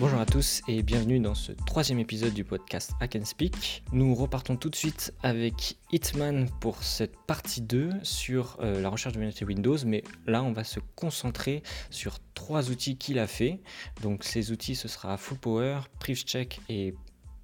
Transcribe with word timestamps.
Bonjour 0.00 0.18
à 0.18 0.24
tous 0.24 0.62
et 0.66 0.82
bienvenue 0.82 1.20
dans 1.20 1.34
ce 1.34 1.52
troisième 1.52 1.98
épisode 1.98 2.32
du 2.32 2.42
podcast 2.42 2.92
I 3.02 3.08
Can 3.10 3.26
Speak. 3.26 3.84
Nous 3.92 4.14
repartons 4.14 4.56
tout 4.56 4.70
de 4.70 4.74
suite 4.74 5.12
avec 5.22 5.76
Hitman 5.92 6.48
pour 6.58 6.82
cette 6.82 7.18
partie 7.26 7.60
2 7.60 7.90
sur 8.02 8.56
euh, 8.62 8.80
la 8.80 8.88
recherche 8.88 9.14
de 9.14 9.44
Windows, 9.44 9.76
mais 9.84 10.02
là 10.26 10.42
on 10.42 10.52
va 10.52 10.64
se 10.64 10.80
concentrer 10.96 11.62
sur 11.90 12.16
trois 12.32 12.70
outils 12.70 12.96
qu'il 12.96 13.18
a 13.18 13.26
fait. 13.26 13.60
Donc 14.00 14.24
ces 14.24 14.52
outils 14.52 14.74
ce 14.74 14.88
sera 14.88 15.18
Full 15.18 15.36
Power, 15.36 15.80
PrivCheck 15.98 16.62
et 16.70 16.94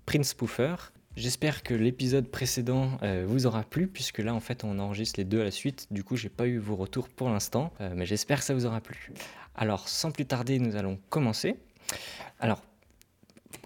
Prince 0.06 0.30
Spoofer. 0.30 0.76
J'espère 1.14 1.62
que 1.62 1.74
l'épisode 1.74 2.26
précédent 2.26 2.92
euh, 3.02 3.26
vous 3.28 3.44
aura 3.44 3.64
plu, 3.64 3.86
puisque 3.86 4.20
là 4.20 4.34
en 4.34 4.40
fait 4.40 4.64
on 4.64 4.78
enregistre 4.78 5.20
les 5.20 5.24
deux 5.24 5.42
à 5.42 5.44
la 5.44 5.50
suite, 5.50 5.88
du 5.90 6.02
coup 6.02 6.16
j'ai 6.16 6.30
pas 6.30 6.46
eu 6.46 6.56
vos 6.56 6.76
retours 6.76 7.10
pour 7.10 7.28
l'instant, 7.28 7.74
euh, 7.82 7.92
mais 7.94 8.06
j'espère 8.06 8.38
que 8.38 8.44
ça 8.46 8.54
vous 8.54 8.64
aura 8.64 8.80
plu. 8.80 9.12
Alors 9.54 9.90
sans 9.90 10.10
plus 10.10 10.24
tarder, 10.24 10.58
nous 10.58 10.74
allons 10.74 10.98
commencer. 11.10 11.58
Alors, 12.40 12.62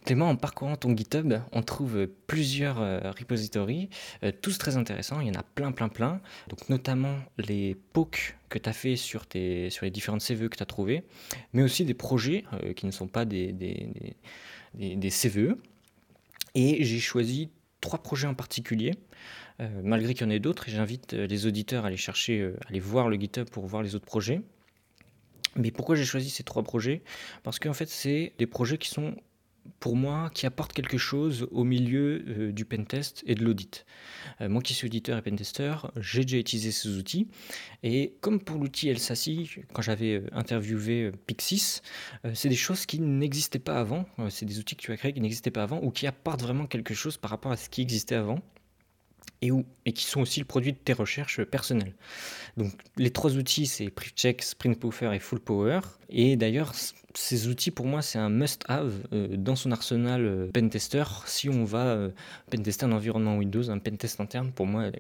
Clément, 0.04 0.30
en 0.30 0.36
parcourant 0.36 0.76
ton 0.76 0.96
GitHub, 0.96 1.34
on 1.52 1.62
trouve 1.62 2.08
plusieurs 2.26 2.80
euh, 2.80 3.12
repositories, 3.16 3.90
euh, 4.24 4.32
tous 4.32 4.56
très 4.56 4.76
intéressants. 4.76 5.20
Il 5.20 5.28
y 5.28 5.30
en 5.30 5.38
a 5.38 5.42
plein, 5.42 5.72
plein, 5.72 5.88
plein. 5.88 6.20
Donc, 6.48 6.68
notamment 6.68 7.16
les 7.38 7.76
POC 7.92 8.36
que 8.48 8.58
tu 8.58 8.68
as 8.68 8.72
fait 8.72 8.96
sur, 8.96 9.26
les 9.34 9.90
différentes 9.90 10.22
CVE 10.22 10.48
que 10.48 10.56
tu 10.56 10.62
as 10.62 10.66
trouvées, 10.66 11.04
mais 11.52 11.62
aussi 11.62 11.84
des 11.84 11.94
projets 11.94 12.44
euh, 12.64 12.72
qui 12.72 12.86
ne 12.86 12.90
sont 12.90 13.08
pas 13.08 13.24
des, 13.24 13.54
CVE. 14.74 15.56
Et 16.54 16.82
j'ai 16.82 16.98
choisi 16.98 17.50
trois 17.80 18.02
projets 18.02 18.26
en 18.26 18.34
particulier, 18.34 18.94
malgré 19.82 20.14
qu'il 20.14 20.26
y 20.26 20.26
en 20.26 20.30
ait 20.30 20.40
d'autres, 20.40 20.68
et 20.68 20.72
j'invite 20.72 21.12
les 21.12 21.46
auditeurs 21.46 21.84
à 21.84 21.88
aller 21.88 21.96
chercher, 21.96 22.52
à 22.64 22.68
aller 22.68 22.80
voir 22.80 23.08
le 23.08 23.16
GitHub 23.16 23.48
pour 23.48 23.66
voir 23.66 23.82
les 23.82 23.94
autres 23.94 24.06
projets. 24.06 24.40
Mais 25.56 25.70
pourquoi 25.70 25.96
j'ai 25.96 26.04
choisi 26.04 26.30
ces 26.30 26.42
trois 26.42 26.62
projets? 26.62 27.02
Parce 27.42 27.58
qu'en 27.58 27.72
fait, 27.72 27.88
c'est 27.88 28.32
des 28.38 28.46
projets 28.46 28.78
qui 28.78 28.88
sont, 28.88 29.16
pour 29.80 29.96
moi, 29.96 30.30
qui 30.32 30.46
apportent 30.46 30.72
quelque 30.72 30.98
chose 30.98 31.48
au 31.50 31.64
milieu 31.64 32.24
euh, 32.28 32.52
du 32.52 32.64
pentest 32.64 33.22
et 33.26 33.34
de 33.34 33.44
l'audit. 33.44 33.84
Euh, 34.40 34.48
moi 34.48 34.62
qui 34.62 34.74
suis 34.74 34.86
auditeur 34.86 35.18
et 35.18 35.22
pentester, 35.22 35.74
j'ai 35.96 36.22
déjà 36.22 36.38
utilisé 36.38 36.70
ces 36.70 36.88
outils. 36.96 37.28
Et 37.82 38.14
comme 38.20 38.40
pour 38.40 38.58
l'outil 38.58 38.92
LSASI, 38.92 39.50
quand 39.72 39.82
j'avais 39.82 40.18
euh, 40.18 40.26
interviewé 40.32 41.10
Pixis, 41.26 41.80
c'est 42.34 42.48
des 42.48 42.56
choses 42.56 42.86
qui 42.86 43.00
n'existaient 43.00 43.58
pas 43.58 43.80
avant. 43.80 44.06
c'est 44.28 44.46
des 44.46 44.58
outils 44.58 44.76
que 44.76 44.82
tu 44.82 44.92
as 44.92 44.96
créés 44.96 45.12
qui 45.12 45.20
n'existaient 45.20 45.50
pas 45.50 45.64
avant 45.64 45.80
ou 45.82 45.90
qui 45.90 46.06
apportent 46.06 46.42
vraiment 46.42 46.66
quelque 46.66 46.94
chose 46.94 47.16
par 47.16 47.30
rapport 47.30 47.52
à 47.52 47.56
ce 47.56 47.68
qui 47.68 47.82
existait 47.82 48.14
avant 48.14 48.40
et, 49.42 49.92
qui 49.92 50.04
sont 50.04 50.20
aussi 50.20 50.40
le 50.40 50.46
produit 50.46 50.72
de 50.72 50.78
tes 50.78 50.92
recherches 50.92 51.42
personnelles. 51.44 51.94
Donc 52.56 52.72
les 52.96 53.10
trois 53.10 53.36
outils, 53.36 53.66
c'est 53.66 53.90
PrivCheck, 53.90 54.44
Poofer 54.78 55.14
et 55.14 55.18
Full 55.18 55.40
Power. 55.40 55.80
Et 56.10 56.36
d'ailleurs, 56.36 56.74
ces 57.14 57.48
outils, 57.48 57.70
pour 57.70 57.86
moi, 57.86 58.02
c'est 58.02 58.18
un 58.18 58.28
must-have 58.28 58.92
euh, 59.12 59.36
dans 59.36 59.56
son 59.56 59.72
arsenal 59.72 60.24
euh, 60.24 60.50
pentester. 60.52 61.04
Si 61.26 61.48
on 61.48 61.64
va 61.64 61.86
euh, 61.86 62.10
pentester 62.50 62.84
un 62.84 62.92
environnement 62.92 63.36
Windows, 63.36 63.70
un 63.70 63.78
pentest 63.78 64.20
interne, 64.20 64.52
pour 64.52 64.66
moi, 64.66 64.90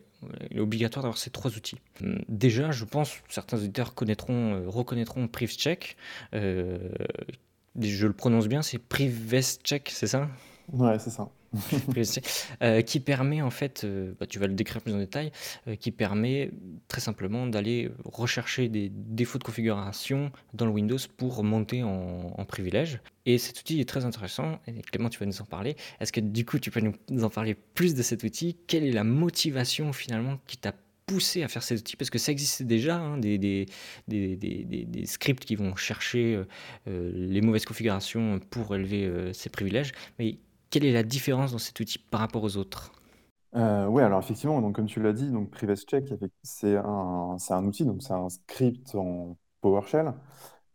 il 0.50 0.56
est 0.56 0.60
obligatoire 0.60 1.02
d'avoir 1.02 1.18
ces 1.18 1.30
trois 1.30 1.56
outils. 1.56 1.78
Hum, 2.02 2.18
déjà, 2.28 2.70
je 2.70 2.84
pense 2.84 3.14
certains 3.28 3.58
auditeurs 3.58 3.94
connaîtront, 3.94 4.62
reconnaîtront 4.68 5.28
PrivCheck. 5.28 5.96
je 6.32 8.06
le 8.06 8.12
prononce 8.12 8.48
bien, 8.48 8.62
c'est 8.62 8.78
PrivestCheck, 8.78 9.90
c'est 9.90 10.06
ça? 10.06 10.28
Ouais, 10.72 10.98
c'est 10.98 11.10
ça. 11.10 11.28
Euh, 12.62 12.82
qui 12.82 13.00
permet 13.00 13.42
en 13.42 13.50
fait, 13.50 13.84
euh, 13.84 14.12
bah, 14.18 14.26
tu 14.26 14.38
vas 14.38 14.46
le 14.46 14.54
décrire 14.54 14.82
plus 14.82 14.92
en 14.92 14.98
détail, 14.98 15.32
euh, 15.68 15.76
qui 15.76 15.90
permet 15.90 16.50
très 16.88 17.00
simplement 17.00 17.46
d'aller 17.46 17.90
rechercher 18.04 18.68
des 18.68 18.90
défauts 18.90 19.38
de 19.38 19.44
configuration 19.44 20.30
dans 20.54 20.66
le 20.66 20.72
Windows 20.72 20.98
pour 21.16 21.42
monter 21.42 21.82
en, 21.82 22.44
privilège. 22.46 23.00
Et 23.26 23.38
cet 23.38 23.60
outil 23.60 23.80
est 23.80 23.88
très 23.88 24.04
intéressant. 24.04 24.58
Et 24.66 24.82
Clément, 24.82 25.08
tu 25.08 25.18
vas 25.18 25.26
nous 25.26 25.40
en 25.40 25.44
parler. 25.44 25.76
Est-ce 26.00 26.12
que 26.12 26.20
du 26.20 26.44
coup, 26.44 26.58
tu 26.58 26.70
peux 26.70 26.80
nous 26.80 27.24
en 27.24 27.30
parler 27.30 27.54
plus 27.54 27.94
de 27.94 28.02
cet 28.02 28.24
outil? 28.24 28.56
Quelle 28.66 28.84
est 28.84 28.92
la 28.92 29.04
motivation 29.04 29.92
finalement 29.92 30.38
qui 30.46 30.56
t'a 30.56 30.74
poussé 31.06 31.42
à 31.42 31.48
faire 31.48 31.62
cet 31.62 31.80
outil 31.80 31.96
parce 31.96 32.10
que 32.10 32.18
ça 32.18 32.32
existait 32.32 32.64
déjà, 32.64 32.96
hein, 32.96 33.18
des, 33.18 33.66
scripts 35.04 35.44
qui 35.44 35.54
vont 35.54 35.76
chercher 35.76 36.42
les 36.86 37.40
mauvaises 37.40 37.64
configurations 37.64 38.40
pour 38.50 38.74
élever 38.74 39.30
ces 39.32 39.50
privilèges. 39.50 39.92
Mais 40.18 40.38
quelle 40.70 40.84
est 40.84 40.92
la 40.92 41.02
différence 41.02 41.52
dans 41.52 41.58
cet 41.58 41.78
outil 41.80 41.98
par 41.98 42.20
rapport 42.20 42.44
aux 42.44 42.56
autres? 42.56 42.92
Euh, 43.56 43.86
oui, 43.86 44.02
alors 44.02 44.20
effectivement, 44.20 44.60
donc 44.62 44.76
comme 44.76 44.86
tu 44.86 45.02
l'as 45.02 45.12
dit, 45.12 45.30
donc 45.30 45.50
PrivateCheck, 45.50 46.14
c'est 46.42 46.76
un, 46.76 47.64
outil, 47.64 47.84
donc 47.84 48.02
c'est 48.02 48.12
un 48.12 48.28
script 48.28 48.94
en 48.94 49.36
PowerShell 49.60 50.14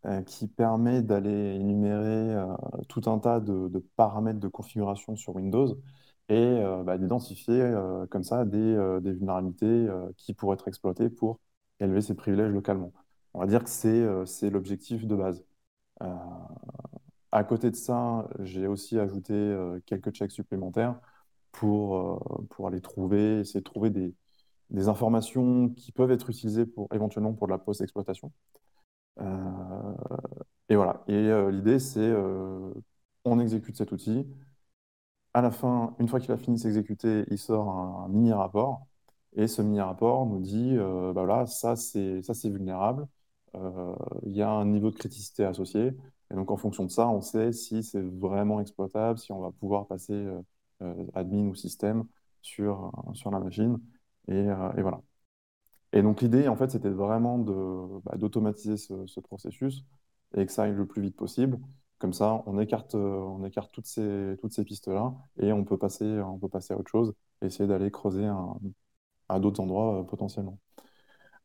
euh, 0.06 0.22
qui 0.24 0.48
permet 0.48 1.02
d'aller 1.02 1.56
énumérer 1.56 2.36
euh, 2.36 2.46
tout 2.90 3.04
un 3.10 3.20
tas 3.20 3.40
de, 3.40 3.70
paramètres 3.96 4.40
de 4.40 4.50
configuration 4.50 5.16
sur 5.16 5.36
Windows 5.36 5.78
et 6.30 6.60
bah, 6.86 6.98
d'identifier 6.98 7.72
comme 8.10 8.24
ça 8.24 8.46
des, 8.46 9.00
des 9.02 9.12
vulnérabilités 9.12 9.88
qui 10.18 10.34
pourraient 10.34 10.56
être 10.56 10.68
exploitées 10.68 11.10
pour 11.10 11.40
élever 11.80 12.02
ses 12.02 12.16
privilèges 12.16 12.52
localement. 12.52 12.92
On 13.36 13.40
va 13.40 13.46
dire 13.46 13.64
que 13.64 13.70
c'est 13.70 14.50
l'objectif 14.50 15.06
de 15.06 15.16
base. 15.16 15.46
À 17.35 17.44
côté 17.44 17.69
de 17.69 17.75
ça, 17.75 18.29
j'ai 18.40 18.66
aussi 18.66 18.97
ajouté 18.97 19.34
euh, 19.34 19.81
quelques 19.85 20.12
checks 20.12 20.31
supplémentaires 20.31 20.96
pour, 21.51 21.97
euh, 21.97 22.47
pour 22.50 22.68
aller 22.68 22.79
trouver, 22.79 23.41
essayer 23.41 23.59
de 23.59 23.66
trouver 23.66 23.90
des, 23.90 24.16
des 24.69 24.88
informations 24.88 25.69
qui 25.69 25.91
peuvent 25.91 26.12
être 26.12 26.29
utilisées 26.29 26.66
pour, 26.66 26.88
éventuellement 26.94 27.34
pour 27.34 27.47
de 27.47 27.51
la 27.51 27.57
post-exploitation. 27.57 28.31
Euh, 29.19 29.94
et 30.69 30.78
voilà. 30.78 31.03
Et 31.09 31.29
l'idée, 31.51 31.79
c'est 31.79 32.13
on 33.25 33.40
exécute 33.40 33.78
cet 33.78 33.91
outil. 33.91 34.25
À 35.34 35.41
la 35.41 35.52
fin, 35.52 35.96
une 36.00 36.07
fois 36.07 36.19
qu'il 36.19 36.31
a 36.31 36.38
fini 36.38 36.56
de 36.57 36.62
s'exécuter, 36.62 37.25
il 37.29 37.38
sort 37.38 37.69
un, 37.69 38.07
mini-rapport. 38.09 38.88
Et 39.35 39.47
ce 39.47 39.62
mini-rapport 39.62 40.25
nous 40.25 40.40
dit, 40.40 40.78
bah 40.78 41.12
voilà, 41.25 41.46
ça 41.47 41.75
c'est 41.75 42.50
vulnérable. 42.50 43.07
Il 44.23 44.31
y 44.31 44.41
a 44.41 44.50
un 44.50 44.66
niveau 44.66 44.90
de 44.91 44.96
criticité 44.96 45.44
associé. 45.46 45.94
Et 46.31 46.36
donc, 46.36 46.52
en 46.52 46.58
fonction 46.58 46.86
de 46.86 46.91
ça, 46.91 47.08
on 47.08 47.22
sait 47.22 47.52
si 47.53 47.84
c'est 47.84 48.02
vraiment 48.02 48.59
exploitable, 48.59 49.19
si 49.19 49.31
on 49.31 49.40
va 49.41 49.52
pouvoir 49.52 49.88
passer 49.88 50.13
euh, 50.13 50.41
euh, 50.81 51.06
admin 51.13 51.47
ou 51.47 51.56
système 51.56 52.06
sur, 52.41 52.91
sur 53.13 53.31
la 53.31 53.40
machine. 53.40 53.80
Et, 54.28 54.34
euh, 54.34 54.72
et 54.78 54.81
voilà. 54.81 55.02
Et 55.94 56.02
donc, 56.02 56.22
l'idée, 56.22 56.47
en 56.47 56.56
fait, 56.56 56.72
c'était 56.72 56.90
vraiment 56.90 57.40
bah, 57.40 58.18
d'automatiser 58.18 58.78
ce, 58.78 59.06
ce, 59.08 59.19
processus 59.19 59.85
et 60.35 60.46
que 60.46 60.52
ça 60.52 60.64
aille 60.64 60.74
le 60.74 60.85
plus 60.85 61.02
vite 61.02 61.16
possible. 61.16 61.59
Comme 62.00 62.14
ça, 62.14 62.44
on 62.47 62.59
écarte, 62.59 62.96
on 62.96 63.44
écarte 63.46 63.72
toutes 63.72 63.88
ces, 63.88 64.35
toutes 64.41 64.53
ces 64.53 64.66
pistes-là 64.66 65.14
et 65.40 65.53
on 65.53 65.64
peut, 65.64 65.78
passer, 65.78 66.06
on 66.22 66.38
peut 66.40 66.50
passer 66.50 66.74
à 66.74 66.78
autre 66.78 66.91
chose 66.91 67.14
essayer 67.41 67.68
d'aller 67.68 67.91
creuser 67.91 68.28
à 69.30 69.40
d'autres 69.40 69.62
endroits 69.62 70.06
potentiellement. 70.08 70.59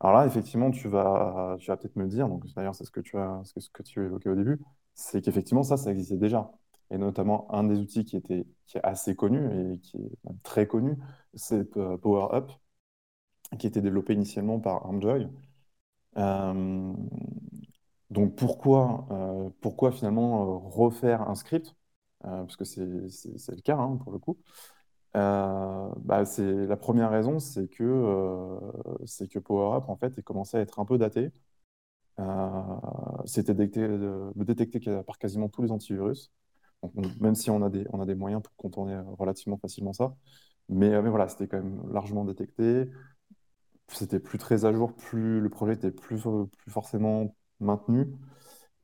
Alors 0.01 0.15
là, 0.15 0.27
effectivement, 0.27 0.71
tu 0.71 0.89
vas, 0.89 1.57
peut-être 1.67 1.97
me 1.97 2.07
dire, 2.07 2.29
donc 2.29 2.45
d'ailleurs, 2.55 2.75
c'est 2.75 2.85
ce 2.85 2.91
que 2.91 3.01
tu 3.01 3.19
as, 3.19 3.43
ce 3.45 3.69
que 3.71 3.83
tu 3.83 4.05
évoquais 4.05 4.31
au 4.31 4.35
début, 4.35 4.59
c'est 4.95 5.21
qu'effectivement, 5.23 5.63
ça, 5.63 5.77
ça 5.77 5.91
existait 5.91 6.17
déjà. 6.17 6.51
Et 6.91 6.99
notamment, 6.99 7.53
un 7.55 7.65
des 7.65 7.79
outils 7.79 8.05
qui, 8.05 8.17
était, 8.17 8.47
est 8.75 8.81
assez 8.83 9.15
connu 9.15 9.75
et 9.75 9.79
qui 9.81 9.99
est 9.99 10.11
très 10.43 10.67
connu, 10.67 10.97
c'est 11.35 11.65
PowerUp, 11.71 12.51
qui 13.59 13.67
était 13.67 13.81
développé 13.83 14.15
initialement 14.15 14.59
par 14.61 14.85
Armjoy. 14.87 15.29
Euh, 16.19 16.95
donc 18.11 18.35
pourquoi, 18.37 19.07
euh, 19.11 19.51
pourquoi 19.61 19.93
finalement 19.93 20.43
euh, 20.43 20.59
refaire 20.69 21.23
un 21.29 21.35
script? 21.35 21.75
Parce 22.23 22.57
que 22.57 22.65
c'est 22.65 22.83
le 22.83 23.63
cas 23.63 23.77
hein, 23.79 23.97
pour 24.05 24.13
le 24.13 24.19
coup. 24.19 24.37
Euh, 25.17 25.89
bah, 26.05 26.25
c'est 26.25 26.67
la 26.67 26.77
première 26.77 27.11
raison, 27.11 27.41
c'est 27.41 27.69
que 27.69 27.83
euh, 27.83 28.59
c'est 29.07 29.29
que 29.29 29.39
PowerUp 29.39 29.89
en 29.89 29.97
fait 29.97 30.17
est 30.19 30.23
commencé 30.23 30.57
à 30.57 30.61
être 30.61 30.79
un 30.79 30.85
peu 30.85 30.99
daté. 30.99 31.33
Euh, 32.21 32.53
C'était 33.27 33.55
détecté, 33.55 35.03
par 35.07 35.19
quasiment 35.19 35.49
tous 35.49 35.63
les 35.63 35.73
antivirus. 35.73 36.33
même 37.21 37.35
si 37.35 37.51
on 37.51 37.63
a 37.63 37.71
des, 37.71 37.87
on 37.93 38.01
a 38.01 38.07
des 38.07 38.15
moyens 38.15 38.43
pour 38.43 38.55
contourner 38.57 38.99
relativement 39.19 39.59
facilement 39.59 39.93
ça. 39.93 40.15
Mais, 40.69 41.01
voilà, 41.11 41.29
c'était 41.29 41.49
quand 41.49 41.59
même 41.63 41.83
largement 41.93 42.25
détecté. 42.25 42.89
C'était 43.89 44.21
plus 44.21 44.39
très 44.39 44.65
à 44.65 44.73
jour, 44.73 44.95
plus 44.95 45.41
le 45.41 45.51
projet 45.51 45.75
était 45.75 45.91
plus, 45.91 46.23
plus 46.23 46.71
forcément 46.71 47.35
maintenu. 47.61 48.07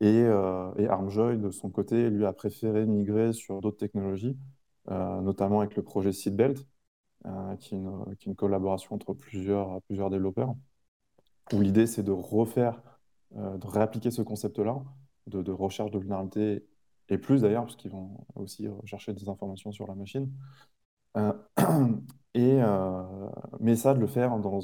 Et, 0.01 0.25
ArmJoy, 0.25 1.37
de 1.37 1.51
son 1.51 1.69
côté, 1.69 2.09
lui 2.09 2.25
a 2.25 2.33
préféré 2.33 2.85
migrer 2.85 3.33
sur 3.33 3.61
d'autres 3.61 3.77
technologies 3.77 4.37
euh, 4.37 4.56
notamment 4.89 5.61
avec 5.61 5.75
le 5.75 5.83
projet 5.83 6.11
Seatbelt, 6.11 6.65
euh, 7.25 7.55
qui, 7.57 7.75
est 7.75 8.25
une, 8.25 8.35
collaboration 8.35 8.95
entre 8.95 9.13
plusieurs, 9.13 9.81
développeurs, 9.89 10.55
où 11.51 11.61
l'idée 11.61 11.87
c'est 11.87 12.03
de 12.03 12.11
refaire, 12.11 12.81
euh, 13.35 13.57
de 13.57 13.67
réappliquer 13.67 14.11
ce 14.11 14.21
concept-là 14.21 14.81
de, 15.25 15.51
recherche 15.51 15.91
de 15.91 15.99
vulnérabilité 15.99 16.65
et 17.09 17.17
plus 17.17 17.41
d'ailleurs, 17.41 17.63
parce 17.63 17.75
qu'ils 17.75 17.91
vont 17.91 18.25
aussi 18.35 18.67
rechercher 18.67 19.13
des 19.13 19.27
informations 19.29 19.71
sur 19.71 19.87
la 19.87 19.95
machine. 19.95 20.31
et, 22.35 22.59
mais 23.59 23.75
ça, 23.75 23.93
de 23.93 23.99
le 23.99 24.07
faire 24.07 24.37
dans, 24.37 24.59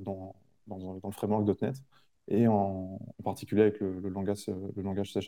dans, 0.00 0.34
dans, 0.66 1.00
le 1.04 1.12
framework 1.12 1.62
.NET 1.62 1.76
et 2.28 2.46
en, 2.48 2.98
particulier 3.24 3.62
avec 3.62 3.80
le, 3.80 4.00
langage, 4.08 4.48
le 4.48 4.82
langage 4.82 5.12
C 5.12 5.20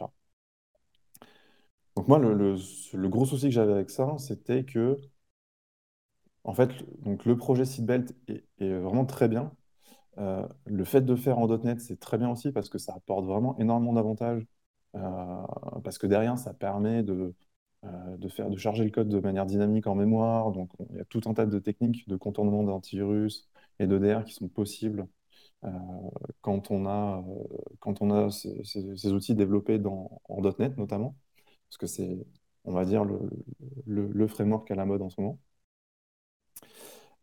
moi, 2.09 2.19
le, 2.19 3.09
gros 3.09 3.27
souci 3.27 3.47
que 3.47 3.53
j'avais 3.53 3.73
avec 3.73 3.91
ça, 3.91 4.17
c'était 4.19 4.65
que, 4.65 4.99
en 6.45 6.55
fait, 6.55 6.71
donc 7.03 7.25
le 7.25 7.37
projet 7.37 7.65
Seatbelt 7.65 8.15
est, 8.29 8.45
est 8.59 8.79
vraiment 8.79 9.06
très 9.06 9.29
bien. 9.29 9.53
Euh, 10.19 10.47
le 10.67 10.85
fait 10.85 11.03
de 11.03 11.17
faire 11.17 11.39
en 11.39 11.49
.NET, 11.49 11.81
c'est 11.81 12.01
très 12.01 12.19
bien 12.19 12.31
aussi 12.31 12.53
parce 12.53 12.69
que 12.71 12.79
ça 12.79 12.95
apporte 12.95 13.27
vraiment 13.27 13.59
énormément 13.59 13.95
d'avantages. 13.95 14.47
Euh, 14.97 15.43
parce 15.85 15.99
que 15.99 16.06
derrière, 16.09 16.39
ça 16.39 16.55
permet 16.55 17.03
de, 17.05 17.35
euh, 17.85 18.17
de, 18.19 18.29
faire, 18.29 18.51
de 18.51 18.56
charger 18.59 18.85
le 18.85 18.91
code 18.91 19.09
de 19.09 19.21
manière 19.21 19.47
dynamique 19.47 19.87
en 19.89 19.97
mémoire. 19.97 20.53
Donc, 20.53 20.73
il 20.91 20.97
y 20.99 21.01
a 21.01 21.05
tout 21.06 21.23
un 21.27 21.35
tas 21.35 21.47
de 21.47 21.59
techniques 21.61 22.09
de 22.09 22.17
contournement 22.17 22.65
d'antivirus 22.65 23.49
et 23.81 23.87
d'EDR 23.87 24.25
qui 24.25 24.35
sont 24.35 24.49
possibles 24.49 25.09
quand 26.43 26.71
on 26.71 26.87
a, 26.87 27.25
quand 27.81 28.03
on 28.03 28.11
a 28.11 28.31
ces, 28.31 29.12
outils 29.12 29.35
développés 29.35 29.79
dans, 29.79 30.21
en 30.29 30.43
.NET 30.59 30.77
notamment, 30.77 31.17
parce 31.75 31.79
que 31.79 31.87
c'est, 31.87 32.26
on 32.65 32.73
va 32.73 32.85
dire, 32.85 33.05
le, 33.05 33.19
le, 33.87 34.26
framework 34.29 34.71
à 34.71 34.75
la 34.76 34.85
mode 34.85 35.03
en 35.03 35.11
ce 35.11 35.21
moment. 35.21 35.41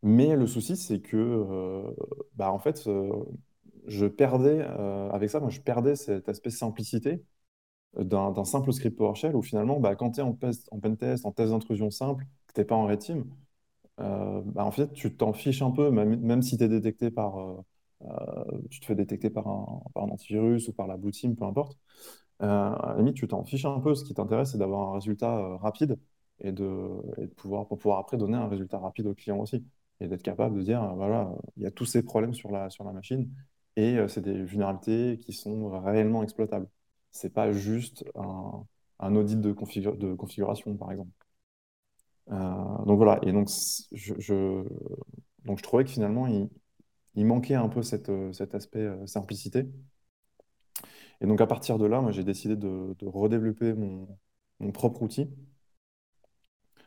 Mais 0.03 0.36
le 0.36 0.48
souci, 0.48 0.75
c'est 0.77 1.00
que, 1.01 1.15
euh, 1.18 1.92
bah, 2.36 2.51
en 2.51 2.59
fait, 2.59 2.88
euh, 2.88 3.12
je 3.88 4.06
perdais, 4.07 4.59
euh, 4.62 5.09
avec 5.12 5.30
ça, 5.30 5.42
je 5.50 5.62
perdais 5.62 5.95
cet 5.95 6.27
aspect 6.30 6.50
simplicité 6.50 7.24
d'un 7.98 8.45
simple 8.45 8.74
script 8.74 8.98
PowerShell 8.98 9.36
où 9.36 9.42
finalement, 9.44 9.80
bah, 9.80 9.95
quand 9.95 10.12
tu 10.12 10.21
es 10.21 10.24
en, 10.24 10.30
en 10.71 10.80
pentest, 10.80 11.25
en 11.25 11.31
test 11.33 11.51
d'intrusion 11.51 11.92
simple, 11.92 12.25
que 12.47 12.54
tu 12.54 12.62
n'es 12.62 12.65
pas 12.65 12.75
en 12.75 12.88
red 12.88 13.00
team, 13.00 13.25
bah, 13.97 14.65
en 14.65 14.71
fait, 14.71 14.94
tu 14.94 15.15
t'en 15.15 15.33
fiches 15.33 15.62
un 15.62 15.71
peu, 15.71 15.92
même, 15.92 16.19
même 16.21 16.42
si 16.42 16.57
tu 16.57 16.63
es 16.63 16.69
détecté 16.69 17.12
par, 17.12 17.63
tu 18.69 18.80
te 18.80 18.86
fais 18.86 18.95
détecter 18.95 19.30
par 19.30 19.47
un, 19.47 19.83
par 19.94 20.04
un 20.06 20.09
antivirus 20.09 20.68
ou 20.68 20.74
par 20.74 20.88
la 20.88 20.97
blue 20.97 21.12
team, 21.12 21.36
peu 21.36 21.45
importe. 21.45 21.77
À 22.41 22.93
la 22.93 22.97
limite, 22.97 23.15
tu 23.15 23.27
t'en 23.27 23.43
fiches 23.43 23.65
un 23.65 23.79
peu. 23.79 23.95
Ce 23.95 24.03
qui 24.03 24.13
t'intéresse, 24.13 24.51
c'est 24.51 24.57
d'avoir 24.57 24.89
un 24.89 24.93
résultat 24.95 25.57
rapide 25.57 25.97
et 26.39 26.51
de, 26.51 27.27
pouvoir, 27.38 27.67
pour 27.67 27.77
pouvoir 27.77 27.99
après 27.99 28.17
donner 28.17 28.38
un 28.38 28.47
résultat 28.47 28.79
rapide 28.79 29.07
au 29.07 29.13
client 29.13 29.39
aussi 29.39 29.63
et 29.99 30.07
d'être 30.07 30.23
capable 30.23 30.57
de 30.57 30.63
dire, 30.63 30.95
voilà, 30.95 31.31
il 31.57 31.63
y 31.63 31.65
a 31.65 31.71
tous 31.71 31.85
ces 31.85 32.03
problèmes 32.03 32.33
sur 32.33 32.51
la, 32.51 32.69
machine 32.93 33.29
et 33.75 33.97
euh, 33.97 34.07
c'est 34.07 34.21
des 34.21 34.43
vulnérabilités 34.43 35.19
qui 35.19 35.33
sont 35.33 35.69
réellement 35.81 36.23
exploitables. 36.23 36.67
Ce 37.11 37.27
n'est 37.27 37.33
pas 37.33 37.51
juste 37.51 38.05
un, 38.15 39.15
audit 39.15 39.39
de, 39.39 39.51
configuration, 39.53 40.75
par 40.77 40.91
exemple. 40.91 41.11
Euh, 42.31 42.85
donc 42.85 42.97
voilà, 42.97 43.19
et 43.23 43.31
donc 43.31 43.49
je, 43.91 44.63
trouvais 45.61 45.83
que 45.83 45.89
finalement, 45.91 46.27
il, 47.15 47.25
manquait 47.25 47.55
un 47.55 47.69
peu 47.69 47.83
cet 47.83 48.09
aspect 48.55 48.79
euh, 48.79 49.05
simplicité. 49.05 49.67
Et 51.21 51.27
donc 51.27 51.39
à 51.41 51.47
partir 51.47 51.77
de 51.77 51.85
là, 51.85 52.01
moi 52.01 52.12
j'ai 52.12 52.23
décidé 52.23 52.56
de, 52.56 52.95
redévelopper 53.06 53.73
mon, 53.73 54.71
propre 54.71 55.03
outil. 55.03 55.29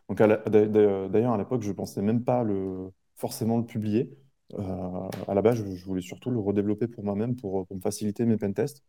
Donc 0.08 0.18
d'ailleurs 0.18 1.32
à 1.32 1.38
l'époque, 1.38 1.62
je 1.62 1.68
ne 1.68 1.72
pensais 1.74 2.02
même 2.02 2.24
pas 2.24 2.44
forcément 3.16 3.58
le 3.58 3.64
publier. 3.64 4.10
Euh, 4.54 5.08
à 5.28 5.34
la 5.34 5.42
base, 5.42 5.64
je, 5.64 5.84
voulais 5.84 6.02
surtout 6.02 6.30
le 6.30 6.38
redévelopper 6.38 6.88
pour 6.88 7.04
moi-même, 7.04 7.36
pour, 7.36 7.66
me 7.70 7.80
faciliter 7.80 8.24
mes 8.26 8.36
pentests. 8.36 8.84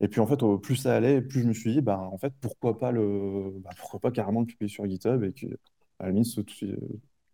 Et 0.00 0.08
puis 0.08 0.20
en 0.20 0.26
fait, 0.26 0.40
plus 0.62 0.76
ça 0.76 0.96
allait, 0.96 1.22
plus 1.22 1.42
je 1.42 1.48
me 1.48 1.54
suis 1.54 1.72
dit, 1.72 1.80
bah, 1.82 1.98
en 2.00 2.18
fait, 2.18 2.32
pourquoi 2.40 2.78
pas, 2.78 2.92
le, 2.92 3.52
bah, 3.60 3.70
pourquoi 3.78 4.00
pas 4.00 4.10
carrément 4.12 4.40
le 4.40 4.46
publier 4.46 4.68
sur 4.68 4.86
GitHub 4.86 5.24
et 5.24 5.32
que, 5.32 5.46
à 5.98 6.06
la 6.06 6.12
limite, 6.12 6.28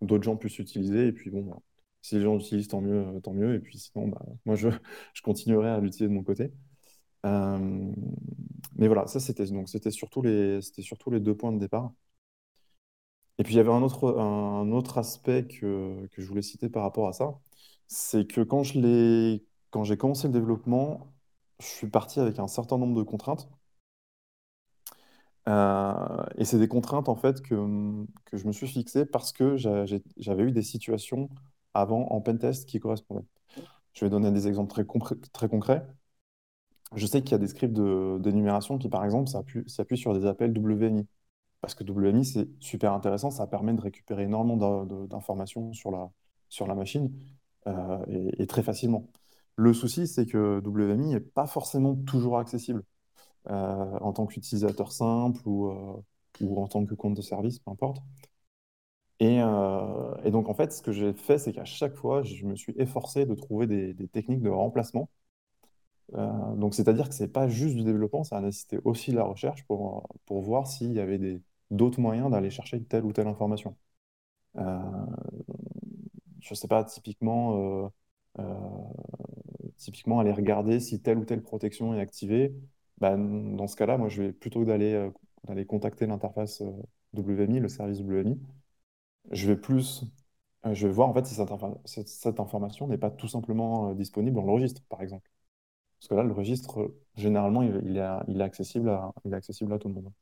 d'autres 0.03 0.25
gens 0.25 0.37
puissent 0.37 0.59
l'utiliser. 0.59 1.09
Et 1.09 1.13
puis 1.13 1.31
bon, 1.31 1.43
bah, 1.45 1.59
si 2.03 2.17
les 2.17 2.23
gens 2.23 2.37
l'utilisent, 2.37 2.69
tant 2.69 2.81
mieux, 2.81 3.21
tant 3.23 3.35
mieux. 3.35 3.55
Et 3.55 3.61
puis 3.61 3.79
sinon, 3.79 4.09
bah, 4.09 4.23
moi, 4.47 4.57
je 4.57 4.71
continuerai 5.23 5.69
à 5.71 5.81
l'utiliser 5.81 6.09
de 6.09 6.15
mon 6.15 6.25
côté. 6.25 6.53
Euh, 7.29 7.93
mais 8.77 8.87
voilà, 8.89 9.07
ça 9.07 9.21
c'était 9.21 9.47
donc 9.47 9.69
c'était 9.69 9.91
surtout 9.91 10.23
les 10.23 10.63
c'était 10.63 10.83
surtout 10.83 11.11
les 11.11 11.21
deux 11.21 11.37
points 11.37 11.53
de 11.53 11.59
départ. 11.59 11.93
Et 13.39 13.45
puis 13.45 13.55
il 13.55 13.57
y 13.57 13.61
avait 13.61 13.71
un 13.73 13.83
autre, 13.83 14.19
un 14.19 14.71
autre 14.73 14.99
aspect 14.99 15.47
que, 15.47 16.07
que 16.13 16.23
je 16.23 16.27
voulais 16.29 16.43
citer 16.43 16.69
par 16.69 16.83
rapport 16.83 17.09
à 17.09 17.13
ça, 17.13 17.39
c'est 17.87 18.27
que 18.27 18.41
quand 18.43 18.63
je 18.65 19.39
quand 19.71 19.85
j'ai 19.85 19.97
commencé 19.97 20.27
le 20.29 20.33
développement, 20.33 21.13
je 21.61 21.67
suis 21.67 21.89
parti 21.91 22.21
avec 22.21 22.39
un 22.39 22.49
certain 22.49 22.79
nombre 22.79 22.97
de 22.99 23.03
contraintes. 23.05 23.49
Euh, 25.49 26.25
et 26.37 26.45
c'est 26.45 26.59
des 26.59 26.69
contraintes 26.69 27.09
en 27.09 27.17
fait 27.17 27.41
que, 27.43 27.55
que 28.27 28.37
je 28.37 28.47
me 28.47 28.53
suis 28.53 28.67
fixé 28.69 29.07
parce 29.07 29.33
que 29.33 29.57
j'avais 29.57 30.43
eu 30.43 30.53
des 30.53 30.63
situations 30.63 31.31
avant 31.75 32.09
en 32.11 32.21
pentest 32.21 32.69
qui 32.69 32.81
correspondaient. 32.81 33.25
Je 33.95 34.05
vais 34.05 34.11
donner 34.11 34.33
des 34.33 34.49
exemples 34.49 34.71
très, 34.73 34.85
très 35.33 35.49
concrets. 35.49 35.87
Je 36.95 37.07
sais 37.07 37.23
qu'il 37.23 37.33
y 37.33 37.35
a 37.35 37.39
des 37.39 37.49
scripts 37.49 37.75
d'énumération 37.75 38.79
qui, 38.79 38.89
par 38.89 39.05
exemple, 39.05 39.29
s'appuient 39.29 39.99
sur 39.99 40.19
des 40.19 40.27
appels 40.27 40.57
WMI. 40.57 41.07
Parce 41.61 41.75
que 41.75 41.85
WMI, 41.85 42.25
c'est 42.25 42.49
super 42.61 42.93
intéressant, 42.93 43.31
ça 43.31 43.47
permet 43.47 43.75
de 43.75 43.81
récupérer 43.81 44.25
énormément 44.25 44.85
d'informations 45.07 45.73
sur 45.73 45.91
la, 45.91 46.75
machine 46.75 47.13
euh, 47.67 47.99
et, 48.39 48.47
très 48.47 48.63
facilement. 48.63 49.09
Le 49.57 49.73
souci, 49.75 50.07
c'est 50.07 50.27
que 50.27 50.61
WMI 50.65 51.09
n'est 51.15 51.21
pas 51.21 51.47
forcément 51.47 51.97
toujours 51.97 52.39
accessible 52.39 52.85
euh, 53.51 53.99
en 54.01 54.13
tant 54.13 54.27
qu'utilisateur 54.27 54.93
simple 54.93 55.41
ou, 55.47 55.69
euh, 55.69 56.03
ou, 56.43 56.63
en 56.63 56.69
tant 56.69 56.87
que 56.87 56.95
compte 56.95 57.15
de 57.15 57.23
service, 57.23 57.59
peu 57.61 57.71
importe. 57.71 58.03
Et, 59.21 59.41
donc, 60.31 60.49
en 60.49 60.55
fait, 60.55 60.73
ce 60.73 60.83
que 60.83 60.93
j'ai 60.93 61.13
fait, 61.13 61.39
c'est 61.39 61.53
qu'à 61.53 61.65
chaque 61.65 61.95
fois, 61.97 62.23
je 62.23 62.45
me 62.47 62.55
suis 62.57 62.75
efforcé 62.79 63.27
de 63.27 63.35
trouver 63.35 63.67
des 63.67 64.09
techniques 64.09 64.43
de 64.43 64.51
remplacement. 64.51 65.09
Donc, 66.13 66.75
c'est-à-dire 66.75 67.09
que 67.09 67.15
ce 67.15 67.23
n'est 67.25 67.29
pas 67.29 67.49
juste 67.49 67.77
du 67.77 67.85
développement, 67.85 68.25
ça 68.25 68.39
a 68.39 68.41
nécessité 68.41 68.79
aussi 68.85 69.11
de 69.11 69.17
la 69.17 69.25
recherche 69.25 69.65
pour, 69.65 70.09
pour 70.27 70.41
voir 70.43 70.67
s'il 70.67 70.93
y 70.93 71.01
avait 71.01 71.41
d'autres 71.71 72.01
moyens 72.01 72.31
d'aller 72.31 72.51
chercher 72.51 72.83
telle 72.83 73.05
ou 73.05 73.13
telle 73.13 73.27
information. 73.27 73.77
Euh, 74.57 74.79
je 76.41 76.53
ne 76.53 76.55
sais 76.57 76.69
pas, 76.69 76.85
typiquement, 76.85 77.85
euh, 77.85 77.89
euh, 78.41 78.55
typiquement, 79.77 80.21
aller 80.21 80.33
regarder 80.33 80.81
si 80.81 81.01
telle 81.01 81.19
ou 81.19 81.25
telle 81.25 81.43
protection 81.43 81.95
est 81.95 82.01
activée. 82.01 82.55
Bah, 82.99 83.17
dans 83.17 83.67
ce 83.67 83.77
cas-là, 83.77 83.99
moi, 83.99 84.09
je 84.09 84.23
vais 84.23 84.33
plutôt 84.33 84.65
d'aller 84.65 85.11
d'aller 85.45 85.65
contacter 85.67 86.07
l'interface 86.07 86.63
WMI, 87.15 87.61
le 87.61 87.69
service 87.69 88.01
WMI, 88.01 88.41
je 89.31 89.49
vais 89.49 89.57
plus, 89.57 90.05
je 90.73 90.87
vais 90.87 90.93
voir 90.93 91.09
en 91.09 91.15
fait 91.15 91.27
si 91.27 91.35
cette, 91.35 92.41
information 92.41 92.89
n'est 92.89 92.99
pas 92.99 93.11
tout 93.11 93.29
simplement 93.29 93.95
disponible 93.95 94.37
dans 94.37 94.45
le 94.45 94.53
registre, 94.53 94.83
par 94.89 95.03
exemple. 95.03 95.31
Parce 95.99 96.09
que 96.09 96.15
là, 96.15 96.23
le 96.23 96.33
registre, 96.33 96.93
généralement, 97.17 97.63
il, 97.63 97.97
est, 97.97 98.43
accessible 98.43 98.91
à, 98.91 99.13
tout 99.79 99.89
le 99.89 99.95
monde. 99.95 100.13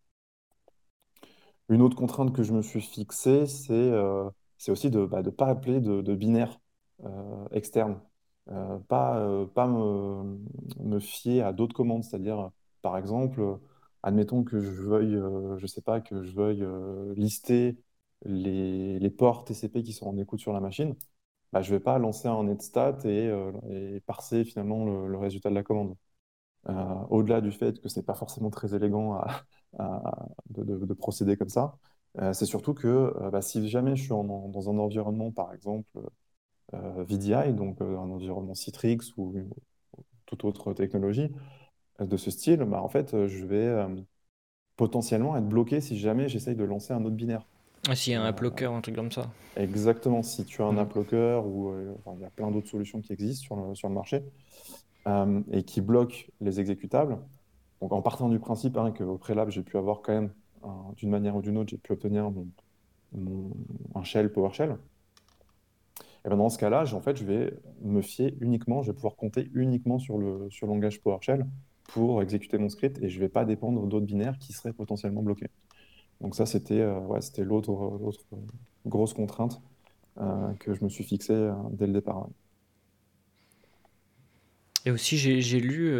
Une 1.69 1.83
autre 1.83 1.97
contrainte 1.97 2.33
que 2.35 2.43
je 2.43 2.53
me 2.53 2.63
suis 2.63 2.81
fixée, 2.81 3.47
c'est 3.47 3.73
euh, 3.73 4.31
aussi 4.69 4.91
de 4.91 5.01
ne 5.01 5.07
bah, 5.07 5.23
pas 5.37 5.49
appeler 5.49 5.81
de, 5.81 6.15
binaire 6.15 6.61
euh, 7.05 7.49
externe. 7.51 8.01
Euh, 8.51 8.79
pas 8.79 9.67
me, 9.67 11.01
fier 11.01 11.43
à 11.43 11.53
d'autres 11.53 11.75
commandes, 11.75 12.05
c'est-à-dire, 12.05 12.51
par 12.83 12.97
exemple, 12.97 13.59
admettons 14.03 14.45
que 14.45 14.61
je 14.61 14.71
veuille, 14.71 15.21
je 15.59 15.67
sais 15.67 15.83
pas, 15.83 16.01
que 16.01 16.23
je 16.23 16.33
veuille 16.35 16.67
lister 17.17 17.77
les, 18.25 19.11
ports 19.11 19.45
TCP 19.45 19.83
qui 19.83 19.93
sont 19.93 20.07
en 20.09 20.17
écoute 20.19 20.41
sur 20.41 20.53
la 20.53 20.61
machine, 20.61 20.95
bah, 21.53 21.63
je 21.63 21.73
ne 21.73 21.79
vais 21.79 21.83
pas 21.83 21.99
lancer 21.99 22.29
un 22.29 22.45
netstat 22.45 22.99
et, 23.05 23.31
et 23.71 24.01
parser 24.07 24.45
finalement 24.45 24.85
le, 24.85 25.17
résultat 25.19 25.51
de 25.51 25.55
la 25.55 25.63
commande. 25.63 25.97
Au-delà 27.11 27.41
du 27.41 27.53
fait 27.53 27.81
que 27.81 27.89
ce 27.89 27.99
n'est 27.99 28.05
pas 28.05 28.15
forcément 28.15 28.51
très 28.51 28.75
élégant 28.75 29.21
de, 30.51 30.95
procéder 30.95 31.37
comme 31.37 31.49
ça. 31.49 31.79
Euh, 32.19 32.33
c'est 32.33 32.47
surtout 32.47 32.75
que 32.75 32.89
euh, 32.89 33.31
bah, 33.31 33.43
si 33.43 33.69
jamais 33.69 33.95
je 33.97 34.03
suis 34.03 34.11
dans 34.11 34.71
un 34.71 34.79
environnement, 34.79 35.33
par 35.33 35.53
exemple, 35.53 36.01
euh, 36.75 37.05
VDI, 37.05 37.55
donc 37.55 37.81
un 37.81 38.11
environnement 38.11 38.55
Citrix 38.55 38.99
ou, 39.17 39.35
toute 40.27 40.45
autre 40.45 40.73
technologie 40.75 41.31
de 42.01 42.17
ce 42.17 42.31
style, 42.31 42.65
bah, 42.65 42.83
en 42.83 42.89
fait, 42.89 43.27
je 43.27 43.45
vais 43.47 43.87
potentiellement 44.77 45.37
être 45.37 45.49
bloqué 45.49 45.81
si 45.81 45.99
jamais 45.99 46.29
j'essaye 46.29 46.57
de 46.57 46.65
lancer 46.65 46.93
un 46.93 47.05
autre 47.05 47.17
binaire. 47.17 47.47
Ah, 47.89 47.95
S'il 47.95 48.13
y 48.13 48.17
a 48.17 48.23
un 48.23 48.27
applocker, 48.27 48.67
un 48.67 48.81
truc 48.81 48.97
comme 48.97 49.13
ça. 49.13 49.31
Exactement, 49.57 50.23
si 50.23 50.45
tu 50.45 50.61
as 50.63 50.67
un 50.67 50.73
mmh. 50.73 51.43
ou 51.45 51.73
il 52.17 52.21
y 52.21 52.25
a 52.25 52.31
plein 52.31 52.51
d'autres 52.51 52.69
solutions 52.69 53.01
qui 53.01 53.13
existent 53.13 53.45
sur 53.45 53.57
le, 53.57 53.75
sur 53.75 53.89
le 53.89 53.95
marché 53.95 54.23
et 55.53 55.63
qui 55.63 55.81
bloquent 55.81 56.17
les 56.41 56.59
exécutables, 56.59 57.19
donc 57.81 57.93
en 57.93 58.03
partant 58.03 58.29
du 58.29 58.39
principe 58.39 58.77
hein, 58.77 58.91
qu'au 58.91 59.19
préalable, 59.19 59.53
j'ai 59.53 59.63
pu 59.63 59.77
avoir 59.77 60.03
quand 60.03 60.13
même, 60.13 60.31
d'une 60.97 61.11
manière 61.11 61.37
ou 61.37 61.43
d'une 61.43 61.59
autre, 61.59 61.71
j'ai 61.71 61.79
pu 61.79 61.93
obtenir 61.93 62.31
mon, 62.31 62.49
un 63.95 64.03
shell 64.03 64.33
PowerShell. 64.33 64.77
Et 66.25 66.29
ben 66.29 66.37
dans 66.37 66.49
ce 66.49 66.59
cas-là, 66.59 66.85
en 66.93 67.01
fait, 67.01 67.17
je 67.17 67.25
vais 67.25 67.55
me 67.83 68.03
fier 68.03 68.35
uniquement, 68.41 68.83
je 68.83 68.91
vais 68.91 68.95
pouvoir 68.95 69.15
compter 69.15 69.49
uniquement 69.55 70.01
sur 70.01 70.19
le, 70.19 70.49
sur 70.51 70.67
le 70.67 70.73
langage 70.73 71.01
PowerShell 71.01 71.47
pour 71.85 72.21
exécuter 72.21 72.59
mon 72.59 72.69
script 72.69 73.01
et 73.01 73.09
je 73.09 73.17
ne 73.17 73.21
vais 73.21 73.29
pas 73.29 73.45
dépendre 73.45 73.87
d'autres 73.87 74.07
binaires 74.07 74.37
qui 74.39 74.53
seraient 74.53 74.73
potentiellement 74.73 75.23
bloqués. 75.23 75.51
Donc 76.21 76.35
ça, 76.35 76.47
c'était 76.47 76.81
euh, 76.81 77.01
l'autre 77.39 78.01
grosse 78.87 79.15
contrainte 79.15 79.61
euh, 80.19 80.53
que 80.61 80.75
je 80.75 80.83
me 80.83 80.89
suis 80.89 81.05
fixé 81.05 81.33
euh, 81.33 81.53
dès 81.71 81.87
le 81.87 81.93
départ. 81.93 82.29
Et 84.85 84.91
aussi, 84.91 85.19
j'ai 85.19 85.61
lu 85.61 85.91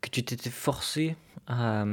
que 0.00 0.08
tu 0.10 0.24
t'étais 0.24 0.50
forcé 0.50 1.14
à, 1.46 1.84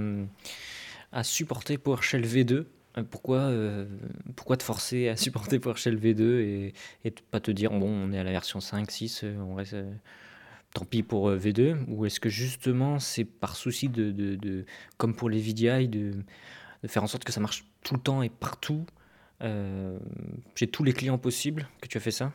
supporter 1.23 1.77
PowerShell 1.77 2.25
V2 2.25 2.65
pourquoi, 3.11 3.51
te 4.57 4.63
forcer 4.63 5.09
à 5.09 5.17
supporter 5.17 5.59
PowerShell 5.59 5.97
V2 5.97 6.21
et, 6.21 6.73
et 7.03 7.11
pas 7.11 7.39
te 7.39 7.51
dire 7.51 7.71
bon 7.71 7.89
on 7.89 8.11
est 8.13 8.19
à 8.19 8.23
la 8.23 8.31
version 8.31 8.61
5, 8.61 8.89
6, 8.89 9.25
on 9.39 9.55
reste, 9.55 9.75
tant 10.73 10.85
pis 10.85 11.03
pour 11.03 11.29
V2 11.31 11.85
Ou 11.89 12.05
est-ce 12.05 12.21
que 12.21 12.29
justement 12.29 12.99
c'est 12.99 13.25
par 13.25 13.57
souci 13.57 13.89
de, 13.89 14.65
comme 14.97 15.13
pour 15.13 15.29
les 15.29 15.39
VDI, 15.41 15.89
de, 15.89 16.13
de, 16.83 16.87
faire 16.87 17.03
en 17.03 17.07
sorte 17.07 17.23
que 17.23 17.31
ça 17.31 17.39
marche 17.39 17.65
tout 17.83 17.93
le 17.93 17.99
temps 17.99 18.21
et 18.21 18.29
partout, 18.29 18.85
chez 20.55 20.67
tous 20.67 20.83
les 20.83 20.93
clients 20.93 21.17
possibles, 21.17 21.67
que 21.81 21.87
tu 21.87 21.97
as 21.97 22.01
fait 22.01 22.11
ça? 22.11 22.31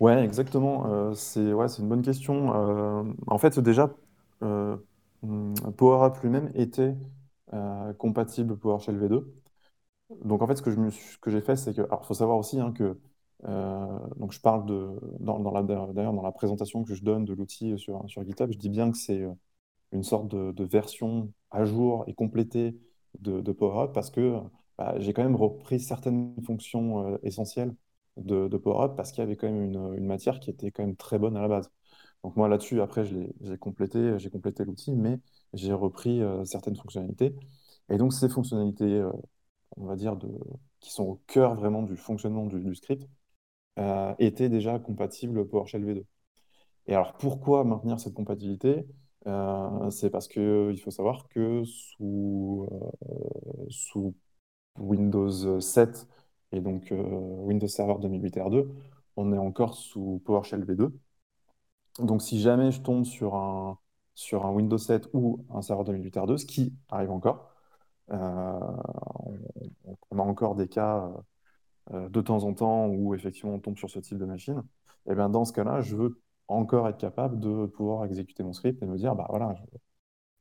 Ouais, 0.00 0.22
exactement. 0.24 0.86
Euh, 0.86 1.14
c'est 1.14 1.52
ouais, 1.52 1.66
une 1.78 1.88
bonne 1.88 2.02
question. 2.02 2.54
Euh, 2.54 3.12
en 3.26 3.38
fait, 3.38 3.58
déjà, 3.58 3.90
euh, 4.42 4.76
PowerUp 5.76 6.22
lui-même 6.22 6.50
était 6.54 6.94
compatible 7.98 8.58
PowerShell 8.58 8.96
V2. 8.98 9.24
Donc, 10.24 10.42
en 10.42 10.46
fait, 10.46 10.56
ce 10.56 10.62
que 10.62 10.70
je 10.70 10.90
ce 10.90 11.18
j'ai 11.30 11.40
fait, 11.40 11.56
c'est 11.56 11.74
que, 11.74 11.82
alors, 11.82 12.04
faut 12.06 12.14
savoir 12.14 12.38
aussi 12.38 12.60
hein, 12.60 12.72
que, 12.72 12.98
donc, 14.16 14.32
je 14.32 14.40
parle 14.40 14.66
de, 14.66 14.90
dans, 15.20 15.38
dans 15.40 15.52
d'ailleurs, 15.62 16.12
dans 16.12 16.22
la 16.22 16.32
présentation 16.32 16.84
que 16.84 16.94
je 16.94 17.02
donne 17.04 17.24
de 17.24 17.34
l'outil 17.34 17.78
sur, 17.78 18.04
sur 18.08 18.24
GitHub, 18.24 18.52
je 18.52 18.58
dis 18.58 18.68
bien 18.68 18.90
que 18.90 18.98
c'est 18.98 19.24
une 19.92 20.02
sorte 20.02 20.28
de, 20.28 20.64
version 20.64 21.32
à 21.50 21.64
jour 21.64 22.04
et 22.06 22.14
complétée 22.14 22.76
de, 23.20 23.40
de 23.40 23.52
PowerUp 23.52 23.92
parce 23.92 24.10
que 24.10 24.38
bah, 24.78 24.94
j'ai 24.98 25.12
quand 25.12 25.22
même 25.22 25.36
repris 25.36 25.80
certaines 25.80 26.34
fonctions 26.44 27.18
essentielles 27.22 27.74
de, 28.18 28.48
de 28.48 28.56
PowerUp 28.56 28.96
parce 28.96 29.12
qu'il 29.12 29.22
y 29.22 29.26
avait 29.26 29.36
quand 29.36 29.50
même 29.50 29.62
une, 29.62 30.06
matière 30.06 30.40
qui 30.40 30.50
était 30.50 30.70
quand 30.70 30.84
même 30.84 30.96
très 30.96 31.18
bonne 31.18 31.36
à 31.36 31.40
la 31.40 31.48
base. 31.48 31.70
Donc 32.24 32.36
moi 32.36 32.48
là-dessus, 32.48 32.80
après, 32.80 33.04
j'ai 33.04 33.58
complété, 33.58 34.18
j'ai 34.18 34.30
complété 34.30 34.64
l'outil, 34.64 34.92
mais 34.94 35.20
j'ai 35.54 35.72
repris 35.72 36.20
euh, 36.22 36.44
certaines 36.44 36.76
fonctionnalités. 36.76 37.34
Et 37.90 37.98
donc 37.98 38.12
ces 38.12 38.28
fonctionnalités, 38.28 38.84
euh, 38.84 39.12
on 39.76 39.86
va 39.86 39.96
dire, 39.96 40.16
qui 40.80 40.90
sont 40.92 41.04
au 41.04 41.22
cœur 41.26 41.54
vraiment 41.54 41.82
du 41.82 41.96
fonctionnement 41.96 42.46
du, 42.46 42.74
script, 42.74 43.08
euh, 43.78 44.14
étaient 44.18 44.48
déjà 44.48 44.78
compatibles 44.78 45.46
PowerShell 45.48 45.84
V2. 45.84 46.04
Et 46.86 46.94
alors 46.94 47.14
pourquoi 47.18 47.64
maintenir 47.64 48.00
cette 48.00 48.14
compatibilité? 48.14 48.86
C'est 49.90 50.10
parce 50.10 50.28
qu'il 50.28 50.80
faut 50.82 50.90
savoir 50.90 51.28
que 51.28 51.62
sous, 51.64 52.68
sous 53.68 54.14
Windows 54.78 55.60
7, 55.60 56.06
et 56.52 56.60
donc 56.60 56.92
euh, 56.92 57.02
Windows 57.02 57.68
Server 57.68 57.96
2008 58.00 58.36
R2, 58.36 58.68
on 59.16 59.32
est 59.32 59.38
encore 59.38 59.74
sous 59.74 60.22
PowerShell 60.24 60.64
V2. 60.64 60.92
Donc 62.00 62.22
si 62.22 62.40
jamais 62.40 62.70
je 62.70 62.80
tombe 62.80 63.04
sur 63.04 63.34
un, 63.34 63.78
sur 64.14 64.46
un 64.46 64.52
Windows 64.52 64.78
7 64.78 65.08
ou 65.12 65.44
un 65.50 65.62
serveur 65.62 65.84
2008 65.84 66.16
R2, 66.16 66.36
ce 66.38 66.46
qui 66.46 66.74
arrive 66.88 67.10
encore, 67.10 67.50
euh, 68.10 68.60
on, 70.10 70.18
a 70.18 70.22
encore 70.22 70.54
des 70.54 70.68
cas 70.68 71.10
euh, 71.92 72.08
de 72.08 72.20
temps 72.20 72.44
en 72.44 72.54
temps 72.54 72.86
où 72.86 73.14
effectivement 73.14 73.54
on 73.54 73.60
tombe 73.60 73.76
sur 73.76 73.90
ce 73.90 73.98
type 73.98 74.18
de 74.18 74.24
machine, 74.24 74.62
et 75.06 75.12
eh 75.12 75.14
bien 75.14 75.28
dans 75.28 75.44
ce 75.44 75.52
cas-là, 75.52 75.80
je 75.80 75.96
veux 75.96 76.20
encore 76.48 76.88
être 76.88 76.98
capable 76.98 77.38
de 77.38 77.66
pouvoir 77.66 78.04
exécuter 78.04 78.42
mon 78.42 78.52
script 78.52 78.82
et 78.82 78.86
me 78.86 78.96
dire, 78.96 79.14
bah 79.14 79.26
voilà, 79.28 79.54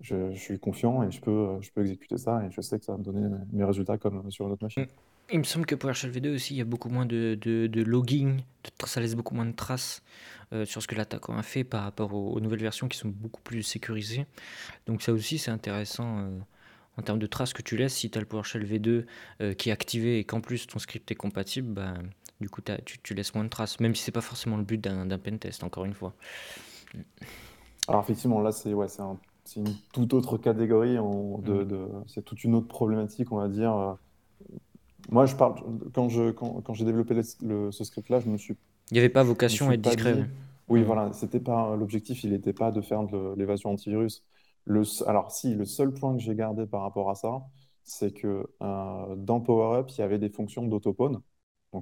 je, 0.01 0.31
je, 0.31 0.39
suis 0.39 0.59
confiant 0.59 1.03
et 1.03 1.11
je 1.11 1.21
peux, 1.21 1.57
je 1.61 1.71
peux 1.71 1.81
exécuter 1.81 2.17
ça 2.17 2.43
et 2.45 2.51
je 2.51 2.61
sais 2.61 2.79
que 2.79 2.85
ça 2.85 2.93
va 2.93 2.97
me 2.97 3.03
donner 3.03 3.27
mes 3.51 3.63
résultats 3.63 3.97
comme 3.97 4.29
sur 4.31 4.45
une 4.45 4.53
autre 4.53 4.63
machine. 4.63 4.85
Il 5.29 5.39
me 5.39 5.43
semble 5.43 5.65
que 5.65 5.75
pour 5.75 5.89
HLV2 5.89 6.35
aussi, 6.35 6.53
il 6.53 6.57
y 6.57 6.61
a 6.61 6.65
beaucoup 6.65 6.87
moins 6.87 7.05
de, 7.05 7.37
de, 7.41 7.83
logging, 7.83 8.39
ça 8.85 9.01
laisse 9.01 9.15
beaucoup 9.15 9.35
moins 9.35 9.45
de 9.45 9.51
traces 9.51 10.01
euh, 10.53 10.65
sur 10.65 10.81
ce 10.81 10.87
que 10.87 10.95
l'attaquant 10.95 11.37
a 11.37 11.43
fait 11.43 11.65
par 11.65 11.83
rapport 11.83 12.13
aux, 12.13 12.39
nouvelles 12.39 12.61
versions 12.61 12.87
qui 12.87 12.97
sont 12.97 13.09
beaucoup 13.09 13.41
plus 13.41 13.61
sécurisées. 13.61 14.25
Donc 14.85 15.01
ça 15.01 15.11
aussi, 15.11 15.37
c'est 15.37 15.51
intéressant 15.51 16.19
euh, 16.19 16.29
en 16.97 17.01
termes 17.01 17.19
de 17.19 17.27
traces 17.27 17.51
que 17.51 17.61
tu 17.61 17.75
laisses. 17.75 17.95
Si 17.95 18.09
tu 18.09 18.17
as 18.17 18.21
le 18.21 18.27
PowerShell 18.27 18.65
V2 18.65 19.05
euh, 19.41 19.53
qui 19.53 19.67
est 19.67 19.73
activé 19.73 20.17
et 20.19 20.23
qu'en 20.23 20.39
plus 20.39 20.65
ton 20.65 20.79
script 20.79 21.11
est 21.11 21.15
compatible, 21.15 21.73
bah, 21.73 21.95
du 22.41 22.49
coup, 22.49 22.61
tu, 22.61 22.99
tu, 22.99 23.13
laisses 23.13 23.33
moins 23.33 23.43
de 23.43 23.49
traces, 23.49 23.79
même 23.79 23.95
si 23.95 24.03
c'est 24.03 24.11
pas 24.11 24.21
forcément 24.21 24.57
le 24.57 24.63
but 24.63 24.79
d'un 24.79 25.17
pentest, 25.17 25.63
encore 25.63 25.85
une 25.85 25.93
fois. 25.93 26.13
Alors 27.87 28.01
effectivement, 28.01 28.41
là, 28.41 28.51
c'est 28.51 28.73
ouais, 28.73 28.87
c'est 28.87 29.59
une 29.59 29.73
toute 29.93 30.13
autre 30.13 30.37
catégorie, 30.37 30.95
de, 30.95 30.99
mm. 30.99 31.67
de 31.67 31.87
c'est 32.07 32.23
toute 32.23 32.43
une 32.43 32.55
autre 32.55 32.67
problématique, 32.67 33.31
on 33.31 33.37
va 33.37 33.47
dire 33.47 33.97
moi, 35.09 35.25
je 35.25 35.35
parle, 35.35 35.55
quand 35.93 36.09
j'ai 36.09 36.33
quand, 36.33 36.61
quand 36.61 36.73
développé 36.83 37.21
ce 37.23 37.83
script-là, 37.83 38.19
je 38.19 38.29
me 38.29 38.37
suis. 38.37 38.55
Il 38.91 38.95
n'y 38.95 38.99
avait 38.99 39.09
pas 39.09 39.23
vocation 39.23 39.69
à 39.69 39.73
être 39.73 39.81
discret. 39.81 40.25
Oui, 40.69 40.83
voilà, 40.83 41.13
c'était 41.13 41.39
pas 41.39 41.75
l'objectif, 41.77 42.23
il 42.25 42.31
n'était 42.31 42.53
pas 42.53 42.71
de 42.71 42.81
faire 42.81 43.03
de 43.03 43.33
l'évasion 43.37 43.69
antivirus. 43.69 44.23
Le, 44.65 44.83
alors, 45.07 45.31
si, 45.31 45.55
le 45.55 45.63
seul 45.63 45.93
point 45.93 46.13
que 46.17 46.21
j'ai 46.21 46.35
gardé 46.35 46.65
par 46.65 46.81
rapport 46.81 47.09
à 47.09 47.15
ça, 47.15 47.41
c'est 47.83 48.11
que 48.11 48.45
euh, 48.61 49.15
dans 49.15 49.39
PowerUp, 49.39 49.89
il 49.91 49.99
y 49.99 50.01
avait 50.01 50.19
des 50.19 50.29
fonctions 50.29 50.67
d'autopone. 50.67 51.21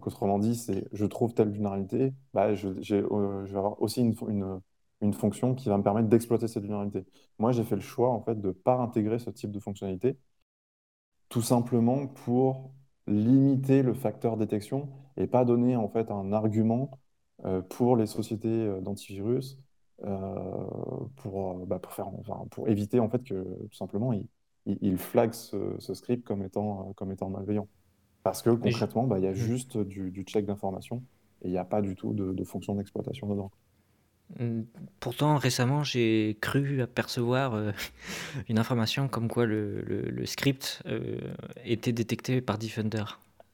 Autrement 0.05 0.39
dit, 0.39 0.55
c'est 0.55 0.87
je 0.93 1.05
trouve 1.05 1.33
telle 1.33 1.49
vulnérabilité, 1.49 2.13
bah, 2.33 2.53
je, 2.55 2.69
euh, 2.69 3.45
je, 3.45 3.51
vais 3.51 3.57
avoir 3.57 3.81
aussi 3.81 4.01
une, 4.01 5.13
fonction 5.13 5.53
qui 5.55 5.69
va 5.69 5.77
me 5.77 5.83
permettre 5.83 6.09
d'exploiter 6.09 6.47
cette 6.47 6.63
vulnérabilité. 6.63 7.05
Moi, 7.39 7.51
j'ai 7.51 7.63
fait 7.63 7.75
le 7.75 7.81
choix 7.81 8.09
en 8.11 8.21
fait 8.21 8.39
de 8.39 8.47
ne 8.47 8.51
pas 8.53 8.75
intégrer 8.77 9.19
ce 9.19 9.29
type 9.29 9.51
de 9.51 9.59
fonctionnalité, 9.59 10.17
tout 11.29 11.41
simplement 11.41 12.07
pour 12.07 12.71
limiter 13.07 13.83
le 13.83 13.93
facteur 13.93 14.37
détection 14.37 14.89
et 15.17 15.27
pas 15.27 15.45
donner 15.45 15.75
en 15.75 15.87
fait 15.89 16.11
un 16.11 16.33
argument 16.33 16.99
euh, 17.45 17.61
pour 17.61 17.97
les 17.97 18.07
sociétés 18.07 18.47
euh, 18.49 18.81
d'antivirus 18.81 19.59
pour, 21.15 21.65
bah, 21.65 21.79
pour, 22.51 22.67
éviter 22.67 22.99
en 22.99 23.09
fait 23.09 23.23
que 23.23 23.33
tout 23.69 23.75
simplement 23.75 24.11
ils 24.11 24.27
il, 24.65 24.97
flaguent 24.97 25.33
ce, 25.33 25.93
script 25.93 26.25
comme 26.25 26.43
étant, 26.43 26.93
comme 26.95 27.11
étant 27.11 27.29
malveillant. 27.29 27.67
Parce 28.25 28.41
que 28.41 28.49
concrètement, 28.49 29.03
bah, 29.03 29.19
il 29.19 29.23
y 29.23 29.27
a 29.27 29.33
juste 29.33 29.77
du, 29.77 30.09
du 30.09 30.23
check 30.23 30.47
d'information 30.47 31.03
et 31.43 31.47
il 31.47 31.51
n'y 31.51 31.59
a 31.59 31.63
pas 31.63 31.83
du 31.83 31.93
tout 31.93 32.11
de, 32.11 32.43
fonction 32.43 32.73
d'exploitation 32.73 33.27
dedans. 33.27 33.51
Mmh, 34.39 34.61
pourtant, 34.99 35.37
récemment, 35.37 35.83
j'ai 35.83 36.35
cru 36.41 36.81
apercevoir 36.81 37.55
une 38.49 38.57
information 38.57 39.07
comme 39.07 39.27
quoi 39.27 39.45
le, 39.45 39.81
le, 39.81 40.25
script 40.25 40.81
était 41.63 41.91
détecté 41.91 42.41
par 42.41 42.57
Defender. 42.57 43.03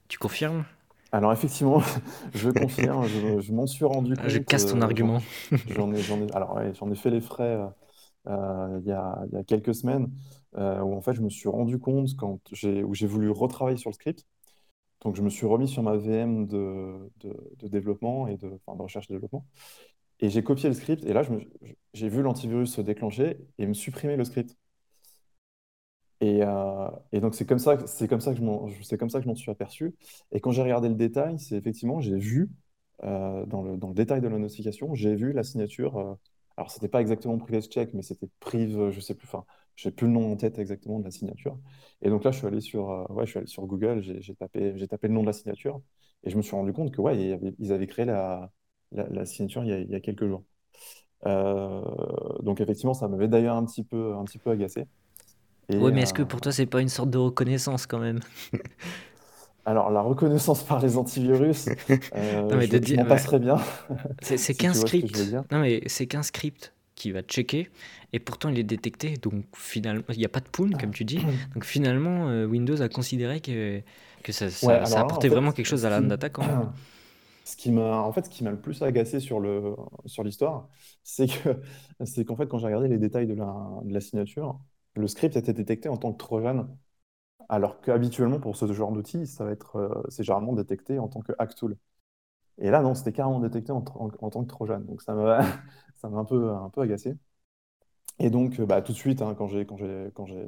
Tu 0.08 0.18
confirmes? 0.18 0.64
Alors 1.12 1.34
effectivement, 1.34 1.82
je 2.34 2.50
confirme, 2.50 3.06
je, 3.42 3.52
m'en 3.52 3.68
suis 3.68 3.84
rendu 3.84 4.16
compte. 4.16 4.30
Je 4.30 4.38
casse 4.38 4.68
ton 4.68 4.80
argument. 4.80 5.22
J'en 5.68 5.92
ai, 5.92 6.00
ai, 6.00 6.34
alors 6.34 6.58
j'en 6.80 6.90
ai 6.90 6.96
fait 6.96 7.10
les 7.10 7.20
frais 7.20 7.60
il 8.26 8.32
y, 8.86 8.92
a, 8.94 9.22
y, 9.34 9.36
a, 9.36 9.44
quelques 9.44 9.76
semaines 9.76 10.10
où 10.56 10.96
en 10.96 11.02
fait 11.02 11.14
je 11.14 11.22
me 11.22 11.30
suis 11.30 11.50
rendu 11.50 11.78
compte 11.78 12.16
quand 12.16 12.40
j'ai 12.54 13.08
voulu 13.08 13.30
retravailler 13.32 13.76
sur 13.76 13.90
le 13.90 13.96
script. 13.96 14.26
Donc 15.02 15.16
je 15.16 15.22
me 15.22 15.30
suis 15.30 15.46
remis 15.46 15.68
sur 15.68 15.84
ma 15.84 15.98
VM 15.98 16.48
de, 16.48 17.12
de, 17.22 17.36
de 17.58 17.68
développement 17.68 18.28
et 18.28 18.38
de, 18.38 18.60
recherche 18.68 19.08
développement. 19.08 19.46
Et 20.20 20.30
j'ai 20.30 20.44
copié 20.44 20.70
le 20.70 20.76
script, 20.76 21.04
et 21.06 21.14
là, 21.14 21.24
j'ai 21.94 22.10
vu 22.10 22.22
l'antivirus 22.22 22.74
se 22.74 22.82
déclencher 22.82 23.38
et 23.58 23.68
me 23.68 23.74
supprimer 23.74 24.16
le 24.18 24.24
script. 24.26 24.58
Et, 26.22 26.44
euh, 26.44 26.88
donc, 27.14 27.34
c'est 27.34 27.46
comme 27.48 27.58
ça, 27.60 27.78
comme 27.78 28.20
ça 28.22 28.34
que 28.34 28.38
je 28.40 28.44
m'en 29.28 29.36
suis 29.36 29.52
aperçu. 29.52 29.96
Et 30.32 30.40
quand 30.40 30.52
j'ai 30.52 30.62
regardé 30.62 30.88
le 30.90 30.96
détail, 30.96 31.40
c'est 31.40 31.56
effectivement, 31.56 32.00
j'ai 32.00 32.18
vu, 32.18 32.50
euh, 33.04 33.46
dans 33.48 33.64
le, 33.64 33.78
dans 33.78 33.88
le 33.90 33.96
détail 33.96 34.22
de 34.22 34.28
la 34.28 34.38
notification, 34.38 34.94
j'ai 34.94 35.16
vu 35.16 35.34
la 35.34 35.44
signature. 35.44 36.18
Euh, 36.62 36.64
alors, 36.64 36.72
c'était 36.72 36.88
pas 36.88 37.02
exactement 37.02 37.38
privilege 37.38 37.70
check, 37.70 37.94
mais 37.94 38.02
c'était 38.02 38.30
prive, 38.40 38.90
je 38.92 39.00
sais 39.00 39.16
plus, 39.16 39.28
enfin, 39.28 39.46
j'ai 39.76 39.92
plus 39.92 40.08
le 40.08 40.14
nom 40.14 40.32
en 40.32 40.36
tête 40.38 40.60
exactement 40.60 41.00
de 41.00 41.06
la 41.06 41.12
signature. 41.12 41.58
Et 42.02 42.10
donc 42.10 42.24
là, 42.24 42.32
je 42.32 42.38
suis 42.38 42.48
allé 42.48 42.62
sur, 42.62 43.10
ouais, 43.10 43.26
je 43.26 43.32
suis 43.32 43.38
allé 43.40 43.48
sur 43.48 43.66
Google, 43.66 44.02
j'ai 44.02 44.36
tapé, 44.36 44.74
j'ai 44.76 44.88
tapé 44.88 45.08
le 45.08 45.14
nom 45.14 45.22
de 45.22 45.28
la 45.28 45.34
signature, 45.34 45.82
et 46.24 46.30
je 46.30 46.38
me 46.38 46.42
suis 46.42 46.56
rendu 46.56 46.74
compte 46.74 46.92
que, 46.92 47.02
ouais, 47.02 47.40
ils 47.60 47.72
avaient 47.72 47.88
créé 47.88 48.06
la, 48.06 48.52
la, 48.92 49.26
signature 49.26 49.64
il 49.64 49.90
y, 49.90 49.96
a, 49.96 50.00
quelques 50.00 50.28
jours. 50.28 50.44
Euh, 51.26 51.82
donc 52.42 52.62
effectivement, 52.62 52.94
ça 52.94 53.08
m'avait 53.08 53.28
d'ailleurs 53.28 53.56
un 53.56 53.66
petit 53.66 53.84
peu, 53.84 54.14
un 54.16 54.24
petit 54.24 54.40
peu 54.40 54.52
agacé. 54.52 54.86
oui, 55.70 55.92
mais 55.92 56.02
est-ce 56.02 56.14
que 56.14 56.24
euh, 56.24 56.26
pour 56.26 56.42
toi, 56.42 56.52
c'est 56.52 56.66
pas 56.66 56.82
une 56.82 56.90
sorte 56.90 57.10
de 57.10 57.18
reconnaissance 57.18 57.86
quand 57.86 58.00
même? 58.00 58.20
Alors, 59.66 59.92
la 59.92 60.02
reconnaissance 60.02 60.64
par 60.64 60.82
les 60.82 60.98
antivirus, 60.98 61.70
euh, 62.16 62.42
non, 62.50 62.58
mais 62.58 62.68
je, 62.68 62.96
m'en 62.96 63.06
passerais 63.06 63.40
bien. 63.40 63.58
C'est 64.22 64.54
qu'un 64.58 64.74
script. 64.74 65.34
Non, 65.52 65.60
mais 65.60 65.84
c'est 65.86 66.08
qu'un 66.08 66.24
script 66.24 66.74
qui 66.96 67.12
va 67.12 67.22
checker 67.22 67.70
et 68.14 68.20
pourtant 68.20 68.50
il 68.50 68.60
est 68.60 68.64
détecté. 68.64 69.16
Donc 69.22 69.46
finalement, 69.56 70.04
il 70.10 70.18
n'y 70.18 70.26
a 70.26 70.30
pas 70.30 70.40
de 70.40 70.48
pool, 70.48 70.76
comme 70.78 70.92
tu 70.92 71.06
dis. 71.06 71.20
Donc 71.54 71.66
finalement, 71.66 72.26
Windows 72.46 72.82
a 72.82 72.90
considéré 72.90 73.40
que, 73.40 73.82
que 74.24 74.32
ça, 74.32 74.50
ça, 74.50 75.00
apportait 75.00 75.30
vraiment 75.30 75.52
quelque 75.52 75.68
chose 75.68 75.86
à 75.86 75.90
l'âme 75.90 76.08
d'attaquant. 76.08 76.72
Ce 77.44 77.56
qui 77.56 77.72
m'a, 77.72 77.98
en 77.98 78.12
fait, 78.14 78.26
ce 78.26 78.30
qui 78.30 78.44
m'a 78.44 78.52
le 78.52 78.60
plus 78.60 78.82
agacé 78.82 79.20
sur 79.20 79.40
le, 79.40 79.76
sur 80.06 80.24
l'histoire, 80.24 80.70
c'est 81.04 81.28
que, 81.28 81.60
c'est 82.06 82.24
qu'en 82.24 82.36
fait, 82.36 82.48
quand 82.48 82.60
j'ai 82.60 82.68
regardé 82.68 82.88
les 82.88 83.00
détails 83.00 83.28
de 83.28 83.34
la, 83.34 83.54
de 83.84 83.94
la 83.94 84.00
signature, 84.00 84.60
le 84.96 85.08
script 85.08 85.36
était 85.36 85.52
détecté 85.52 85.90
en 85.90 85.98
tant 85.98 86.14
que 86.14 86.18
trojan, 86.18 86.68
alors 87.50 87.82
qu'habituellement 87.82 88.40
pour 88.40 88.56
ce 88.56 88.72
genre 88.74 88.92
d'outil, 88.92 89.28
ça 89.28 89.46
va 89.46 89.52
être, 89.52 89.78
euh, 89.78 90.04
c'est 90.10 90.24
généralement 90.24 90.54
détecté 90.54 91.00
en 91.00 91.08
tant 91.08 91.22
que 91.22 91.34
hack 91.40 91.56
tool. 91.56 91.78
Et 92.58 92.70
là, 92.70 92.82
non, 92.82 92.96
c'était 92.96 93.14
carrément 93.14 93.40
détecté 93.40 93.72
en, 93.72 93.84
en, 93.96 94.30
tant 94.30 94.44
que 94.44 94.50
trojan. 94.50 94.80
Donc 94.82 95.02
ça 95.02 95.14
m'a, 95.16 95.44
ça 95.96 96.08
un 96.08 96.26
peu, 96.26 96.52
un 96.52 96.70
peu 96.70 96.82
agacé. 96.82 97.18
Et 98.20 98.30
donc, 98.30 98.62
bah, 98.62 98.82
tout 98.82 98.92
de 98.92 98.98
suite, 98.98 99.22
hein, 99.22 99.36
quand 99.38 99.48
j'ai, 99.48 99.66
quand 99.66 99.78
j'ai, 99.78 100.12
quand 100.14 100.26
j'ai, 100.26 100.48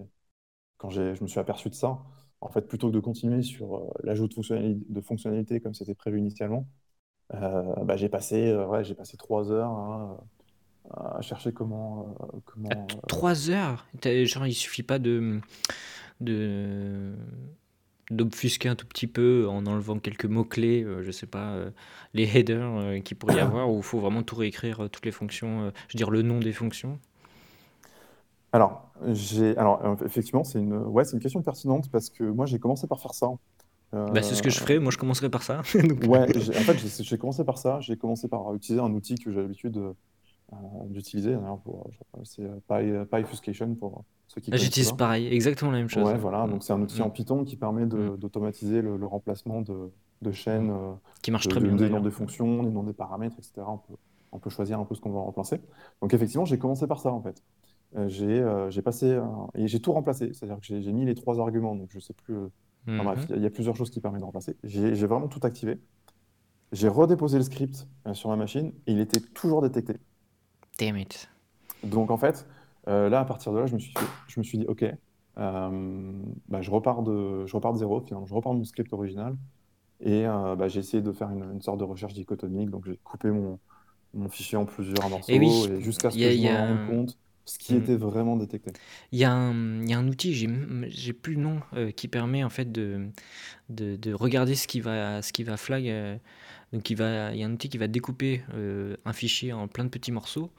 quand 0.78 0.90
je 0.90 1.22
me 1.22 1.28
suis 1.28 1.40
aperçu 1.40 1.70
de 1.70 1.76
ça, 1.76 2.00
en 2.42 2.50
fait, 2.50 2.68
plutôt 2.68 2.90
que 2.90 2.94
de 2.94 3.00
continuer 3.00 3.42
sur 3.42 3.94
l'ajout 4.04 4.28
de, 4.28 4.34
fonctionnalités 4.34 4.86
de 4.90 5.02
fonctionnalités 5.02 5.60
comme 5.62 5.74
c'était 5.74 5.96
prévu 5.96 6.20
initialement, 6.20 6.68
bah, 7.32 7.96
j'ai 7.96 8.10
passé, 8.10 8.56
j'ai 8.84 8.96
passé 8.96 9.18
trois 9.18 9.52
heures 9.52 10.20
à, 10.92 11.22
chercher 11.22 11.54
comment. 11.54 12.16
comment 12.46 12.88
trois 13.08 13.50
heures? 13.50 13.88
Genre, 14.04 14.46
il 14.46 14.54
suffit 14.54 14.84
pas 14.84 15.00
de. 15.00 15.40
De 16.22 17.14
d'obfusquer 18.12 18.70
un 18.70 18.76
tout 18.76 18.86
petit 18.86 19.08
peu 19.08 19.48
en 19.50 19.66
enlevant 19.66 19.98
quelques 19.98 20.26
mots-clés, 20.26 20.86
je 21.02 21.12
sais 21.12 21.26
pas, 21.26 21.56
les 22.14 22.38
headers 22.38 23.02
qui 23.04 23.16
pourrait 23.16 23.38
y 23.38 23.40
avoir, 23.40 23.72
où 23.72 23.78
il 23.78 23.84
faut 23.84 24.00
vraiment 24.00 24.24
tout 24.24 24.36
réécrire, 24.36 24.90
toutes 24.92 25.06
les 25.06 25.12
fonctions, 25.12 25.72
je 25.88 25.94
veux 25.94 25.98
dire 25.98 26.12
le 26.12 26.22
nom 26.22 26.40
des 26.40 26.52
fonctions 26.52 27.00
alors, 28.54 28.92
alors 29.58 29.84
euh, 29.84 29.96
effectivement, 30.06 30.44
c'est 30.44 30.60
une, 30.60 30.76
ouais, 30.76 31.04
une 31.12 31.20
question 31.20 31.42
pertinente 31.42 31.90
parce 31.92 32.12
que 32.12 32.24
moi, 32.24 32.46
j'ai 32.46 32.60
commencé 32.60 32.86
par 32.86 33.02
faire 33.02 33.16
ça. 33.16 33.32
Bah, 33.92 34.24
c'est 34.24 34.36
ce 34.36 34.42
que 34.42 34.50
je 34.50 34.58
ferais, 34.58 34.80
moi 34.80 34.92
je 34.92 34.98
commencerai 34.98 35.30
par 35.30 35.44
ça. 35.44 35.62
Ouais, 36.08 36.22
en 36.58 36.62
fait, 36.62 37.04
j'ai 37.04 37.18
commencé 37.18 37.44
par 37.44 37.58
ça. 37.58 37.80
J'ai 37.80 37.98
commencé 37.98 38.28
par 38.28 38.54
utiliser 38.56 38.82
un 38.82 38.92
outil 38.92 39.16
que 39.16 39.32
j'ai 39.32 39.42
l'habitude 39.42 39.78
euh, 39.78 39.94
d'utiliser. 40.90 41.36
pour, 41.64 41.90
c'est 42.24 42.44
euh, 42.44 43.06
PyFuscation 43.06 43.76
pour 43.76 44.04
ceux 44.28 44.42
qui 44.42 44.52
ah, 44.54 44.58
j'utilise 44.58 44.92
pareil, 44.94 45.28
exactement 45.28 45.72
la 45.72 45.78
même 45.78 45.90
chose. 45.90 46.08
Ouais, 46.08 46.18
voilà. 46.18 46.48
Donc, 46.48 46.64
c'est 46.64 46.74
un 46.74 46.82
outil 46.82 47.02
en 47.02 47.10
mm. 47.10 47.14
Python 47.14 47.44
qui 47.44 47.56
permet 47.56 47.86
mm. 47.86 48.18
d'automatiser 48.18 48.82
le, 48.82 49.06
remplacement 49.06 49.62
de, 49.62 49.92
de 50.22 50.32
chaînes, 50.32 50.72
mm. 50.72 50.98
Qui 51.22 51.32
marche 51.32 51.48
très 51.48 51.60
bien 51.60 51.76
des 51.76 51.90
noms 51.90 52.02
des 52.02 52.12
fonctions, 52.12 52.64
des 52.64 52.72
noms 52.72 52.84
des 52.84 52.94
paramètres, 52.94 53.36
etc. 53.38 53.62
On 53.68 53.78
peut, 53.78 53.96
on 54.32 54.40
peut 54.40 54.50
choisir 54.50 54.80
un 54.80 54.86
peu 54.86 54.96
ce 54.96 55.02
qu'on 55.02 55.12
va 55.12 55.20
remplacer. 55.20 55.62
Donc, 56.02 56.14
effectivement, 56.14 56.46
j'ai 56.46 56.58
commencé 56.58 56.88
par 56.88 57.00
ça 57.00 57.12
en 57.12 57.22
fait. 57.22 57.42
Euh, 57.96 58.10
euh, 58.22 58.70
j'ai 58.70 58.82
passé 58.82 59.20
et 59.56 59.68
j'ai 59.68 59.80
tout 59.80 59.92
remplacé. 59.92 60.32
C'est-à-dire 60.34 60.60
que 60.60 60.66
j'ai 60.66 60.92
mis 60.92 61.06
les 61.06 61.16
trois 61.16 61.40
arguments, 61.40 61.76
donc 61.76 61.90
je 61.92 62.00
sais 62.00 62.14
plus. 62.14 62.36
Euh, 62.36 62.50
bref, 62.86 63.30
mhm. 63.30 63.36
il 63.38 63.44
y, 63.44 63.46
a 63.46 63.50
plusieurs 63.50 63.76
choses 63.76 63.90
qui 63.90 64.02
permettent 64.02 64.22
de 64.22 64.26
remplacer. 64.26 64.58
J'ai 64.64 65.08
vraiment 65.08 65.28
tout 65.28 65.40
activé. 65.44 65.80
J'ai 66.72 66.88
redéposé 66.88 67.38
le 67.38 67.44
script 67.44 67.88
sur 68.14 68.30
ma 68.30 68.36
machine 68.36 68.74
et 68.88 68.94
il 68.94 69.00
était 69.00 69.20
toujours 69.20 69.62
détecté. 69.62 69.94
Damn 70.80 70.98
it. 70.98 71.30
Donc 71.84 72.12
en 72.12 72.18
fait, 72.18 72.48
là, 72.88 73.20
à 73.20 73.26
partir 73.26 73.54
de 73.54 73.60
là, 73.60 73.66
je 73.66 73.74
me 73.74 73.80
suis, 73.80 73.94
je 74.28 74.40
me 74.40 74.44
suis 74.44 74.58
dit, 74.58 74.66
OK, 74.68 74.86
bah, 75.36 76.62
je, 76.62 76.72
repars 76.72 77.04
de, 77.04 77.46
je 77.46 77.56
repars 77.56 77.74
de 77.74 77.78
zéro, 77.78 78.04
je 78.10 78.34
repars 78.34 78.54
de 78.54 78.60
mon 78.60 78.66
script 78.66 78.92
original. 78.94 79.36
Et 80.00 80.24
bah, 80.24 80.68
j'ai 80.68 80.80
essayé 80.80 81.04
de 81.04 81.12
faire 81.12 81.30
une, 81.30 81.62
sorte 81.62 81.80
de 81.80 81.84
recherche 81.84 82.14
dichotomique. 82.14 82.70
Donc 82.70 82.86
j'ai 82.86 82.98
coupé 83.04 83.30
mon, 83.30 83.60
mon, 84.14 84.30
fichier 84.30 84.58
en 84.58 84.66
plusieurs 84.66 85.10
morceaux 85.10 85.32
et, 85.32 85.36
et 85.36 85.82
jusqu'à 85.82 86.10
ce 86.10 86.18
que 86.18 86.32
je 86.32 86.42
me 86.42 86.58
rende 86.58 86.90
compte 86.90 87.18
ce 87.46 87.58
qui 87.58 87.76
était 87.76 87.94
mmh. 87.94 87.98
vraiment 87.98 88.36
détecté. 88.38 88.72
Il 89.12 89.20
y 89.20 89.26
a 89.26 89.32
un, 89.32 89.82
il 89.82 89.90
y 89.90 89.94
a 89.94 90.00
un 90.00 90.08
outil, 90.08 90.34
j'ai, 90.34 90.50
j'ai 90.88 91.14
plus 91.14 91.36
le 91.36 91.42
nom, 91.42 91.60
euh, 91.74 91.92
qui 91.92 92.08
permet 92.08 92.44
en 92.44 92.50
fait 92.50 92.72
de, 92.72 93.10
de, 93.70 93.96
de 93.96 94.14
regarder 94.14 94.56
ce 94.56 94.68
qui 94.68 94.80
va, 94.80 95.22
ce 95.22 95.34
qui 95.34 95.44
va 95.44 95.58
flag. 95.58 95.88
Euh, 95.88 96.18
donc 96.74 96.90
il, 96.90 96.96
va, 96.96 97.32
il 97.34 97.40
y 97.40 97.44
a 97.44 97.48
un 97.48 97.54
outil 97.54 97.70
qui 97.70 97.78
va 97.78 97.88
découper 97.88 98.42
euh, 98.54 98.96
un 99.06 99.14
fichier 99.14 99.54
en 99.54 99.68
plein 99.68 99.86
de 99.86 99.90
petits 99.90 100.12
morceaux 100.12 100.52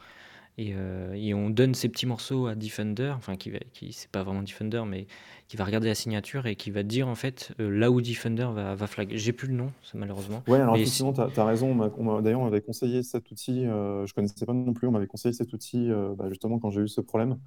et, 0.57 0.73
euh, 0.77 1.13
et, 1.15 1.35
on 1.35 1.51
donne 1.51 1.75
ces 1.75 1.89
petits 1.89 2.07
morceaux 2.07 2.47
à 2.47 2.55
Defender, 2.55 3.13
enfin 3.17 3.35
qui, 3.35 3.51
qui 3.73 3.93
c'est 3.93 4.09
pas 4.09 4.23
vraiment 4.23 4.43
Defender, 4.43 4.85
mais 4.87 5.09
qui 5.49 5.57
va 5.57 5.65
regarder 5.65 5.89
la 5.89 5.97
signature 5.97 6.47
et 6.47 6.55
qui 6.55 6.71
va 6.71 6.85
dire 6.85 7.09
en 7.09 7.17
fait 7.17 7.53
euh, 7.59 7.69
là 7.69 7.91
où 7.91 8.01
Defender 8.01 8.47
va, 8.55 8.77
va 8.77 8.87
flag. 8.87 9.11
J'ai 9.15 9.33
plus 9.33 9.49
le 9.49 9.55
nom, 9.55 9.73
malheureusement. 9.95 10.45
Ouais, 10.47 10.61
alors 10.61 10.77
effectivement, 10.77 11.13
tu 11.13 11.21
as, 11.21 11.45
raison. 11.45 11.75
D'ailleurs, 12.21 12.41
on 12.41 12.45
m'avait 12.45 12.61
conseillé 12.61 13.03
cet 13.03 13.33
outil, 13.33 13.67
euh, 13.67 14.07
je 14.07 14.15
connaissais 14.15 14.47
pas 14.47 14.53
non 14.53 14.73
plus, 14.73 14.87
on 14.87 14.93
m'avait 14.93 15.09
conseillé 15.09 15.33
cet 15.33 15.53
outil 15.53 15.91
bah, 16.17 16.27
justement 16.29 16.61
quand 16.61 16.71
j'ai 16.71 16.83
eu 16.83 16.89
ce 16.89 17.01
problème. 17.01 17.39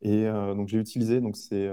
Et 0.00 0.24
donc 0.24 0.68
j'ai 0.68 0.78
utilisé, 0.78 1.20
donc 1.20 1.36
c'est 1.36 1.68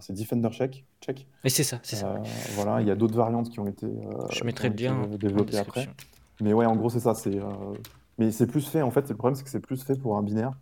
c'est 0.00 0.12
Defender 0.12 0.50
Check. 0.50 0.84
check. 1.00 1.26
Et 1.44 1.48
c'est 1.48 1.64
ça, 1.64 1.80
c'est 1.82 1.96
ça. 1.96 2.20
Voilà, 2.54 2.80
il 2.80 2.88
y 2.88 2.90
a 2.90 2.96
d'autres 2.96 3.16
variantes 3.16 3.50
qui 3.50 3.60
ont 3.60 3.66
été 3.66 3.86
je 4.30 4.44
mettrai 4.44 4.70
bien 4.70 5.06
développées 5.18 5.58
après. 5.58 5.88
Mais 6.40 6.52
ouais, 6.52 6.66
en 6.66 6.76
gros, 6.76 6.90
c'est 6.90 7.00
ça. 7.00 7.14
C'est 7.14 7.38
mais 8.18 8.32
c'est 8.32 8.48
plus 8.48 8.68
fait, 8.68 8.82
en 8.82 8.90
fait, 8.90 9.08
le 9.08 9.16
problème, 9.16 9.36
c'est 9.36 9.44
que 9.44 9.50
c'est 9.50 9.60
plus 9.60 9.82
fait 9.82 9.96
pour 9.96 10.16
un 10.16 10.22
binaire. 10.22 10.52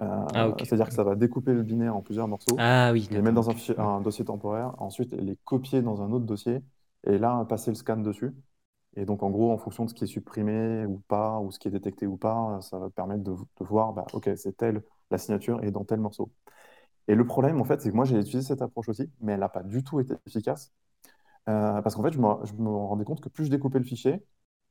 Euh, 0.00 0.26
ah, 0.34 0.48
c'est-à-dire 0.58 0.88
que 0.88 0.94
ça 0.94 1.02
va 1.02 1.14
découper 1.14 1.52
le 1.52 1.62
binaire 1.62 1.96
en 1.96 2.00
plusieurs 2.00 2.28
morceaux, 2.28 2.56
ah, 2.58 2.90
oui, 2.92 3.08
les 3.10 3.20
mettre 3.20 3.34
dans 3.34 3.50
un, 3.50 3.54
fichier, 3.54 3.78
un, 3.78 4.00
dossier 4.00 4.24
temporaire, 4.24 4.74
ensuite 4.78 5.12
les 5.12 5.36
copier 5.44 5.82
dans 5.82 6.00
un 6.00 6.12
autre 6.12 6.24
dossier, 6.24 6.62
et 7.06 7.18
là, 7.18 7.44
passer 7.48 7.70
le 7.70 7.74
scan 7.74 7.96
dessus. 7.96 8.32
Et 8.96 9.04
donc, 9.04 9.22
en 9.22 9.30
gros, 9.30 9.52
en 9.52 9.58
fonction 9.58 9.84
de 9.84 9.90
ce 9.90 9.94
qui 9.94 10.04
est 10.04 10.06
supprimé 10.06 10.86
ou 10.86 11.02
pas, 11.08 11.38
ou 11.40 11.50
ce 11.50 11.58
qui 11.58 11.68
est 11.68 11.70
détecté 11.70 12.06
ou 12.06 12.16
pas, 12.16 12.60
ça 12.60 12.78
va 12.78 12.88
permettre 12.90 13.22
de, 13.22 13.34
voir, 13.60 13.92
bah, 13.92 14.06
OK, 14.12 14.30
c'est 14.36 14.56
telle, 14.56 14.82
la 15.10 15.18
signature 15.18 15.62
est 15.64 15.70
dans 15.70 15.84
tel 15.84 16.00
morceau. 16.00 16.30
Et 17.10 17.16
le 17.16 17.26
problème, 17.26 17.60
en 17.60 17.64
fait, 17.64 17.82
c'est 17.82 17.90
que 17.90 17.96
moi, 17.96 18.04
j'ai 18.04 18.16
utilisé 18.18 18.42
cette 18.42 18.62
approche 18.62 18.88
aussi, 18.88 19.10
mais 19.20 19.32
elle 19.32 19.40
n'a 19.40 19.48
pas 19.48 19.64
du 19.64 19.82
tout 19.84 19.98
été 20.00 20.14
efficace. 20.26 20.72
Euh, 21.48 21.82
parce 21.82 21.96
qu'en 21.96 22.02
fait, 22.04 22.12
je 22.12 22.20
me, 22.20 22.68
rendais 22.70 23.04
compte 23.04 23.20
que 23.20 23.28
plus 23.28 23.46
je 23.46 23.50
découpais 23.50 23.78
le 23.80 23.84
fichier, 23.84 24.24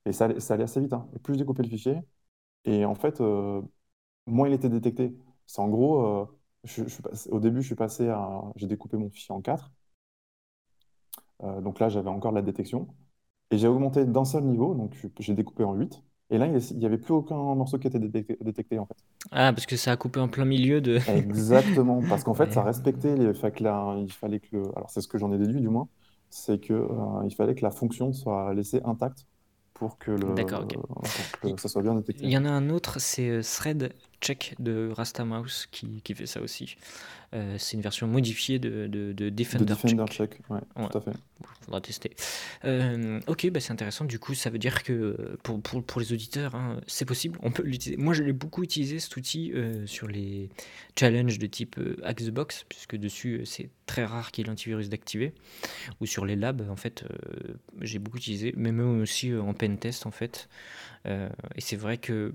et 0.05 0.13
ça, 0.13 0.39
ça 0.39 0.55
allait 0.55 0.63
assez 0.65 0.81
vite, 0.81 0.93
hein, 0.93 1.09
et 1.15 1.19
plus 1.19 1.35
je 1.35 1.39
découpais 1.39 1.63
le 1.63 1.69
fichier, 1.69 1.99
et 2.65 2.85
en 2.85 2.95
fait, 2.95 3.21
euh, 3.21 3.61
moins 4.27 4.47
il 4.49 4.53
était 4.55 4.69
détecté. 4.69 5.15
C'est 5.47 5.61
en 5.61 5.69
gros, 5.69 6.05
euh, 6.05 6.27
au 7.31 7.39
début, 7.39 7.61
je 7.61 7.67
suis 7.67 7.75
passé 7.75 8.09
à. 8.09 8.43
J'ai 8.57 8.67
découpé 8.67 8.97
mon 8.97 9.09
fichier 9.09 9.33
en 9.35 9.41
4. 9.41 9.71
Euh, 11.43 11.61
donc 11.61 11.79
là, 11.79 11.89
j'avais 11.89 12.09
encore 12.09 12.31
de 12.31 12.37
la 12.37 12.41
détection. 12.41 12.87
Et 13.51 13.57
j'ai 13.57 13.67
augmenté 13.67 14.05
d'un 14.05 14.25
seul 14.25 14.43
niveau, 14.45 14.75
donc 14.75 14.95
j'ai 15.19 15.33
découpé 15.33 15.63
en 15.63 15.73
8. 15.73 16.03
Et 16.31 16.37
là, 16.37 16.47
il 16.47 16.77
n'y 16.77 16.85
avait 16.85 16.97
plus 16.97 17.13
aucun 17.13 17.35
morceau 17.35 17.79
qui 17.79 17.87
était 17.87 17.99
détecté, 17.99 18.77
en 18.77 18.85
fait. 18.85 18.95
Ah, 19.31 19.51
parce 19.51 19.65
que 19.65 19.75
ça 19.77 19.91
a 19.91 19.97
coupé 19.97 20.19
en 20.19 20.27
plein 20.27 20.45
milieu 20.45 20.79
de. 20.79 20.99
Exactement, 21.09 22.01
parce 22.07 22.23
qu'en 22.23 22.35
fait, 22.35 22.53
ça 22.53 22.63
respectait 22.63 23.15
les. 23.15 23.33
Fait 23.33 23.51
que 23.51 23.63
là, 23.63 23.95
il 23.99 24.11
fallait 24.11 24.39
que 24.39 24.57
Alors, 24.75 24.89
c'est 24.89 25.01
ce 25.01 25.07
que 25.07 25.17
j'en 25.17 25.31
ai 25.33 25.37
déduit, 25.37 25.61
du 25.61 25.69
moins. 25.69 25.87
C'est 26.29 26.59
qu'il 26.59 26.79
il 27.25 27.35
fallait 27.35 27.55
que 27.55 27.63
la 27.63 27.71
fonction 27.71 28.13
soit 28.13 28.53
laissée 28.53 28.81
intacte 28.85 29.25
pour 29.73 29.97
que, 29.97 30.11
le, 30.11 31.57
ça 31.57 31.69
soit 31.69 31.81
bien 31.81 31.95
détecté. 31.95 32.23
Il 32.25 32.31
y 32.31 32.37
en 32.37 32.45
a 32.45 32.49
un 32.49 32.69
autre, 32.69 32.99
c'est 32.99 33.29
euh, 33.29 33.41
Thread 33.41 33.93
Check 34.21 34.55
de 34.59 34.91
Rastamouse 34.91 35.67
qui, 35.71 36.01
qui 36.01 36.13
fait 36.13 36.25
ça 36.25 36.41
aussi. 36.41 36.75
Euh, 37.35 37.55
c'est 37.59 37.77
une 37.77 37.81
version 37.81 38.07
modifiée 38.07 38.57
de, 38.57 38.87
de, 38.87 39.29
Defender, 39.29 39.75
Check. 40.07 40.39
Ouais, 40.49 40.59
tout 40.75 40.97
à 40.97 41.01
fait. 41.01 41.11
Il 41.39 41.65
faudra 41.65 41.81
tester. 41.81 42.15
Euh, 42.65 43.19
ok, 43.27 43.49
bah 43.51 43.59
c'est 43.59 43.71
intéressant. 43.71 44.05
Du 44.05 44.17
coup, 44.17 44.33
ça 44.33 44.49
veut 44.49 44.57
dire 44.57 44.83
que 44.83 45.37
pour, 45.43 45.61
pour, 45.61 45.83
pour 45.83 46.01
les 46.01 46.11
auditeurs, 46.11 46.55
hein, 46.55 46.81
c'est 46.87 47.05
possible. 47.05 47.37
On 47.43 47.51
peut 47.51 47.63
l'utiliser. 47.63 48.01
Moi, 48.01 48.13
je 48.13 48.23
l'ai 48.23 48.33
beaucoup 48.33 48.63
utilisé 48.63 48.99
cet 48.99 49.15
outil 49.15 49.51
euh, 49.53 49.85
sur 49.85 50.07
les 50.07 50.49
challenges 50.97 51.37
de 51.37 51.45
type 51.45 51.79
Hack 52.03 52.17
the 52.17 52.31
Box, 52.31 52.65
puisque 52.67 52.95
dessus, 52.95 53.41
c'est 53.45 53.69
très 53.85 54.05
rare 54.05 54.31
qu'il 54.31 54.43
y 54.43 54.47
ait 54.47 54.49
l'antivirus 54.49 54.89
d'activer. 54.89 55.33
Ou 56.01 56.07
sur 56.07 56.25
les 56.25 56.35
labs, 56.35 56.67
en 56.69 56.75
fait, 56.75 57.05
j'ai 57.81 57.99
beaucoup 57.99 58.17
utilisé, 58.17 58.53
mais 58.57 58.71
même 58.71 59.01
aussi 59.01 59.33
en 59.35 59.53
pen 59.53 59.77
test, 59.77 60.05
en 60.07 60.11
fait. 60.11 60.49
et 61.05 61.61
c'est 61.61 61.77
vrai 61.77 61.97
que 61.97 62.33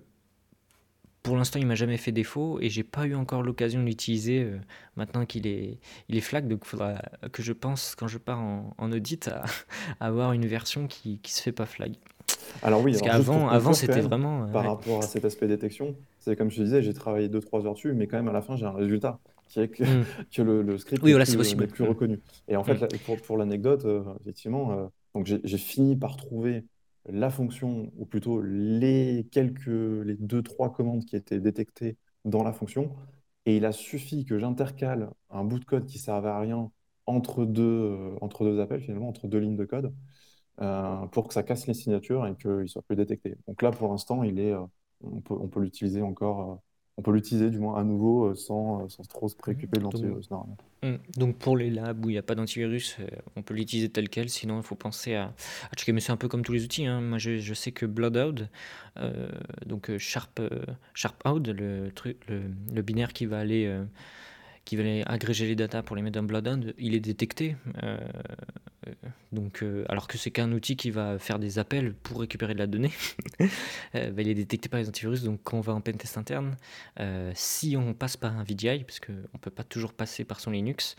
pour 1.25 1.37
l'instant, 1.37 1.59
il 1.59 1.67
m'a 1.67 1.75
jamais 1.75 1.97
fait 1.97 2.13
défaut 2.13 2.59
et 2.61 2.69
j'ai 2.69 2.85
pas 2.85 3.07
eu 3.07 3.15
encore 3.15 3.43
l'occasion 3.43 3.81
de 3.81 3.87
l'utiliser 3.87 4.43
euh, 4.43 4.59
maintenant 4.97 5.25
qu'il 5.25 5.47
est, 5.47 5.79
il 6.11 6.17
est 6.17 6.21
flag. 6.21 6.47
Donc, 6.47 6.61
il 6.65 6.69
faudra 6.69 7.01
que 7.33 7.43
je 7.43 7.55
pense, 7.55 7.95
quand 7.97 8.07
je 8.07 8.19
pars 8.19 8.39
en, 8.39 8.93
audit, 8.93 9.29
à, 9.29 9.43
avoir 10.01 10.33
une 10.33 10.45
version 10.45 10.87
qui, 10.87 11.19
qui 11.21 11.33
se 11.33 11.41
fait 11.41 11.51
pas 11.51 11.65
flag. 11.65 11.95
Alors 12.63 12.83
oui, 12.83 12.93
parce 12.93 13.03
qu'avant, 13.03 13.49
avant, 13.49 13.73
c'était 13.73 14.03
vraiment. 14.03 14.45
Euh, 14.45 14.47
par 14.49 14.67
rapport 14.67 14.99
à 14.99 15.07
cet 15.07 15.25
aspect 15.25 15.49
détection, 15.49 15.97
c'est 16.21 16.37
comme 16.37 16.51
je 16.51 16.59
te 16.59 16.63
disais, 16.63 16.83
j'ai 16.83 16.93
travaillé 16.93 17.29
2-3 17.29 17.67
heures 17.67 17.75
dessus, 17.75 17.95
mais 17.95 18.07
quand 18.07 18.19
même 18.19 18.29
à 18.29 18.33
la 18.33 18.43
fin, 18.43 18.57
j'ai 18.57 18.67
un 18.67 18.73
résultat 18.73 19.19
qui 19.49 19.61
est 19.61 19.69
que, 19.69 19.83
que 20.31 20.43
le, 20.43 20.77
script 20.77 21.03
oui, 21.03 21.15
n'est 21.15 21.25
plus, 21.25 21.67
plus, 21.69 21.85
reconnu. 21.85 22.21
Et 22.49 22.57
en 22.57 22.65
fait, 22.65 22.83
hmm. 22.83 22.99
pour, 23.07 23.17
pour 23.23 23.39
l'anecdote, 23.39 23.87
euh, 23.87 24.03
effectivement, 24.21 24.91
donc 25.15 25.27
j'ai 25.27 25.59
fini 25.59 25.97
par 25.97 26.19
trouver 26.19 26.65
la 27.07 27.31
fonction, 27.31 27.93
ou 27.97 28.07
plutôt 28.07 28.41
les 28.43 29.27
quelques, 29.31 29.67
les 29.67 30.17
deux, 30.17 30.43
trois 30.43 30.73
commandes 30.73 31.05
qui 31.05 31.17
étaient 31.17 31.41
détectées 31.41 31.97
dans 32.25 32.43
la 32.43 32.53
fonction, 32.53 32.95
et 33.47 33.57
il 33.57 33.65
a 33.67 33.73
suffi 33.73 34.25
que 34.25 34.39
j'intercale 34.39 35.11
un 35.31 35.45
bout 35.45 35.59
de 35.59 35.65
code 35.65 35.87
qui 35.87 35.99
servait 35.99 36.29
à 36.31 36.39
rien 36.41 36.71
entre 37.07 37.45
deux, 37.45 37.63
euh, 37.63 38.17
entre 38.21 38.45
deux 38.45 38.61
appels, 38.61 38.81
finalement, 38.81 39.09
entre 39.09 39.29
deux 39.29 39.39
lignes 39.39 39.57
de 39.57 39.65
code, 39.67 39.95
euh, 40.61 41.07
pour 41.09 41.29
que 41.29 41.35
ça 41.35 41.43
casse 41.43 41.67
les 41.67 41.75
signatures 41.75 42.27
et 42.27 42.37
qu'il 42.37 42.69
soit 42.69 42.83
plus 42.83 42.97
détecté. 42.97 43.37
Donc 43.49 43.63
là, 43.63 43.71
pour 43.71 43.89
l'instant, 43.91 44.23
il 44.23 44.39
est, 44.41 44.53
euh, 44.53 44.65
on 45.03 45.21
peut 45.49 45.61
l'utiliser 45.61 46.03
encore 46.03 46.63
on 46.97 47.03
peut 47.03 47.13
l'utiliser 47.13 47.51
du 47.51 47.59
moins 47.59 47.81
à 47.81 47.85
nouveau 47.85 48.27
euh, 48.27 48.35
sans, 48.35 48.83
euh, 48.83 48.89
sans 48.89 49.03
trop 49.03 49.29
se 49.29 49.35
préoccuper 49.35 49.79
de 49.79 49.83
l'antivirus. 49.83 50.29
Hmm. 50.83 50.97
Donc 51.17 51.37
pour 51.37 51.57
les 51.57 51.71
labs 51.71 52.05
où 52.05 52.11
il 52.11 52.13
n'y 52.13 52.19
a 52.19 52.23
pas 52.23 52.37
d'antivirus, 52.37 52.97
euh, 53.01 53.07
on 53.37 53.43
peut 53.43 53.55
l'utiliser 53.55 53.89
tel 53.89 54.09
quel, 54.09 54.29
sinon 54.29 54.59
il 54.59 54.63
faut 54.63 54.77
penser 54.77 55.15
à, 55.15 55.25
à 55.25 55.77
checker. 55.77 55.93
Mais 55.93 56.01
c'est 56.01 56.13
un 56.13 56.17
peu 56.17 56.29
comme 56.29 56.43
tous 56.43 56.53
les 56.53 56.65
outils. 56.65 56.87
Hein. 56.87 57.01
Moi 57.01 57.19
je, 57.19 57.39
je, 57.39 57.55
sais 57.55 57.73
que 57.73 57.87
Bloodhound, 57.87 58.49
donc 59.67 59.97
Sharp, 59.99 60.41
Sharp 60.93 61.23
le, 61.25 61.89
truc, 61.91 62.19
le, 62.29 62.83
binaire 62.83 63.13
qui 63.13 63.27
va 63.27 63.39
aller 63.39 63.77
qui 64.65 64.77
veulent 64.77 65.03
agréger 65.07 65.47
les 65.47 65.57
datas 65.57 65.83
pour 65.83 65.97
les 65.97 66.03
mettre 66.03 66.19
dans 66.19 66.27
Bloodhound, 66.27 66.75
il 66.79 66.95
est 66.95 67.01
détecté. 67.01 67.57
Euh, 67.83 67.99
donc, 69.33 69.63
euh, 69.63 69.85
alors 69.89 70.09
que 70.09 70.17
c'est 70.17 70.31
qu'un 70.31 70.53
outil 70.53 70.77
qui 70.77 70.91
va 70.91 71.19
faire 71.19 71.39
des 71.39 71.59
appels 71.59 71.95
pour 71.95 72.21
récupérer 72.21 72.55
de 72.55 72.59
la 72.59 72.67
donnée, 72.67 72.93
euh, 73.95 74.11
bah, 74.11 74.23
il 74.23 74.29
est 74.29 74.35
détecté 74.35 74.69
par 74.69 74.81
les 74.81 74.89
antivirus. 74.89 75.23
Donc, 75.23 75.41
quand 75.43 75.59
on 75.59 75.61
va 75.61 75.75
en 75.75 75.81
pentest 75.81 76.17
interne, 76.17 76.57
si 77.35 77.77
on 77.77 77.93
passe 77.95 78.17
par 78.17 78.39
un 78.39 78.45
VDI, 78.45 78.85
parce 78.85 79.01
qu'on 79.01 79.13
ne 79.13 79.39
peut 79.41 79.51
pas 79.51 79.65
toujours 79.65 79.93
passer 79.93 80.25
par 80.25 80.41
son 80.41 80.51
Linux, 80.51 80.97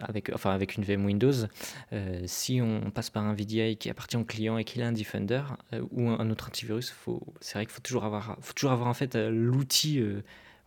avec, 0.00 0.30
enfin 0.34 0.50
avec 0.50 0.76
une 0.76 0.84
VM 0.84 1.04
Windows, 1.04 1.46
si 2.26 2.60
on 2.60 2.90
passe 2.90 3.10
par 3.10 3.24
un 3.24 3.34
VDI 3.34 3.76
qui 3.76 3.90
appartient 3.90 4.16
au 4.16 4.24
client 4.24 4.58
et 4.58 4.64
qu'il 4.64 4.82
a 4.82 4.86
un 4.86 4.92
Defender 4.92 5.42
ou 5.90 6.08
un, 6.08 6.30
autre 6.30 6.48
antivirus, 6.48 6.94
c'est 7.40 7.54
vrai 7.54 7.66
qu'il 7.66 7.74
faut 7.74 7.80
toujours 7.80 8.04
avoir, 8.04 8.38
faut 8.40 8.54
toujours 8.54 8.72
avoir 8.72 8.88
en 8.88 8.94
fait 8.94 9.16
l'outil 9.16 10.02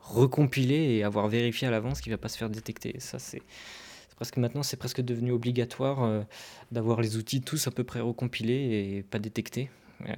recompilé 0.06 0.76
et 0.76 1.04
avoir 1.04 1.28
vérifié 1.28 1.68
à 1.68 1.72
l'avance 1.72 2.02
qu'il 2.02 2.12
ne 2.12 2.18
va 2.18 2.22
pas 2.22 2.30
se 2.30 2.38
faire 2.38 2.50
détecter. 2.50 2.96
ça, 3.00 3.20
c'est 3.20 3.42
presque 4.16 4.38
maintenant, 4.38 4.64
c'est 4.64 4.78
presque 4.78 5.02
devenu 5.02 5.32
obligatoire 5.32 6.04
euh, 6.04 6.22
d'avoir 6.72 7.02
les 7.02 7.18
outils 7.18 7.42
tous 7.42 7.68
à 7.68 7.72
peu 7.72 7.84
près 7.84 8.00
recompilés 8.00 8.98
et 8.98 9.04
pas 9.04 9.20
détectés 9.20 9.70
euh, 10.08 10.14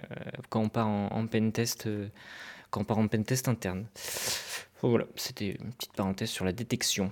quand 0.50 0.62
on 0.62 0.69
part 0.69 0.88
en, 0.88 1.08
en 1.08 1.28
pentest, 1.28 1.88
euh, 1.88 2.08
quand 2.69 2.82
on 2.82 2.84
part 2.84 3.00
en 3.00 3.08
pentest 3.08 3.47
interne. 3.47 3.86
Voilà, 4.82 5.06
c'était 5.15 5.58
une 5.60 5.71
petite 5.71 5.93
parenthèse 5.93 6.30
sur 6.30 6.45
la 6.45 6.52
détection. 6.52 7.12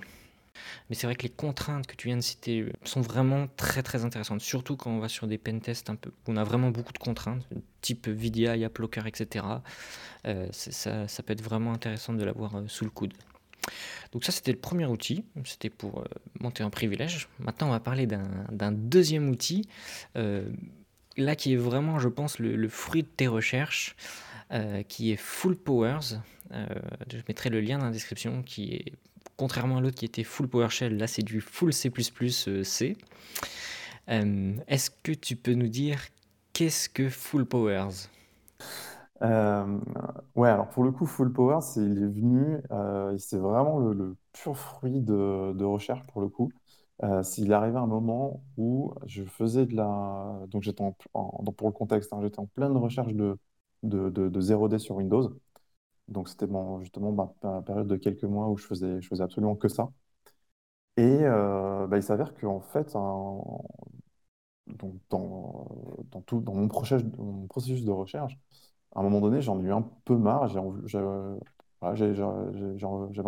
Mais 0.88 0.96
c'est 0.96 1.06
vrai 1.06 1.16
que 1.16 1.22
les 1.22 1.30
contraintes 1.30 1.86
que 1.86 1.96
tu 1.96 2.08
viens 2.08 2.16
de 2.16 2.22
citer 2.22 2.66
sont 2.84 3.00
vraiment 3.00 3.46
très 3.56 3.82
très 3.82 4.04
intéressantes, 4.04 4.40
surtout 4.40 4.76
quand 4.76 4.90
on 4.90 4.98
va 4.98 5.08
sur 5.08 5.26
des 5.26 5.38
pentests 5.38 5.90
un 5.90 5.96
peu, 5.96 6.10
où 6.10 6.32
on 6.32 6.36
a 6.36 6.44
vraiment 6.44 6.70
beaucoup 6.70 6.92
de 6.92 6.98
contraintes, 6.98 7.46
type 7.80 8.08
VDI, 8.08 8.64
AppLocker, 8.64 9.06
etc. 9.06 9.44
Euh, 10.26 10.48
ça, 10.50 11.06
ça, 11.06 11.22
peut 11.22 11.32
être 11.32 11.42
vraiment 11.42 11.72
intéressant 11.72 12.12
de 12.12 12.24
l'avoir 12.24 12.56
euh, 12.56 12.64
sous 12.66 12.84
le 12.84 12.90
coude. 12.90 13.14
Donc 14.12 14.24
ça 14.24 14.30
c'était 14.30 14.52
le 14.52 14.58
premier 14.58 14.86
outil, 14.86 15.24
c'était 15.44 15.70
pour 15.70 16.00
euh, 16.00 16.04
monter 16.38 16.62
en 16.62 16.70
privilège. 16.70 17.28
Maintenant 17.40 17.68
on 17.68 17.72
va 17.72 17.80
parler 17.80 18.06
d'un 18.06 18.72
deuxième 18.72 19.28
outil, 19.28 19.68
là 20.14 21.34
qui 21.34 21.52
est 21.52 21.56
vraiment 21.56 21.98
je 21.98 22.08
pense 22.08 22.38
le, 22.38 22.54
le 22.54 22.68
fruit 22.68 23.02
de 23.02 23.08
tes 23.08 23.26
recherches, 23.26 23.96
qui 24.88 25.10
est 25.10 25.16
Full 25.16 25.56
Powers. 25.56 26.20
je 26.52 27.18
mettrai 27.26 27.50
le 27.50 27.60
lien 27.60 27.78
dans 27.78 27.86
la 27.86 27.90
description 27.90 28.44
qui 28.44 28.74
est 28.74 28.92
contrairement 29.36 29.78
à 29.78 29.80
l'autre 29.80 29.96
qui 29.96 30.04
était 30.04 30.24
full 30.24 30.48
PowerShell, 30.48 30.96
là 30.96 31.06
c'est 31.06 31.22
du 31.22 31.40
full 31.40 31.72
C++ 31.72 31.90
euh, 32.48 32.64
C. 32.64 32.96
Euh, 34.08 34.54
est-ce 34.68 34.90
que 34.90 35.12
tu 35.12 35.36
peux 35.36 35.54
nous 35.54 35.68
dire 35.68 36.00
qu'est-ce 36.52 36.88
que 36.88 37.08
Full 37.08 37.44
Powers? 37.44 38.08
Euh, 39.22 39.78
ouais, 40.34 40.48
alors 40.48 40.68
pour 40.68 40.84
le 40.84 40.92
coup, 40.92 41.06
Full 41.06 41.32
Powers, 41.32 41.60
il 41.76 42.02
est 42.02 42.06
venu, 42.06 42.58
c'est 43.18 43.38
vraiment 43.38 43.78
le, 43.78 44.16
pur 44.32 44.56
fruit 44.56 45.00
de, 45.00 45.64
recherche 45.64 46.06
pour 46.06 46.20
le 46.20 46.28
coup. 46.28 46.50
s'il 47.22 47.52
arrivait 47.52 47.78
un 47.78 47.86
moment 47.86 48.42
où 48.56 48.94
je 49.06 49.24
faisais 49.24 49.66
de 49.66 49.74
la. 49.74 50.38
Donc 50.48 50.62
j'étais 50.62 50.82
en, 50.82 50.92
pour 51.52 51.68
le 51.68 51.72
contexte, 51.72 52.12
hein, 52.12 52.20
j'étais 52.22 52.38
en 52.38 52.46
pleine 52.46 52.76
recherche 52.76 53.12
de, 53.14 53.38
de, 53.82 54.10
de 54.10 54.40
0D 54.40 54.78
sur 54.78 54.96
Windows. 54.96 55.32
Donc 56.08 56.28
c'était 56.28 56.46
justement 56.80 57.12
ma, 57.42 57.62
période 57.62 57.86
de 57.88 57.96
quelques 57.96 58.24
mois 58.24 58.48
où 58.48 58.56
je 58.56 58.66
faisais, 58.66 59.00
faisais 59.02 59.22
absolument 59.22 59.56
que 59.56 59.68
ça. 59.68 59.90
Et 60.96 61.02
euh, 61.22 61.86
bah, 61.86 61.98
il 61.98 62.02
s'avère 62.02 62.34
qu'en 62.34 62.60
fait, 62.60 62.92
dans, 62.94 63.64
tout, 66.26 66.40
dans 66.40 66.54
mon 66.54 66.68
processus, 66.68 67.84
de 67.84 67.90
recherche, 67.90 68.38
à 68.94 69.00
un 69.00 69.02
moment 69.02 69.20
donné, 69.20 69.42
j'en 69.42 69.60
ai 69.60 69.64
eu 69.64 69.72
un 69.72 69.82
peu 70.04 70.16
marre. 70.16 70.48
J'avais 70.48 70.60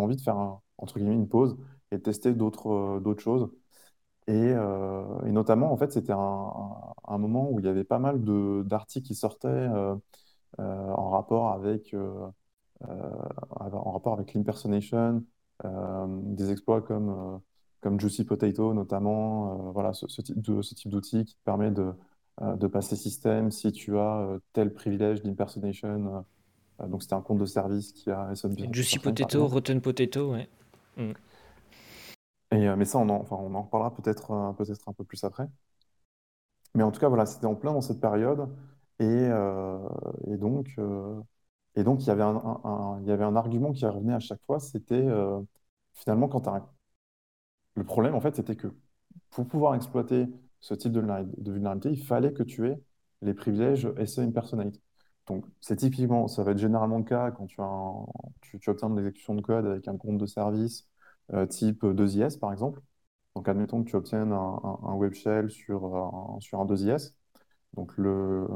envie 0.01 0.15
de 0.15 0.21
faire 0.21 0.59
entre 0.77 0.97
guillemets 0.99 1.15
une 1.15 1.29
pause 1.29 1.57
et 1.91 1.97
de 1.97 2.01
tester 2.03 2.33
d'autres 2.33 3.01
choses. 3.19 3.51
Et, 4.27 4.33
euh, 4.33 5.21
et, 5.25 5.31
notamment, 5.31 5.71
en 5.73 5.77
fait, 5.77 5.91
c'était 5.91 6.13
un, 6.13 7.17
moment 7.17 7.49
où 7.51 7.59
il 7.59 7.65
y 7.65 7.69
avait 7.69 7.83
pas 7.83 7.99
mal 7.99 8.21
d'articles 8.65 9.07
qui 9.07 9.15
sortaient 9.15 9.47
euh, 9.49 9.95
en 10.59 11.09
rapport 11.09 11.51
avec 11.51 11.95
en 12.87 13.91
rapport 13.91 14.13
avec 14.13 14.33
l'impersonation, 14.33 15.23
euh, 15.65 16.05
des 16.07 16.51
exploits 16.51 16.81
comme, 16.81 17.09
euh, 17.09 17.37
comme 17.81 17.99
Juicy 17.99 18.23
Potato 18.23 18.73
notamment, 18.73 19.71
voilà, 19.71 19.93
ce, 19.93 20.21
type 20.21 20.89
d'outil 20.89 21.25
qui 21.25 21.35
te 21.35 21.43
permet 21.43 21.71
de, 21.71 21.91
de 22.41 22.67
passer 22.67 22.95
système 22.95 23.51
si 23.51 23.71
tu 23.71 23.97
as 23.97 24.37
tel 24.53 24.73
privilège 24.73 25.21
d'impersonation. 25.21 26.25
donc 26.87 27.03
c'était 27.03 27.15
un 27.15 27.21
compte 27.21 27.39
de 27.39 27.45
service 27.45 27.91
qui 27.91 28.09
a 28.09 28.33
Juicy 28.71 28.99
Potato, 28.99 29.47
Rotten 29.47 29.81
Potato, 29.81 30.31
ouais. 30.31 30.47
Mm. 30.97 31.11
Et, 32.51 32.75
mais 32.75 32.85
ça, 32.85 32.97
on 32.97 33.09
en, 33.09 33.15
enfin, 33.21 33.35
on 33.39 33.53
en 33.53 33.61
reparlera 33.63 33.93
peut-être 33.93 34.55
peut 34.57 34.65
un 34.87 34.93
peu 34.93 35.03
plus 35.03 35.23
après. 35.23 35.47
Mais 36.73 36.83
en 36.83 36.91
tout 36.91 36.99
cas, 36.99 37.09
voilà, 37.09 37.25
c'était 37.25 37.45
en 37.45 37.55
plein 37.55 37.73
dans 37.73 37.81
cette 37.81 37.99
période. 37.99 38.47
Et, 38.99 39.05
et 39.05 40.37
donc, 40.37 40.75
et 41.79 41.83
donc, 41.83 42.03
il 42.03 42.07
y 42.07 42.09
avait 42.11 42.23
un, 42.23 42.99
il 43.01 43.07
y 43.07 43.11
avait 43.11 43.23
un 43.23 43.35
argument 43.37 43.71
qui 43.71 43.85
revenait 43.85 44.13
à 44.13 44.19
chaque 44.19 44.41
fois, 44.45 44.59
c'était 44.59 44.95
euh, 44.95 45.39
finalement 45.93 46.27
quand 46.27 46.41
tu 46.41 46.49
Le 47.75 47.83
problème, 47.83 48.15
en 48.15 48.21
fait, 48.21 48.35
c'était 48.35 48.55
que 48.55 48.67
pour 49.31 49.47
pouvoir 49.47 49.75
exploiter 49.75 50.27
ce 50.59 50.73
type 50.73 50.91
de, 50.91 50.99
vulnérabilité, 51.51 51.91
il 51.91 52.03
fallait 52.05 52.33
que 52.33 52.43
tu 52.43 52.67
aies 52.67 52.81
les 53.21 53.33
privilèges 53.33 53.87
SE 54.05 54.21
impersonate. 54.21 54.75
Donc, 55.27 55.45
c'est 55.61 55.77
typiquement, 55.77 56.27
ça 56.27 56.43
va 56.43 56.51
être 56.51 56.57
généralement 56.57 56.97
le 56.97 57.03
cas 57.05 57.31
quand 57.31 57.45
tu, 57.47 57.61
as 57.61 57.93
tu, 58.41 58.59
tu, 58.59 58.69
obtiens 58.69 58.89
de 58.89 58.95
l'exécution 58.95 59.35
de 59.35 59.41
code 59.41 59.65
avec 59.65 59.87
un 59.87 59.97
compte 59.97 60.17
de 60.17 60.25
service 60.25 60.87
euh, 61.33 61.45
type 61.45 61.85
2IS, 61.85 62.37
par 62.39 62.51
exemple. 62.51 62.81
Donc, 63.35 63.47
admettons 63.47 63.83
que 63.83 63.89
tu 63.89 63.95
obtiennes 63.95 64.33
un, 64.33 64.59
un 64.83 64.93
web 64.95 65.13
shell 65.13 65.49
sur, 65.51 65.95
un, 65.95 66.39
sur 66.41 66.59
un 66.59 66.65
2IS. 66.65 67.15
Donc, 67.75 67.95
le, 67.97 68.47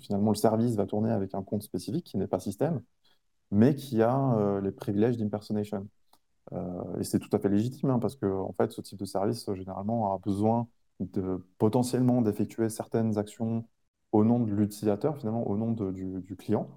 finalement, 0.00 0.30
le 0.30 0.36
service 0.36 0.74
va 0.76 0.86
tourner 0.86 1.10
avec 1.10 1.34
un 1.34 1.42
compte 1.42 1.62
spécifique 1.62 2.04
qui 2.04 2.18
n'est 2.18 2.26
pas 2.26 2.40
système, 2.40 2.82
mais 3.50 3.74
qui 3.74 4.02
a 4.02 4.34
euh, 4.36 4.60
les 4.60 4.72
privilèges 4.72 5.18
d'impersonation. 5.18 5.88
Euh, 6.52 6.98
et 6.98 7.04
c'est 7.04 7.18
tout 7.18 7.28
à 7.32 7.38
fait 7.38 7.48
légitime, 7.48 7.90
hein, 7.90 7.98
parce 7.98 8.16
que 8.16 8.26
en 8.26 8.52
fait, 8.52 8.72
ce 8.72 8.80
type 8.80 8.98
de 8.98 9.04
service, 9.04 9.48
euh, 9.48 9.54
généralement, 9.54 10.14
a 10.14 10.18
besoin 10.18 10.68
de, 11.00 11.44
potentiellement 11.58 12.22
d'effectuer 12.22 12.68
certaines 12.68 13.18
actions 13.18 13.66
au 14.12 14.24
nom 14.24 14.40
de 14.40 14.52
l'utilisateur, 14.52 15.16
finalement, 15.18 15.48
au 15.48 15.56
nom 15.56 15.72
du, 15.72 16.36
client 16.36 16.68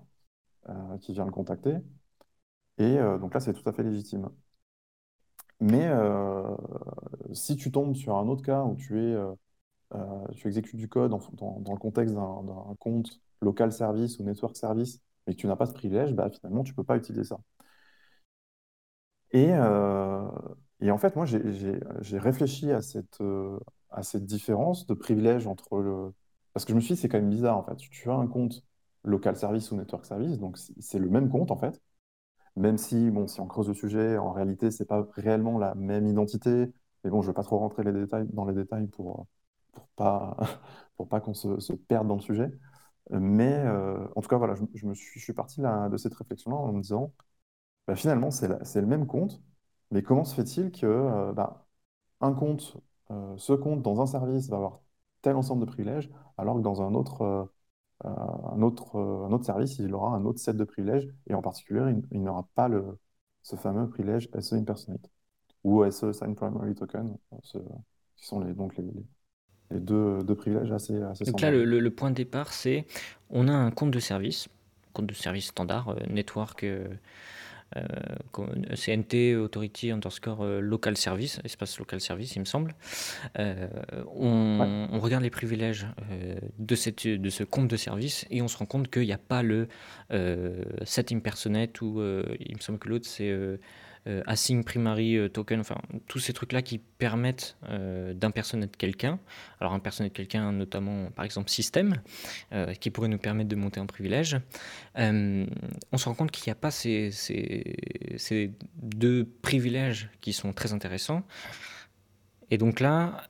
qui 1.02 1.14
vient 1.14 1.26
le 1.26 1.32
contacter. 1.32 1.78
Et 2.78 2.98
donc 3.20 3.34
là, 3.34 3.40
c'est 3.40 3.54
tout 3.54 3.68
à 3.70 3.74
fait 3.74 3.84
légitime. 3.84 4.30
Mais 5.60 5.90
si 7.34 7.56
tu 7.56 7.72
tombes 7.72 7.96
sur 7.96 8.16
un 8.18 8.28
autre 8.28 8.44
cas 8.44 8.64
où 8.64 8.76
tu 8.76 9.00
es 9.00 9.14
euh, 9.14 9.34
tu 10.36 10.48
exécutes 10.48 10.78
du 10.78 10.88
code 10.90 11.12
dans, 11.12 11.74
le 11.74 11.80
contexte 11.80 12.14
d'un 12.16 12.76
compte 12.80 13.20
local 13.42 13.72
service 13.72 14.20
ou 14.20 14.24
network 14.24 14.56
service, 14.58 15.02
mais 15.28 15.34
que 15.36 15.40
tu 15.40 15.48
n'as 15.48 15.56
pas 15.56 15.66
ce 15.66 15.74
privilège, 15.74 16.14
bah, 16.14 16.30
finalement, 16.30 16.64
tu 16.64 16.72
ne 16.72 16.76
peux 16.76 16.84
pas 16.84 16.98
utiliser 16.98 17.24
ça. 17.24 17.38
Et, 19.32 19.50
euh, 19.52 20.28
et 20.82 20.92
en 20.92 20.98
fait, 20.98 21.16
moi, 21.16 21.26
j'ai 21.26 22.18
réfléchi 22.18 22.72
à 22.72 22.82
cette, 22.82 23.20
euh, 23.22 23.60
à 23.90 24.04
cette 24.04 24.26
différence 24.26 24.86
de 24.88 24.94
privilège 24.94 25.48
entre 25.48 25.80
le... 25.80 26.14
Parce 26.54 26.66
que 26.66 26.72
je 26.72 26.76
me 26.76 26.82
suis 26.82 26.96
dit, 26.96 27.02
c'est 27.02 27.10
quand 27.10 27.18
même 27.18 27.30
bizarre, 27.30 27.58
en 27.58 27.64
fait. 27.64 27.76
Tu 27.78 28.10
as 28.10 28.14
un 28.16 28.28
compte 28.28 28.64
local 29.04 29.36
service 29.38 29.72
ou 29.72 29.76
network 29.76 30.06
service, 30.06 30.40
donc 30.40 30.58
c'est 30.58 31.00
le 31.00 31.10
même 31.10 31.30
compte, 31.30 31.52
en 31.52 31.58
fait. 31.58 31.82
Même 32.58 32.78
si, 32.78 33.12
bon, 33.12 33.28
si 33.28 33.42
on 33.42 33.48
creuse 33.48 33.68
le 33.70 33.74
sujet, 33.74 34.18
en 34.18 34.32
réalité, 34.34 34.72
c'est 34.72 34.86
pas 34.86 35.08
réellement 35.14 35.58
la 35.60 35.76
même 35.76 36.08
identité. 36.08 36.72
Mais 37.04 37.10
bon, 37.10 37.22
je 37.22 37.28
ne 37.28 37.32
vais 37.32 37.36
pas 37.36 37.44
trop 37.44 37.58
rentrer 37.60 37.84
les 37.84 37.94
détails, 37.94 38.28
dans 38.34 38.46
les 38.46 38.54
détails 38.56 38.88
pour, 38.88 39.28
pour 39.76 39.88
pas, 39.90 40.38
pour 40.98 41.10
pas 41.10 41.22
qu'on 41.22 41.34
se, 41.34 41.74
perde 41.74 42.08
dans 42.08 42.16
le 42.16 42.22
sujet. 42.22 42.52
Mais 43.12 43.54
euh, 43.54 44.08
en 44.16 44.22
tout 44.22 44.30
cas, 44.30 44.38
voilà, 44.38 44.56
je, 44.56 44.88
me 44.88 44.96
suis, 44.96 45.20
je 45.20 45.24
suis 45.24 45.34
parti 45.34 45.62
là, 45.62 45.90
de 45.90 45.98
cette 45.98 46.16
réflexion-là 46.16 46.58
en 46.58 46.74
me 46.74 46.82
disant, 46.82 47.14
bah, 47.88 47.96
finalement, 47.96 48.32
c'est 48.32 48.48
le 48.82 48.88
même 48.88 49.08
compte, 49.08 49.42
mais 49.92 50.04
comment 50.04 50.26
se 50.26 50.36
fait-il 50.36 50.72
que 50.72 50.86
euh, 50.88 51.34
bah, 51.34 51.68
un 52.22 52.34
compte, 52.34 52.78
euh, 53.12 53.36
ce 53.38 53.54
compte 53.54 53.82
dans 53.84 54.02
un 54.02 54.08
service 54.08 54.50
va 54.50 54.58
avoir 54.58 54.82
tel 55.22 55.36
ensemble 55.38 55.62
de 55.62 55.68
privilèges, 55.68 56.12
alors 56.38 56.56
que 56.58 56.62
dans 56.62 56.82
un 56.82 56.94
autre, 56.96 57.50
un 58.04 58.62
autre, 58.62 58.98
un 58.98 59.32
autre 59.32 59.46
service, 59.46 59.80
il 59.80 59.94
aura 59.94 60.16
un 60.16 60.26
autre 60.26 60.40
set 60.40 60.58
de 60.58 60.64
privilèges, 60.64 61.08
et 61.28 61.34
en 61.36 61.42
particulier, 61.42 61.82
il, 62.12 62.24
n'aura 62.24 62.48
pas 62.56 62.68
le, 62.68 63.00
ce 63.44 63.56
fameux 63.56 63.90
privilège 63.90 64.30
SE 64.40 64.56
Impersonate 64.56 65.10
ou 65.64 65.84
SE 65.92 66.14
Sign 66.14 66.36
Primary 66.36 66.76
Token, 66.76 67.18
qui 68.16 68.26
sont 68.26 68.40
les, 68.40 68.54
donc 68.54 68.76
les 68.78 68.92
deux, 69.72 70.36
privilèges 70.36 70.72
assez, 70.72 71.02
assez 71.02 71.26
Donc 71.26 71.42
là, 71.42 71.52
le, 71.52 71.90
point 71.90 72.10
de 72.10 72.16
départ, 72.16 72.54
c'est 72.54 72.86
on 73.30 73.48
a 73.48 73.54
un 73.54 73.72
compte 73.72 73.92
de 73.92 74.00
service, 74.00 74.48
compte 74.94 75.08
de 75.08 75.14
service 75.14 75.48
standard, 75.48 75.90
euh, 75.90 75.96
network, 76.10 76.64
euh, 76.64 76.88
CNT 78.76 79.36
Authority 79.36 79.92
underscore 79.92 80.46
local 80.62 80.96
service, 80.96 81.42
espace 81.44 81.78
local 81.80 82.00
service, 82.00 82.36
il 82.36 82.40
me 82.40 82.46
semble. 82.46 82.74
on, 83.38 85.00
regarde 85.02 85.24
les 85.24 85.30
privilèges 85.32 85.88
de, 86.58 86.76
cette, 86.76 87.06
de 87.06 87.30
ce 87.30 87.44
compte 87.44 87.68
de 87.68 87.76
service 87.76 88.26
et 88.30 88.42
on 88.42 88.48
se 88.48 88.58
rend 88.58 88.66
compte 88.66 88.90
qu'il 88.90 89.02
n'y 89.02 89.12
a 89.12 89.18
pas 89.18 89.44
le 89.44 89.68
set 90.86 91.12
impersonate 91.12 91.82
ou 91.82 92.02
il 92.40 92.56
me 92.56 92.62
semble 92.62 92.80
que 92.80 92.88
l'autre 92.88 93.08
c'est 93.08 93.30
euh, 93.30 93.58
async 94.26 94.64
primary 94.64 95.18
euh, 95.18 95.30
token, 95.30 95.60
enfin 95.60 95.78
tous 96.08 96.20
ces 96.20 96.34
trucs-là 96.34 96.62
qui 96.62 96.78
permettent 96.78 97.58
euh, 97.70 98.14
d'impersoner 98.14 98.68
quelqu'un. 98.68 99.20
Alors 99.60 99.74
impersoner 99.74 100.10
quelqu'un, 100.10 100.52
notamment 100.52 101.12
par 101.12 101.26
exemple 101.26 101.50
système, 101.50 102.02
qui 102.80 102.90
pourrait 102.92 103.08
nous 103.08 103.18
permettre 103.18 103.50
de 103.50 103.56
monter 103.56 103.80
en 103.80 103.86
privilège. 103.86 104.38
on 104.96 105.48
se 105.98 106.06
rend 106.06 106.14
compte 106.14 106.32
qu'il 106.32 106.50
n'y 106.50 106.52
a 106.52 106.56
pas 106.56 106.72
ces, 106.72 107.12
ces, 107.12 108.52
deux 108.82 109.26
privilèges 109.42 110.10
qui 110.22 110.34
sont 110.34 110.54
très 110.54 110.74
intéressants. 110.74 111.24
Et 112.52 112.58
donc 112.58 112.80
là, 112.80 113.26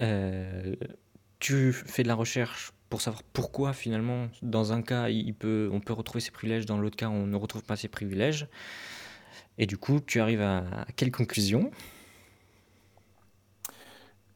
tu 1.39 1.73
fais 1.73 2.03
de 2.03 2.07
la 2.07 2.15
recherche 2.15 2.71
pour 2.89 3.01
savoir 3.01 3.23
pourquoi 3.23 3.73
finalement, 3.73 4.27
dans 4.41 4.73
un 4.73 4.81
cas, 4.81 5.09
il 5.09 5.33
peut, 5.33 5.69
on 5.71 5.79
peut 5.79 5.93
retrouver 5.93 6.21
ses 6.21 6.31
privilèges, 6.31 6.65
dans 6.65 6.77
l'autre 6.77 6.95
cas, 6.95 7.09
on 7.09 7.27
ne 7.27 7.35
retrouve 7.35 7.63
pas 7.63 7.75
ses 7.75 7.87
privilèges. 7.87 8.47
Et 9.57 9.65
du 9.65 9.77
coup, 9.77 9.99
tu 9.99 10.19
arrives 10.19 10.41
à, 10.41 10.85
quelle 10.95 11.11
conclusion? 11.11 11.71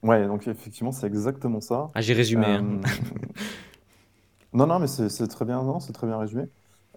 Ouais, 0.01 0.25
donc 0.27 0.47
effectivement, 0.47 0.91
c'est 0.91 1.07
exactement 1.07 1.59
ça. 1.59 1.91
Ah, 1.93 2.01
j'ai 2.01 2.13
résumé. 2.13 2.45
Hein. 2.45 2.79
Euh, 2.85 2.87
non, 4.53 4.65
non, 4.65 4.79
mais 4.79 4.87
c'est 4.87 5.27
très 5.27 5.45
bien, 5.45 5.61
non, 5.63 5.79
c'est 5.79 5.91
très 5.91 6.07
bien 6.07 6.17
résumé. 6.17 6.45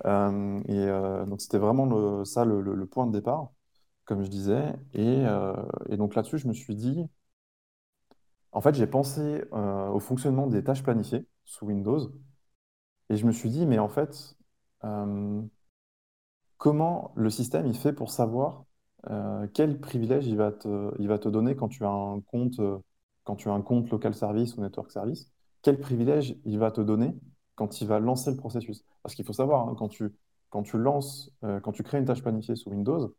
Euh, 0.04 0.60
et 0.66 0.76
euh, 0.76 1.24
donc 1.26 1.40
c'était 1.40 1.58
vraiment 1.58 1.86
le, 1.86 2.24
ça 2.24 2.44
le, 2.44 2.86
point 2.86 3.06
de 3.06 3.12
départ, 3.12 3.50
comme 4.04 4.22
je 4.22 4.28
disais. 4.28 4.72
Et, 4.94 5.24
et 5.88 5.96
donc 5.96 6.14
là-dessus, 6.14 6.38
je 6.38 6.46
me 6.46 6.52
suis 6.52 6.76
dit, 6.76 7.04
en 8.52 8.60
fait, 8.60 8.74
j'ai 8.74 8.86
pensé 8.86 9.42
au 9.50 9.98
fonctionnement 9.98 10.46
des 10.46 10.62
tâches 10.62 10.82
planifiées 10.84 11.26
sous 11.44 11.66
Windows, 11.66 12.12
et 13.10 13.16
je 13.16 13.26
me 13.26 13.32
suis 13.32 13.50
dit, 13.50 13.66
mais 13.66 13.80
en 13.80 13.88
fait, 13.88 14.36
comment 16.62 17.10
le 17.16 17.28
système 17.28 17.66
il 17.66 17.76
fait 17.76 17.92
pour 17.92 18.12
savoir 18.12 18.66
euh, 19.10 19.48
quel 19.52 19.80
privilège 19.80 20.28
il 20.28 20.36
va 20.36 20.52
te, 20.52 20.94
il 21.00 21.08
va 21.08 21.18
te 21.18 21.28
donner 21.28 21.56
quand 21.56 21.66
tu 21.66 21.84
as 21.84 21.90
un 21.90 22.20
compte, 22.20 22.60
euh, 22.60 22.78
quand 23.24 23.34
tu 23.34 23.48
as 23.48 23.52
un 23.52 23.62
compte 23.62 23.90
local 23.90 24.14
service 24.14 24.56
ou 24.56 24.60
network 24.60 24.92
service, 24.92 25.32
quel 25.62 25.80
privilège 25.80 26.36
il 26.44 26.60
va 26.60 26.70
te 26.70 26.80
donner 26.80 27.16
quand 27.56 27.80
il 27.80 27.88
va 27.88 27.98
lancer 27.98 28.30
le 28.30 28.36
processus? 28.36 28.84
Parce 29.02 29.16
qu'il 29.16 29.24
faut 29.24 29.32
savoir, 29.32 29.68
hein, 29.68 29.74
quand, 29.76 29.88
tu, 29.88 30.14
quand 30.50 30.62
tu 30.62 30.78
lances, 30.78 31.32
euh, 31.42 31.58
quand 31.58 31.72
tu 31.72 31.82
crées 31.82 31.98
une 31.98 32.04
tâche 32.04 32.22
planifiée 32.22 32.54
sous 32.54 32.70
Windows, 32.70 33.12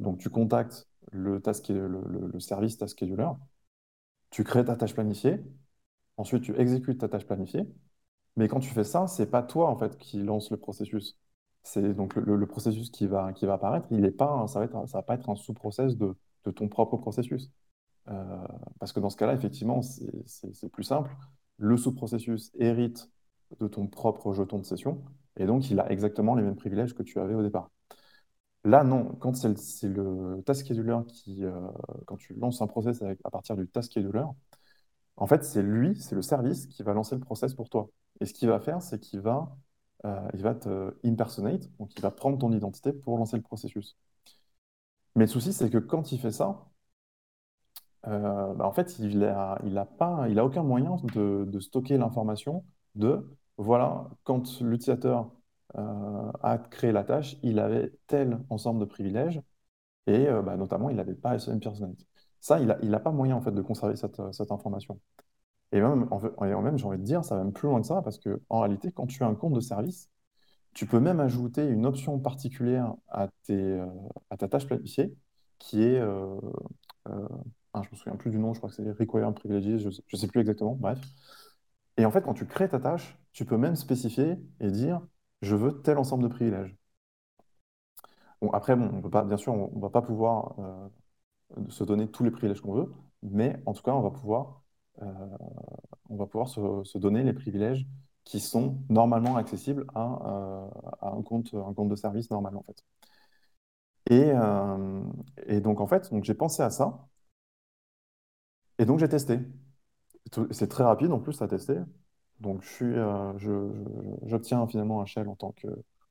donc 0.00 0.18
tu 0.18 0.28
contactes 0.28 0.88
le, 1.12 1.40
task, 1.40 1.68
le, 1.68 1.88
le, 1.88 2.40
service 2.40 2.76
Task 2.76 2.98
Scheduler, 2.98 3.30
tu 4.28 4.44
crées 4.44 4.64
ta 4.64 4.76
tâche 4.76 4.92
planifiée, 4.92 5.40
ensuite 6.18 6.42
tu 6.42 6.54
exécutes 6.60 6.98
ta 7.00 7.08
tâche 7.08 7.24
planifiée, 7.24 7.66
mais 8.36 8.48
quand 8.48 8.60
tu 8.60 8.70
fais 8.70 8.84
ça, 8.84 9.06
c'est 9.06 9.30
pas 9.30 9.42
toi 9.42 9.70
en 9.70 9.76
fait 9.76 9.96
qui 9.96 10.18
lance 10.22 10.50
le 10.50 10.58
processus 10.58 11.16
c'est 11.62 11.94
donc 11.94 12.16
le, 12.16 12.46
processus 12.46 12.90
qui 12.90 13.06
va, 13.06 13.32
qui 13.32 13.46
va 13.46 13.54
apparaître, 13.54 13.86
il 13.90 14.04
est 14.04 14.10
pas, 14.10 14.46
ça 14.48 14.58
va 14.58 14.64
être, 14.64 14.86
va 14.86 15.02
pas 15.02 15.14
être 15.14 15.28
un 15.28 15.36
sous-process 15.36 15.96
de, 15.96 16.14
de, 16.44 16.50
ton 16.50 16.68
propre 16.68 16.96
processus. 16.96 17.50
Euh, 18.08 18.46
parce 18.78 18.92
que 18.92 19.00
dans 19.00 19.10
ce 19.10 19.16
cas-là, 19.16 19.34
effectivement, 19.34 19.82
c'est 19.82 20.68
plus 20.70 20.84
simple. 20.84 21.14
Le 21.58 21.76
sous-processus 21.76 22.50
hérite 22.58 23.10
de 23.60 23.68
ton 23.68 23.86
propre 23.86 24.32
jeton 24.32 24.58
de 24.58 24.64
session, 24.64 25.04
et 25.36 25.46
donc 25.46 25.70
il 25.70 25.80
a 25.80 25.90
exactement 25.90 26.34
les 26.34 26.42
mêmes 26.42 26.56
privilèges 26.56 26.94
que 26.94 27.02
tu 27.02 27.18
avais 27.20 27.34
au 27.34 27.42
départ. 27.42 27.70
Là, 28.64 28.84
non, 28.84 29.16
quand 29.20 29.34
c'est 29.36 29.88
le 29.88 30.42
task 30.44 30.66
scheduler 30.66 30.98
qui, 31.08 31.44
euh, 31.44 31.52
quand 32.06 32.16
tu 32.16 32.34
lances 32.34 32.60
un 32.60 32.66
process 32.66 33.02
à 33.24 33.30
partir 33.30 33.56
du 33.56 33.66
task 33.66 33.92
scheduler, 33.92 34.24
en 35.16 35.26
fait, 35.26 35.44
c'est 35.44 35.62
lui, 35.62 35.96
c'est 35.96 36.14
le 36.14 36.22
service 36.22 36.66
qui 36.66 36.82
va 36.82 36.94
lancer 36.94 37.14
le 37.14 37.20
process 37.20 37.54
pour 37.54 37.68
toi. 37.70 37.90
Et 38.20 38.26
ce 38.26 38.34
qu'il 38.34 38.48
va 38.48 38.60
faire, 38.60 38.82
c'est 38.82 38.98
qu'il 38.98 39.20
va 39.20 39.56
euh, 40.04 40.28
il 40.34 40.42
va 40.42 40.54
te 40.54 40.94
impersonate, 41.04 41.68
donc 41.78 41.94
il 41.96 42.00
va 42.02 42.10
prendre 42.10 42.38
ton 42.38 42.52
identité 42.52 42.92
pour 42.92 43.18
lancer 43.18 43.36
le 43.36 43.42
processus. 43.42 43.96
Mais 45.14 45.24
le 45.24 45.30
souci, 45.30 45.52
c'est 45.52 45.70
que 45.70 45.78
quand 45.78 46.10
il 46.12 46.18
fait 46.20 46.32
ça, 46.32 46.66
euh, 48.06 48.54
bah, 48.54 48.66
en 48.66 48.72
fait, 48.72 48.98
il 48.98 49.18
n'a 49.18 49.52
a 49.54 49.84
pas, 49.86 50.26
il 50.28 50.38
a 50.38 50.44
aucun 50.44 50.62
moyen 50.62 50.96
de, 51.14 51.60
stocker 51.60 51.98
l'information 51.98 52.64
de, 52.94 53.36
voilà, 53.56 54.08
quand 54.24 54.60
l'utilisateur 54.60 55.30
euh, 55.76 56.32
a 56.42 56.58
créé 56.58 56.92
la 56.92 57.04
tâche, 57.04 57.36
il 57.42 57.58
avait 57.58 57.92
tel 58.06 58.40
ensemble 58.50 58.80
de 58.80 58.86
privilèges, 58.86 59.40
et 60.06 60.26
bah, 60.44 60.56
notamment, 60.56 60.90
il 60.90 60.96
n'avait 60.96 61.14
pas 61.14 61.50
impersonate. 61.50 61.98
Ça, 62.40 62.60
il 62.60 62.66
n'a 62.66 62.96
a 62.96 63.00
pas 63.00 63.12
moyen 63.12 63.36
en 63.36 63.42
fait, 63.42 63.52
de 63.52 63.62
conserver 63.62 63.96
cette 63.96 64.52
information. 64.52 65.00
Et 65.72 65.80
même, 65.80 66.08
j'ai 66.78 66.86
envie 66.86 66.98
de 66.98 67.02
dire, 67.04 67.24
ça 67.24 67.36
va 67.36 67.44
même 67.44 67.52
plus 67.52 67.68
loin 67.68 67.80
que 67.80 67.86
ça, 67.86 68.02
parce 68.02 68.18
que 68.18 68.40
en 68.48 68.60
réalité, 68.60 68.90
quand 68.92 69.06
tu 69.06 69.22
as 69.22 69.26
un 69.26 69.34
compte 69.34 69.52
de 69.54 69.60
service, 69.60 70.10
tu 70.74 70.86
peux 70.86 71.00
même 71.00 71.20
ajouter 71.20 71.66
une 71.66 71.86
option 71.86 72.18
particulière 72.18 72.94
à, 73.08 73.28
tes, 73.44 73.54
euh, 73.54 73.86
à 74.30 74.36
ta 74.36 74.48
tâche 74.48 74.66
planifiée, 74.66 75.14
qui 75.58 75.82
est, 75.82 76.00
euh, 76.00 76.40
euh, 77.08 77.28
ah, 77.74 77.82
je 77.84 77.90
me 77.92 77.96
souviens 77.96 78.16
plus 78.16 78.30
du 78.30 78.38
nom, 78.38 78.54
je 78.54 78.60
crois 78.60 78.70
que 78.70 78.76
c'est 78.76 78.90
Require 78.92 79.32
Privileges, 79.34 79.82
je 79.82 79.88
ne 79.88 80.18
sais, 80.18 80.28
plus 80.28 80.40
exactement, 80.40 80.74
bref. 80.76 81.00
Et 81.96 82.04
en 82.06 82.10
fait, 82.10 82.22
quand 82.22 82.34
tu 82.34 82.46
crées 82.46 82.68
ta 82.68 82.80
tâche, 82.80 83.18
tu 83.32 83.44
peux 83.44 83.56
même 83.56 83.76
spécifier 83.76 84.38
et 84.60 84.70
dire, 84.70 85.00
je 85.42 85.54
veux 85.56 85.80
tel 85.82 85.98
ensemble 85.98 86.24
de 86.24 86.28
privilèges. 86.28 86.76
Bon, 88.40 88.50
après, 88.52 88.74
bon, 88.76 88.90
on 88.92 89.02
peut 89.02 89.10
pas, 89.10 89.24
bien 89.24 89.36
sûr, 89.36 89.52
on 89.52 89.70
ne 89.76 89.80
va 89.82 89.90
pas 89.90 90.02
pouvoir 90.02 90.56
se 91.68 91.84
donner 91.84 92.08
tous 92.10 92.24
les 92.24 92.30
privilèges 92.30 92.60
qu'on 92.60 92.74
veut, 92.74 92.92
mais 93.22 93.60
en 93.66 93.72
tout 93.72 93.82
cas, 93.82 93.92
on 93.92 94.02
va 94.02 94.10
pouvoir 94.10 94.62
on 96.08 96.16
va 96.16 96.26
pouvoir 96.26 96.48
se, 96.48 96.98
donner 96.98 97.22
les 97.22 97.32
privilèges 97.32 97.86
qui 98.24 98.40
sont 98.40 98.78
normalement 98.88 99.36
accessibles 99.36 99.86
à, 99.94 100.18
euh, 100.26 100.68
un, 101.02 101.22
compte, 101.22 101.54
un 101.54 101.72
compte 101.74 101.88
de 101.88 101.96
service 101.96 102.30
normal 102.30 102.56
en 102.56 102.62
fait. 102.62 102.84
Et, 104.10 104.30
euh, 104.34 105.60
donc 105.60 105.80
en 105.80 105.86
fait, 105.86 106.10
j'ai 106.22 106.34
pensé 106.34 106.62
à 106.62 106.70
ça 106.70 107.08
et 108.78 108.84
donc 108.84 108.98
j'ai 108.98 109.08
testé. 109.08 109.38
C'est 110.50 110.68
très 110.68 110.84
rapide 110.84 111.12
en 111.12 111.18
plus 111.20 111.40
à 111.42 111.48
tester. 111.48 111.76
Donc 112.40 112.62
j'obtiens 114.24 114.66
finalement 114.66 115.00
un 115.02 115.06
shell 115.06 115.28
en 115.28 115.36
tant 115.36 115.52
que, 115.52 115.68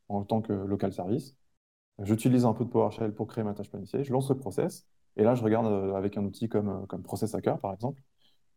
en 0.09 0.23
tant 0.23 0.41
que 0.41 0.53
local 0.53 0.93
service. 0.93 1.35
J'utilise 2.03 2.45
un 2.45 2.53
peu 2.53 2.65
de 2.65 2.69
PowerShell 2.69 3.13
pour 3.13 3.27
créer 3.27 3.43
ma 3.43 3.53
tâche 3.53 3.69
planifiée. 3.69 4.03
Je 4.03 4.13
lance 4.13 4.29
le 4.29 4.37
process 4.37 4.87
et 5.17 5.23
là 5.23 5.35
je 5.35 5.43
regarde 5.43 5.67
avec 5.95 6.17
un 6.17 6.25
outil 6.25 6.49
comme, 6.49 6.87
comme 6.87 7.03
Process 7.03 7.35
Hacker 7.35 7.59
par 7.59 7.73
exemple 7.73 8.01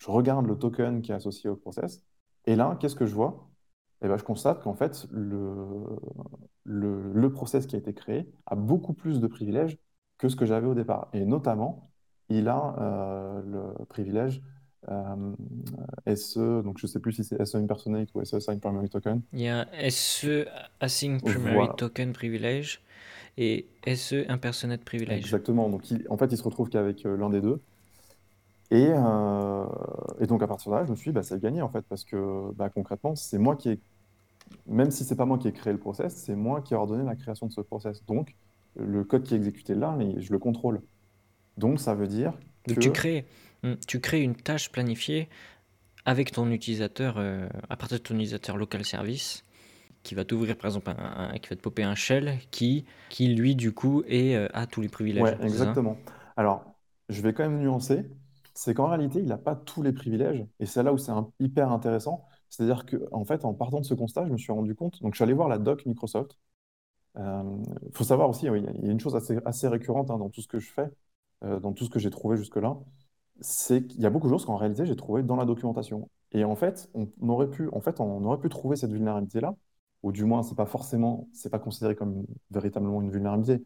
je 0.02 0.10
regarde 0.10 0.46
le 0.46 0.58
token 0.58 1.00
qui 1.00 1.12
est 1.12 1.14
associé 1.14 1.48
au 1.48 1.54
process, 1.54 2.02
et 2.46 2.56
là, 2.56 2.76
qu'est-ce 2.80 2.96
que 2.96 3.06
je 3.06 3.14
vois? 3.14 3.48
Eh 4.04 4.08
ben, 4.08 4.16
Je 4.16 4.24
constate 4.24 4.60
qu'en 4.60 4.74
fait, 4.74 5.06
le, 5.12 5.96
le, 6.64 7.32
process 7.32 7.66
qui 7.66 7.76
a 7.76 7.78
été 7.78 7.94
créé 7.94 8.28
a 8.46 8.56
beaucoup 8.56 8.94
plus 8.94 9.20
de 9.20 9.28
privilèges 9.28 9.78
que 10.18 10.28
ce 10.28 10.34
que 10.34 10.44
j'avais 10.44 10.66
au 10.66 10.74
départ. 10.74 11.08
Et 11.12 11.24
notamment, 11.24 11.92
il 12.28 12.48
a 12.48 12.74
euh, 12.80 13.42
le 13.78 13.84
privilège 13.84 14.42
euh, 14.88 16.16
SE, 16.16 16.62
donc 16.62 16.78
je 16.78 16.86
ne 16.86 16.90
sais 16.90 16.98
plus 16.98 17.12
si 17.12 17.22
c'est 17.22 17.44
SE 17.44 17.56
Impersonate 17.56 18.08
ou 18.14 18.24
SE 18.24 18.34
Assign 18.34 18.58
Primary 18.58 18.88
Token. 18.88 19.22
Il 19.32 19.42
y 19.42 19.48
a 19.48 19.68
SE 19.88 20.46
Assign 20.80 21.20
Primary 21.20 21.68
Token 21.76 22.12
privilège 22.12 22.82
et 23.38 23.68
SE 23.86 24.28
Impersonate 24.28 24.84
privilège. 24.84 25.20
Exactement, 25.20 25.68
donc 25.68 25.84
en 26.08 26.16
fait 26.16 26.26
il 26.32 26.36
se 26.36 26.42
retrouve 26.42 26.70
qu'avec 26.70 27.06
euh, 27.06 27.16
l'un 27.16 27.30
des 27.30 27.40
deux. 27.40 27.60
Euh, 28.72 29.66
et, 30.20 30.26
donc 30.26 30.42
à 30.42 30.46
partir 30.46 30.72
de 30.72 30.76
là, 30.76 30.84
je 30.84 30.90
me 30.90 30.96
suis 30.96 31.10
dit, 31.10 31.14
bah, 31.14 31.22
c'est 31.22 31.40
gagné 31.40 31.62
en 31.62 31.68
fait, 31.68 31.82
parce 31.88 32.04
que 32.04 32.52
bah, 32.54 32.70
concrètement, 32.70 33.14
c'est 33.14 33.38
moi 33.38 33.56
qui 33.56 33.70
ai, 33.70 33.80
même 34.66 34.90
si 34.90 35.04
c'est 35.04 35.16
pas 35.16 35.26
moi 35.26 35.38
qui 35.38 35.48
ai 35.48 35.52
créé 35.52 35.72
le 35.72 35.78
process, 35.78 36.14
c'est 36.14 36.34
moi 36.34 36.62
qui 36.62 36.74
ai 36.74 36.76
ordonné 36.76 37.04
la 37.04 37.16
création 37.16 37.46
de 37.46 37.52
ce 37.52 37.60
process. 37.60 38.04
Donc 38.06 38.34
le 38.76 39.04
code 39.04 39.24
qui 39.24 39.34
est 39.34 39.36
exécuté 39.36 39.74
là, 39.74 39.96
je 40.16 40.32
le 40.32 40.38
contrôle. 40.38 40.80
Donc 41.58 41.80
ça 41.80 41.94
veut 41.94 42.06
dire 42.06 42.32
que... 42.66 42.74
Tu 42.74 42.90
crées, 42.92 43.26
hmm, 43.62 43.74
tu 43.86 44.00
crées 44.00 44.22
une 44.22 44.34
tâche 44.34 44.72
planifiée 44.72 45.28
avec 46.04 46.32
ton 46.32 46.50
utilisateur, 46.50 47.16
euh, 47.18 47.46
à 47.68 47.76
partir 47.76 47.98
de 47.98 48.02
ton 48.02 48.14
utilisateur 48.14 48.56
local 48.56 48.84
service, 48.84 49.44
qui 50.02 50.14
va 50.14 50.24
t'ouvrir 50.24 50.56
par 50.56 50.66
exemple, 50.66 50.90
un, 50.90 51.38
qui 51.38 51.50
va 51.50 51.56
te 51.56 51.60
popper 51.60 51.84
un 51.84 51.94
shell 51.94 52.38
qui, 52.50 52.86
qui 53.08 53.28
lui 53.28 53.54
du 53.54 53.72
coup 53.72 54.02
est, 54.08 54.34
euh, 54.34 54.48
a 54.54 54.66
tous 54.66 54.80
les 54.80 54.88
privilèges. 54.88 55.22
Ouais, 55.22 55.36
exactement. 55.42 55.96
Alors, 56.36 56.64
je 57.08 57.20
vais 57.20 57.32
quand 57.34 57.44
même 57.44 57.60
nuancer 57.60 58.06
c'est 58.54 58.74
qu'en 58.74 58.88
réalité, 58.88 59.20
il 59.20 59.26
n'a 59.26 59.38
pas 59.38 59.56
tous 59.56 59.82
les 59.82 59.92
privilèges. 59.92 60.46
Et 60.60 60.66
c'est 60.66 60.82
là 60.82 60.92
où 60.92 60.98
c'est 60.98 61.12
hyper 61.40 61.72
intéressant. 61.72 62.26
C'est-à-dire 62.48 62.84
qu'en 62.86 63.24
fait, 63.24 63.44
en 63.44 63.54
partant 63.54 63.80
de 63.80 63.84
ce 63.86 63.94
constat, 63.94 64.26
je 64.26 64.32
me 64.32 64.38
suis 64.38 64.52
rendu 64.52 64.74
compte. 64.74 65.00
Donc, 65.02 65.14
je 65.14 65.18
suis 65.18 65.24
allé 65.24 65.32
voir 65.32 65.48
la 65.48 65.58
doc 65.58 65.86
Microsoft. 65.86 66.38
Il 67.16 67.22
euh, 67.22 67.42
faut 67.92 68.04
savoir 68.04 68.28
aussi, 68.30 68.46
il 68.46 68.64
y 68.84 68.88
a 68.88 68.92
une 68.92 69.00
chose 69.00 69.16
assez, 69.16 69.68
récurrente 69.68 70.10
hein, 70.10 70.18
dans 70.18 70.30
tout 70.30 70.40
ce 70.42 70.48
que 70.48 70.58
je 70.58 70.70
fais, 70.70 70.90
euh, 71.44 71.60
dans 71.60 71.72
tout 71.72 71.84
ce 71.84 71.90
que 71.90 71.98
j'ai 71.98 72.10
trouvé 72.10 72.36
jusque-là, 72.36 72.78
c'est 73.40 73.86
qu'il 73.86 74.00
y 74.00 74.06
a 74.06 74.10
beaucoup 74.10 74.28
de 74.28 74.32
choses 74.32 74.46
qu'en 74.46 74.56
réalité, 74.56 74.86
j'ai 74.86 74.96
trouvé 74.96 75.22
dans 75.22 75.36
la 75.36 75.44
documentation. 75.44 76.10
Et 76.32 76.44
en 76.44 76.56
fait, 76.56 76.90
on 76.94 77.28
aurait 77.28 77.50
pu, 77.50 77.68
en 77.72 77.80
fait, 77.80 78.00
on 78.00 78.24
aurait 78.24 78.38
pu 78.38 78.48
trouver 78.48 78.76
cette 78.76 78.92
vulnérabilité-là 78.92 79.54
ou 80.02 80.12
du 80.12 80.24
moins, 80.24 80.42
c'est 80.42 80.54
pas 80.56 80.66
forcément, 80.66 81.28
pas 81.50 81.58
considéré 81.58 81.94
comme 81.94 82.26
véritablement 82.50 83.02
une 83.02 83.10
vulnérabilité, 83.10 83.64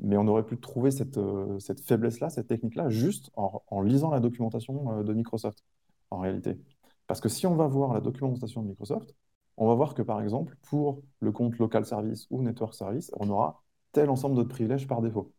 mais 0.00 0.16
on 0.16 0.26
aurait 0.28 0.44
pu 0.44 0.58
trouver 0.58 0.90
cette, 0.90 1.18
euh, 1.18 1.58
faiblesse-là, 1.86 2.30
cette 2.30 2.46
technique-là, 2.48 2.88
juste 2.88 3.30
en, 3.36 3.82
lisant 3.82 4.10
la 4.10 4.20
documentation 4.20 5.00
euh, 5.00 5.02
de 5.02 5.12
Microsoft, 5.12 5.64
en 6.10 6.18
réalité. 6.18 6.58
Parce 7.06 7.20
que 7.20 7.28
si 7.28 7.46
on 7.46 7.54
va 7.56 7.66
voir 7.66 7.92
la 7.94 8.00
documentation 8.00 8.62
de 8.62 8.68
Microsoft, 8.68 9.14
on 9.56 9.68
va 9.68 9.74
voir 9.74 9.94
que, 9.94 10.02
par 10.02 10.22
exemple, 10.22 10.56
pour 10.62 11.02
le 11.20 11.32
compte 11.32 11.58
local 11.58 11.84
service 11.84 12.26
ou 12.30 12.42
network 12.42 12.74
service, 12.74 13.10
on 13.18 13.28
aura 13.30 13.62
tel 13.92 14.10
ensemble 14.10 14.36
de 14.36 14.44
privilèges 14.44 14.86
par 14.86 15.02
défaut. 15.02 15.32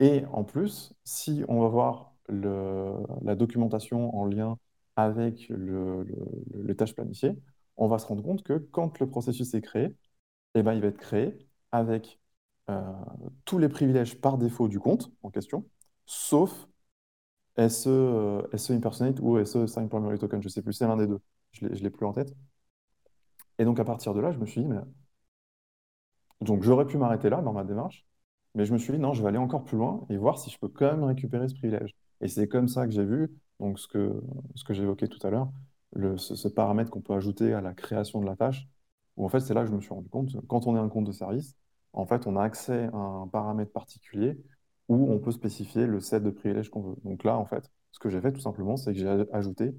Et 0.00 0.24
en 0.32 0.44
plus, 0.44 0.92
si 1.04 1.44
on 1.48 1.60
va 1.60 1.68
voir 1.68 2.14
la 2.28 3.36
documentation 3.36 4.14
en 4.16 4.24
lien 4.26 4.58
avec 4.96 5.48
le, 5.48 6.02
le, 6.02 6.16
les 6.64 6.76
tâches 6.76 6.94
planifiées, 6.94 7.36
on 7.76 7.88
va 7.88 7.98
se 7.98 8.06
rendre 8.06 8.22
compte 8.22 8.42
que 8.42 8.54
quand 8.54 8.98
le 8.98 9.08
processus 9.08 9.54
est 9.54 9.60
créé, 9.62 9.94
eh 10.54 10.62
ben, 10.62 10.74
il 10.74 10.80
va 10.80 10.88
être 10.88 10.98
créé 10.98 11.38
avec 11.72 12.18
tous 13.44 13.58
les 13.58 13.68
privilèges 13.68 14.20
par 14.20 14.38
défaut 14.38 14.68
du 14.68 14.80
compte 14.80 15.12
en 15.22 15.30
question, 15.30 15.64
sauf 16.06 16.68
SE, 17.56 17.88
euh, 17.88 18.42
SE 18.56 18.72
impersonate 18.72 19.20
ou 19.20 19.38
SE 19.44 19.66
sign 19.66 19.88
primary 19.88 20.18
token, 20.18 20.42
je 20.42 20.48
ne 20.48 20.50
sais 20.50 20.62
plus, 20.62 20.72
c'est 20.72 20.86
l'un 20.86 20.96
des 20.96 21.06
deux, 21.06 21.20
je 21.52 21.66
ne 21.66 21.70
l'ai 21.70 21.90
plus 21.90 22.06
en 22.06 22.12
tête. 22.12 22.34
Et 23.58 23.64
donc 23.64 23.78
à 23.80 23.84
partir 23.84 24.14
de 24.14 24.20
là, 24.20 24.32
je 24.32 24.38
me 24.38 24.46
suis 24.46 24.62
dit, 24.62 24.68
donc 26.40 26.62
j'aurais 26.62 26.86
pu 26.86 26.98
m'arrêter 26.98 27.30
là 27.30 27.40
dans 27.42 27.52
ma 27.52 27.64
démarche, 27.64 28.06
mais 28.54 28.64
je 28.64 28.72
me 28.72 28.78
suis 28.78 28.92
dit, 28.92 28.98
non, 28.98 29.12
je 29.12 29.22
vais 29.22 29.28
aller 29.28 29.38
encore 29.38 29.64
plus 29.64 29.76
loin 29.76 30.06
et 30.10 30.16
voir 30.16 30.38
si 30.38 30.50
je 30.50 30.58
peux 30.58 30.68
quand 30.68 30.90
même 30.90 31.04
récupérer 31.04 31.48
ce 31.48 31.54
privilège. 31.54 31.94
Et 32.20 32.28
c'est 32.28 32.48
comme 32.48 32.68
ça 32.68 32.86
que 32.86 32.92
j'ai 32.92 33.04
vu, 33.04 33.30
donc 33.60 33.78
ce 33.78 33.88
que, 33.88 34.22
ce 34.54 34.64
que 34.64 34.74
j'évoquais 34.74 35.08
tout 35.08 35.24
à 35.26 35.30
l'heure, 35.30 35.50
ce, 36.18 36.48
paramètre 36.48 36.90
qu'on 36.90 37.00
peut 37.00 37.14
ajouter 37.14 37.52
à 37.54 37.60
la 37.60 37.74
création 37.74 38.20
de 38.20 38.26
la 38.26 38.36
tâche, 38.36 38.68
où 39.16 39.24
en 39.24 39.28
fait, 39.28 39.40
c'est 39.40 39.54
là 39.54 39.62
que 39.62 39.68
je 39.70 39.74
me 39.74 39.80
suis 39.80 39.94
rendu 39.94 40.08
compte, 40.08 40.36
quand 40.48 40.66
on 40.66 40.76
est 40.76 40.78
un 40.80 40.88
compte 40.88 41.06
de 41.06 41.12
service, 41.12 41.56
en 41.96 42.06
fait, 42.06 42.26
on 42.26 42.36
a 42.36 42.42
accès 42.42 42.84
à 42.92 42.96
un 42.96 43.28
paramètre 43.28 43.72
particulier 43.72 44.38
où 44.88 45.12
on 45.12 45.18
peut 45.18 45.32
spécifier 45.32 45.86
le 45.86 46.00
set 46.00 46.22
de 46.22 46.30
privilèges 46.30 46.70
qu'on 46.70 46.82
veut. 46.82 46.96
Donc 47.04 47.24
là, 47.24 47.36
en 47.38 47.46
fait, 47.46 47.70
ce 47.92 47.98
que 47.98 48.10
j'ai 48.10 48.20
fait 48.20 48.32
tout 48.32 48.40
simplement, 48.40 48.76
c'est 48.76 48.92
que 48.92 48.98
j'ai 48.98 49.08
ajouté 49.32 49.74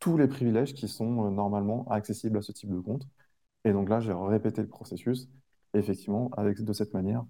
tous 0.00 0.16
les 0.18 0.28
privilèges 0.28 0.74
qui 0.74 0.88
sont 0.88 1.26
euh, 1.26 1.30
normalement 1.30 1.86
accessibles 1.90 2.38
à 2.38 2.42
ce 2.42 2.52
type 2.52 2.70
de 2.70 2.80
compte. 2.80 3.06
Et 3.64 3.72
donc 3.72 3.88
là, 3.88 4.00
j'ai 4.00 4.12
répété 4.12 4.62
le 4.62 4.68
processus. 4.68 5.28
Effectivement, 5.74 6.30
avec, 6.36 6.62
de 6.62 6.72
cette 6.72 6.94
manière, 6.94 7.24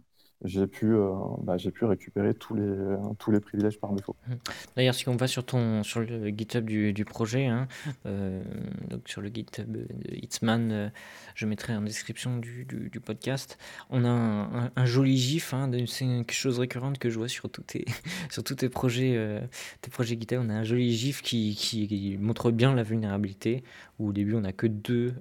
j'ai 0.45 0.67
pu, 0.67 0.93
euh, 0.93 1.13
bah, 1.43 1.57
j'ai 1.57 1.71
pu 1.71 1.85
récupérer 1.85 2.35
tous 2.35 2.55
les, 2.55 2.97
tous 3.19 3.31
les 3.31 3.41
privilèges 3.41 3.79
par 3.79 3.93
défaut. 3.93 4.17
Mmh. 4.27 4.33
D'ailleurs, 4.77 4.95
si 4.95 5.09
on 5.09 5.17
va 5.17 5.27
sur, 5.27 5.45
ton, 5.45 5.83
sur 5.83 6.01
le 6.01 6.29
GitHub 6.29 6.65
du, 6.65 6.93
du 6.93 7.05
projet, 7.05 7.47
hein, 7.47 7.69
euh, 8.07 8.43
donc 8.89 9.09
sur 9.09 9.21
le 9.21 9.29
GitHub 9.29 9.71
de 9.71 9.87
Hitzman, 10.11 10.73
euh, 10.73 10.89
je 11.35 11.47
mettrai 11.47 11.77
en 11.77 11.83
description 11.83 12.39
du, 12.39 12.65
du, 12.65 13.01
podcast, 13.01 13.59
on 13.91 14.05
a 14.05 14.09
un, 14.09 14.71
un, 14.75 14.85
joli 14.85 15.17
gif, 15.17 15.55
hein, 15.55 15.71
c'est 15.87 16.05
quelque 16.05 16.33
chose 16.33 16.59
récurrente 16.59 16.99
que 16.99 17.11
je 17.11 17.19
vois 17.19 17.29
sur 17.29 17.51
tous 17.51 17.63
tes, 17.63 17.85
sur 18.31 18.43
tous 18.43 18.57
tes 18.57 18.69
projets, 18.69 19.41
tes 19.81 19.91
projets 19.91 20.17
GitHub, 20.19 20.41
on 20.43 20.51
a 20.51 20.55
un 20.55 20.65
joli 20.65 20.93
gif 20.93 21.23
qui, 21.23 21.55
qui, 21.55 22.17
montre 22.21 22.51
bien 22.51 22.75
la 22.75 22.83
vulnérabilité, 22.83 23.63
où 23.99 24.09
au 24.09 24.13
début 24.13 24.35
on 24.35 24.41
n'a 24.41 24.53
que 24.53 24.67
deux 24.67 25.15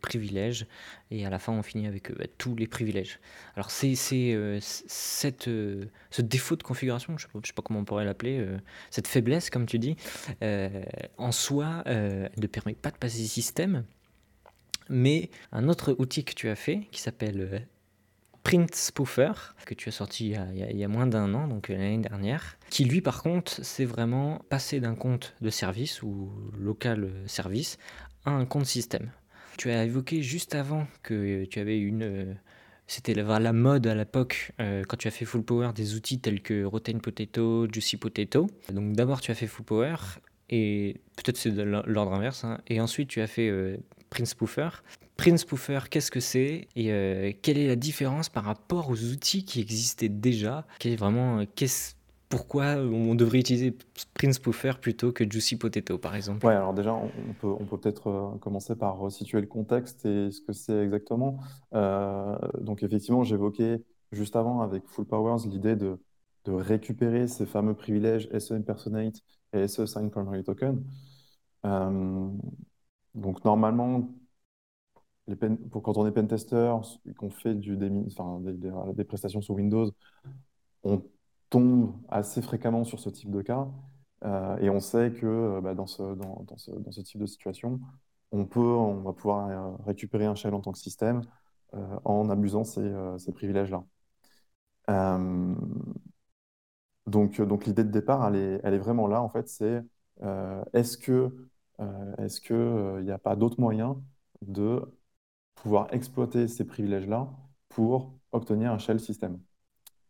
privilèges, 0.00 0.66
et 1.10 1.26
à 1.26 1.30
la 1.30 1.38
fin 1.38 1.52
on 1.52 1.62
finit 1.62 1.86
avec 1.86 2.16
bah, 2.16 2.24
tous 2.38 2.54
les 2.54 2.66
privilèges. 2.66 3.18
Alors 3.56 3.70
c'est 3.70 3.94
cette, 4.60 5.48
euh, 5.48 5.86
ce 6.10 6.22
défaut 6.22 6.56
de 6.56 6.62
configuration, 6.62 7.16
je 7.18 7.26
ne 7.34 7.44
sais, 7.44 7.52
pas 7.52 7.62
comment 7.62 7.80
on 7.80 7.84
pourrait 7.84 8.04
l'appeler, 8.04 8.38
euh, 8.38 8.58
cette 8.90 9.08
faiblesse, 9.08 9.50
comme 9.50 9.66
tu 9.66 9.78
dis, 9.78 9.96
euh, 10.42 10.82
en 11.16 11.32
soi, 11.32 11.82
ne 11.86 12.46
permet 12.46 12.74
pas 12.74 12.90
de 12.90 12.96
passer 12.96 13.24
système. 13.24 13.84
Mais 14.88 15.30
un 15.52 15.68
autre 15.68 15.94
outil 15.98 16.24
que 16.24 16.34
tu 16.34 16.48
as 16.48 16.54
fait, 16.54 16.88
qui 16.90 17.00
s'appelle 17.00 17.66
Print 18.42 18.74
Spoofer, 18.74 19.32
que 19.66 19.74
tu 19.74 19.90
as 19.90 19.92
sorti 19.92 20.34
il 20.54 20.76
y 20.76 20.84
a, 20.84 20.88
moins 20.88 21.06
d'un 21.06 21.34
an, 21.34 21.48
donc 21.48 21.68
l'année 21.68 21.98
dernière, 21.98 22.56
qui 22.70 22.84
lui 22.84 23.02
par 23.02 23.22
contre, 23.22 23.62
c'est 23.62 23.84
vraiment 23.84 24.40
passer 24.48 24.80
d'un 24.80 24.94
compte 24.94 25.34
de 25.42 25.50
service 25.50 26.02
ou 26.02 26.32
local 26.58 27.10
service 27.26 27.76
à 28.24 28.30
un 28.30 28.46
compte 28.46 28.66
système. 28.66 29.10
Tu 29.58 29.70
as 29.70 29.84
évoqué 29.84 30.22
juste 30.22 30.54
avant 30.54 30.86
que 31.02 31.44
tu 31.44 31.58
avais 31.58 31.78
une 31.78 32.36
c'était 32.88 33.12
la, 33.14 33.52
mode 33.52 33.86
à 33.86 33.94
l'époque, 33.94 34.52
euh, 34.60 34.82
quand 34.88 34.96
tu 34.96 35.08
as 35.08 35.10
fait 35.10 35.26
Full 35.26 35.44
Power, 35.44 35.70
des 35.74 35.94
outils 35.94 36.18
tels 36.18 36.40
que 36.40 36.64
Rotten 36.64 37.00
Potato, 37.00 37.66
Juicy 37.70 37.98
Potato. 37.98 38.48
Donc 38.72 38.94
d'abord 38.94 39.20
tu 39.20 39.30
as 39.30 39.34
fait 39.34 39.46
Full 39.46 39.66
Power, 39.66 39.96
et 40.48 40.96
peut-être 41.16 41.36
c'est 41.36 41.50
l'ordre 41.50 42.14
inverse, 42.14 42.44
hein. 42.44 42.58
et 42.66 42.80
ensuite 42.80 43.08
tu 43.08 43.20
as 43.20 43.26
fait 43.26 43.48
euh, 43.48 43.76
Prince 44.08 44.30
Spoofer. 44.30 44.70
Prince 45.18 45.42
Spoofer, 45.42 45.80
qu'est-ce 45.90 46.10
que 46.10 46.20
c'est? 46.20 46.68
Et 46.76 46.92
euh, 46.92 47.32
quelle 47.42 47.58
est 47.58 47.66
la 47.66 47.76
différence 47.76 48.30
par 48.30 48.44
rapport 48.44 48.88
aux 48.88 49.04
outils 49.04 49.44
qui 49.44 49.60
existaient 49.60 50.08
déjà? 50.08 50.66
Est 50.82 50.96
vraiment, 50.96 51.44
qu'est-ce 51.56 51.97
pourquoi 52.28 52.76
on 52.76 53.14
devrait 53.14 53.38
utiliser 53.38 53.76
Prince 54.14 54.36
Spoofer 54.36 54.72
plutôt 54.80 55.12
que 55.12 55.24
Juicy 55.28 55.56
Potato, 55.56 55.96
par 55.98 56.14
exemple? 56.14 56.44
Ouais, 56.46 56.54
alors 56.54 56.74
déjà, 56.74 56.92
on 56.94 57.32
peut, 57.40 57.76
peut-être 57.76 58.08
euh, 58.08 58.38
commencer 58.38 58.76
par 58.76 58.98
resituer 58.98 59.40
le 59.40 59.46
contexte 59.46 60.04
et 60.04 60.30
ce 60.30 60.40
que 60.42 60.52
c'est 60.52 60.78
exactement. 60.84 61.38
Euh, 61.74 62.36
donc, 62.60 62.82
effectivement, 62.82 63.24
j'évoquais 63.24 63.82
juste 64.12 64.36
avant 64.36 64.60
avec 64.60 64.86
Full 64.86 65.06
Powers 65.06 65.46
l'idée 65.46 65.76
de, 65.76 65.98
récupérer 66.46 67.26
ces 67.26 67.44
fameux 67.44 67.74
privilèges 67.74 68.26
SE 68.38 68.54
Impersonate 68.54 69.16
et 69.52 69.68
SE 69.68 69.84
Sign 69.84 70.08
Primary 70.08 70.42
Token. 70.42 70.82
Euh, 71.66 72.28
donc, 73.14 73.44
normalement, 73.44 74.08
pour, 75.70 75.82
quand 75.82 75.98
on 75.98 76.06
est 76.06 76.12
pentester 76.12 76.72
qu'on 77.18 77.28
fait 77.28 77.54
des, 77.54 77.90
des 78.94 79.04
prestations 79.04 79.42
sous 79.42 79.52
Windows, 79.52 79.90
on 80.84 81.02
tombe 81.50 81.94
assez 82.08 82.42
fréquemment 82.42 82.84
sur 82.84 83.00
ce 83.00 83.10
type 83.10 83.30
de 83.30 83.42
cas. 83.42 83.68
Euh, 84.24 84.56
et 84.58 84.70
on 84.70 84.80
sait 84.80 85.12
que 85.12 85.26
euh, 85.26 85.60
bah, 85.60 85.74
dans, 85.74 85.86
ce, 85.86 86.02
dans, 86.02 86.44
dans, 86.44 86.56
ce, 86.56 87.00
type 87.02 87.20
de 87.20 87.26
situation, 87.26 87.80
on, 88.32 88.46
peut, 88.46 88.60
on 88.60 89.02
va 89.02 89.12
pouvoir 89.12 89.48
euh, 89.48 89.76
récupérer 89.86 90.26
un 90.26 90.34
shell 90.34 90.54
en 90.54 90.60
tant 90.60 90.72
que 90.72 90.78
système 90.78 91.22
en 92.04 92.30
abusant 92.30 92.64
ces, 92.64 92.94
ces 93.18 93.30
privilèges-là. 93.30 93.84
donc, 97.06 97.40
donc 97.40 97.66
l'idée 97.66 97.84
de 97.84 97.90
départ, 97.90 98.26
elle 98.28 98.36
est, 98.36 98.60
elle 98.64 98.72
est, 98.74 98.78
vraiment 98.78 99.06
là, 99.06 99.22
en 99.22 99.28
fait, 99.28 99.48
c'est 99.48 99.84
est-ce 100.72 100.96
est-ce 102.18 102.40
qu'il 102.40 103.04
n'y 103.04 103.10
a 103.10 103.18
pas 103.18 103.36
d'autres 103.36 103.60
moyens 103.60 103.96
de 104.42 104.80
pouvoir 105.56 105.92
exploiter 105.92 106.48
ces 106.48 106.66
privilèges-là 106.66 107.28
pour 107.68 108.14
obtenir 108.32 108.72
un 108.72 108.78
shell 108.78 109.00
système? 109.00 109.38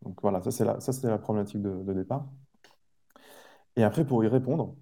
Donc 0.03 0.21
voilà, 0.21 0.41
ça 0.41 0.51
c'est 0.51 0.65
la, 0.65 0.77
la 1.11 1.17
problématique 1.17 1.61
de, 1.61 1.93
départ. 1.93 2.27
Et 3.75 3.83
après, 3.83 4.05
pour 4.05 4.23
y 4.23 4.27
répondre, 4.27 4.75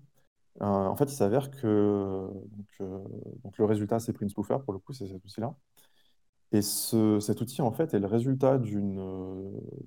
euh, 0.62 0.66
en 0.66 0.96
fait, 0.96 1.06
il 1.06 1.16
s'avère 1.16 1.52
que 1.52 2.30
donc, 2.34 2.68
euh, 2.82 3.00
le 3.58 3.66
résultat, 3.66 4.00
c'est 4.00 4.14
Print 4.14 4.32
Spoofer, 4.32 4.58
pour 4.66 4.74
le 4.74 4.80
coup, 4.80 4.94
c'est 4.94 5.08
cet 5.08 5.24
outil-là. 5.24 5.56
Et 6.54 6.62
ce, 6.62 7.20
cet 7.20 7.42
outil, 7.42 7.62
en 7.62 7.72
fait, 7.72 7.94
est 7.94 8.00
le 8.00 8.08
résultat 8.08 8.58
d'une, 8.58 8.96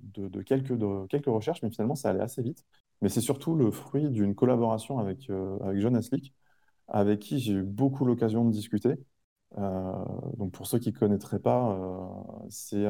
de, 0.03 0.29
de, 0.29 0.43
quelques, 0.43 0.73
de 0.77 1.07
quelques 1.07 1.27
recherches, 1.27 1.63
mais 1.63 1.71
finalement, 1.71 1.95
ça 1.95 2.11
allait 2.11 2.21
assez 2.21 2.43
vite. 2.43 2.65
Mais 3.03 3.09
c'est 3.09 3.21
surtout 3.23 3.55
le 3.57 3.71
fruit 3.71 4.11
d'une 4.11 4.35
collaboration 4.35 4.99
avec, 4.99 5.31
euh, 5.31 5.59
avec 5.61 5.81
John 5.81 5.97
Aslick, 5.97 6.35
avec 6.89 7.21
qui 7.21 7.41
j'ai 7.41 7.55
eu 7.55 7.63
beaucoup 7.63 8.05
l'occasion 8.05 8.45
de 8.45 8.51
discuter. 8.53 8.97
donc, 9.57 10.53
pour 10.53 10.67
ceux 10.67 10.79
qui 10.79 10.93
ne 10.93 10.99
connaîtraient 10.99 11.41
pas, 11.41 11.77
c'est 12.51 12.87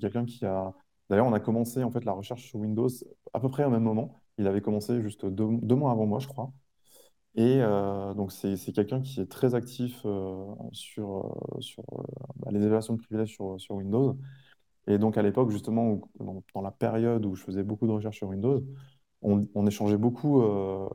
quelqu'un 0.00 0.24
qui 0.26 0.44
a 0.46 0.74
D'ailleurs, 1.10 1.26
on 1.26 1.32
a 1.32 1.40
commencé 1.40 1.82
en 1.82 1.90
fait 1.90 2.04
la 2.04 2.12
recherche 2.12 2.44
sur 2.44 2.60
Windows 2.60 2.88
à 3.34 3.40
peu 3.40 3.50
près 3.50 3.64
au 3.64 3.70
même 3.70 3.82
moment. 3.82 4.22
Il 4.38 4.46
avait 4.46 4.62
commencé 4.62 5.02
juste 5.02 5.26
deux, 5.26 5.46
mois 5.76 5.90
avant 5.92 6.06
moi, 6.06 6.20
je 6.20 6.28
crois. 6.28 6.52
Et 7.36 7.58
euh, 7.62 8.14
donc, 8.14 8.32
c'est 8.32 8.56
quelqu'un 8.72 9.00
qui 9.02 9.20
est 9.20 9.26
très 9.26 9.54
actif 9.54 10.02
euh, 10.04 10.44
sur, 10.72 11.26
euh, 11.58 11.82
bah, 12.36 12.50
les 12.52 12.60
évaluations 12.60 12.94
de 12.94 13.00
privilèges 13.00 13.30
sur, 13.30 13.60
sur, 13.60 13.76
Windows. 13.76 14.16
Et 14.88 14.98
donc, 14.98 15.18
à 15.18 15.22
l'époque, 15.22 15.50
justement, 15.50 16.00
dans, 16.20 16.62
la 16.62 16.70
période 16.72 17.26
où 17.26 17.34
je 17.34 17.44
faisais 17.44 17.64
beaucoup 17.64 17.86
de 17.86 17.92
recherches 17.92 18.18
sur 18.18 18.28
Windows, 18.28 18.62
on, 19.22 19.66
échangeait 19.66 19.98
beaucoup 19.98 20.42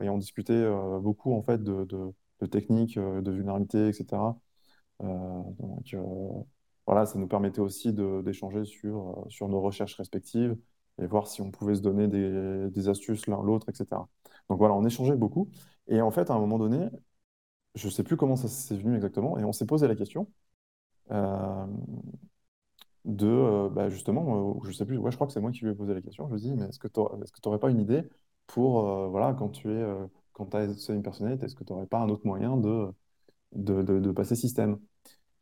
et 0.00 0.08
on 0.08 0.18
discutait 0.18 0.66
beaucoup 1.00 1.34
en 1.34 1.42
fait 1.42 1.62
de, 1.62 1.84
de 1.84 2.46
techniques, 2.46 2.98
de 2.98 3.30
vulnérabilités, 3.30 3.88
etc. 3.88 4.36
donc, 5.00 5.96
voilà, 6.86 7.06
ça 7.06 7.18
nous 7.18 7.26
permettait 7.28 7.60
aussi 7.60 7.92
d'échanger 7.92 8.64
sur, 8.64 9.24
euh, 9.26 9.28
sur 9.30 9.48
nos 9.48 9.60
recherches 9.60 9.94
respectives 9.96 10.56
et 11.00 11.06
voir 11.06 11.26
si 11.28 11.42
on 11.42 11.50
pouvait 11.50 11.74
se 11.74 11.82
donner 11.82 12.08
des, 12.08 12.70
des 12.70 12.88
astuces 12.88 13.26
l'un 13.26 13.42
l'autre, 13.42 13.68
etc. 13.68 14.08
Donc 14.48 14.58
voilà, 14.58 14.74
on 14.74 14.84
échangeait 14.86 15.16
beaucoup. 15.16 15.50
Et 15.88 16.00
en 16.00 16.10
fait, 16.10 16.30
à 16.30 16.34
un 16.34 16.38
moment 16.38 16.58
donné, 16.58 16.88
je 17.74 17.86
ne 17.86 17.92
sais 17.92 18.04
plus 18.04 18.16
comment 18.16 18.36
ça 18.36 18.48
s'est 18.48 18.76
venu 18.76 18.96
exactement, 18.96 19.38
et 19.38 19.44
on 19.44 19.52
s'est 19.52 19.66
posé 19.66 19.88
la 19.88 19.96
question 19.96 20.28
euh, 21.12 21.66
de, 23.04 23.26
euh, 23.26 23.68
bah, 23.70 23.88
justement, 23.88 24.60
je 24.64 24.72
sais 24.72 24.84
plus, 24.86 24.98
ouais, 24.98 25.10
je 25.10 25.16
crois 25.16 25.26
que 25.26 25.32
c'est 25.32 25.40
moi 25.40 25.52
qui 25.52 25.64
lui 25.64 25.70
ai 25.70 25.74
posé 25.74 25.94
la 25.94 26.02
question. 26.02 26.26
Je 26.28 26.34
lui 26.34 26.40
ai 26.46 26.50
dit, 26.50 26.54
mais 26.56 26.66
est-ce 26.68 26.78
que 26.78 26.88
tu 26.88 27.00
n'aurais 27.46 27.58
pas 27.60 27.70
une 27.70 27.80
idée 27.80 28.02
pour, 28.46 28.82
voilà, 29.10 29.34
quand 29.34 29.48
tu 29.50 29.70
es, 29.72 29.84
quand 30.32 30.54
as 30.54 30.64
une 30.88 31.02
personnalité, 31.02 31.46
est-ce 31.46 31.54
que 31.54 31.64
tu 31.64 31.72
n'aurais 31.72 31.86
pas 31.86 31.98
un 32.00 32.08
autre 32.08 32.26
moyen 32.26 32.56
de, 32.56 32.88
de, 33.54 33.82
de 33.82 34.12
passer 34.12 34.36
système? 34.36 34.78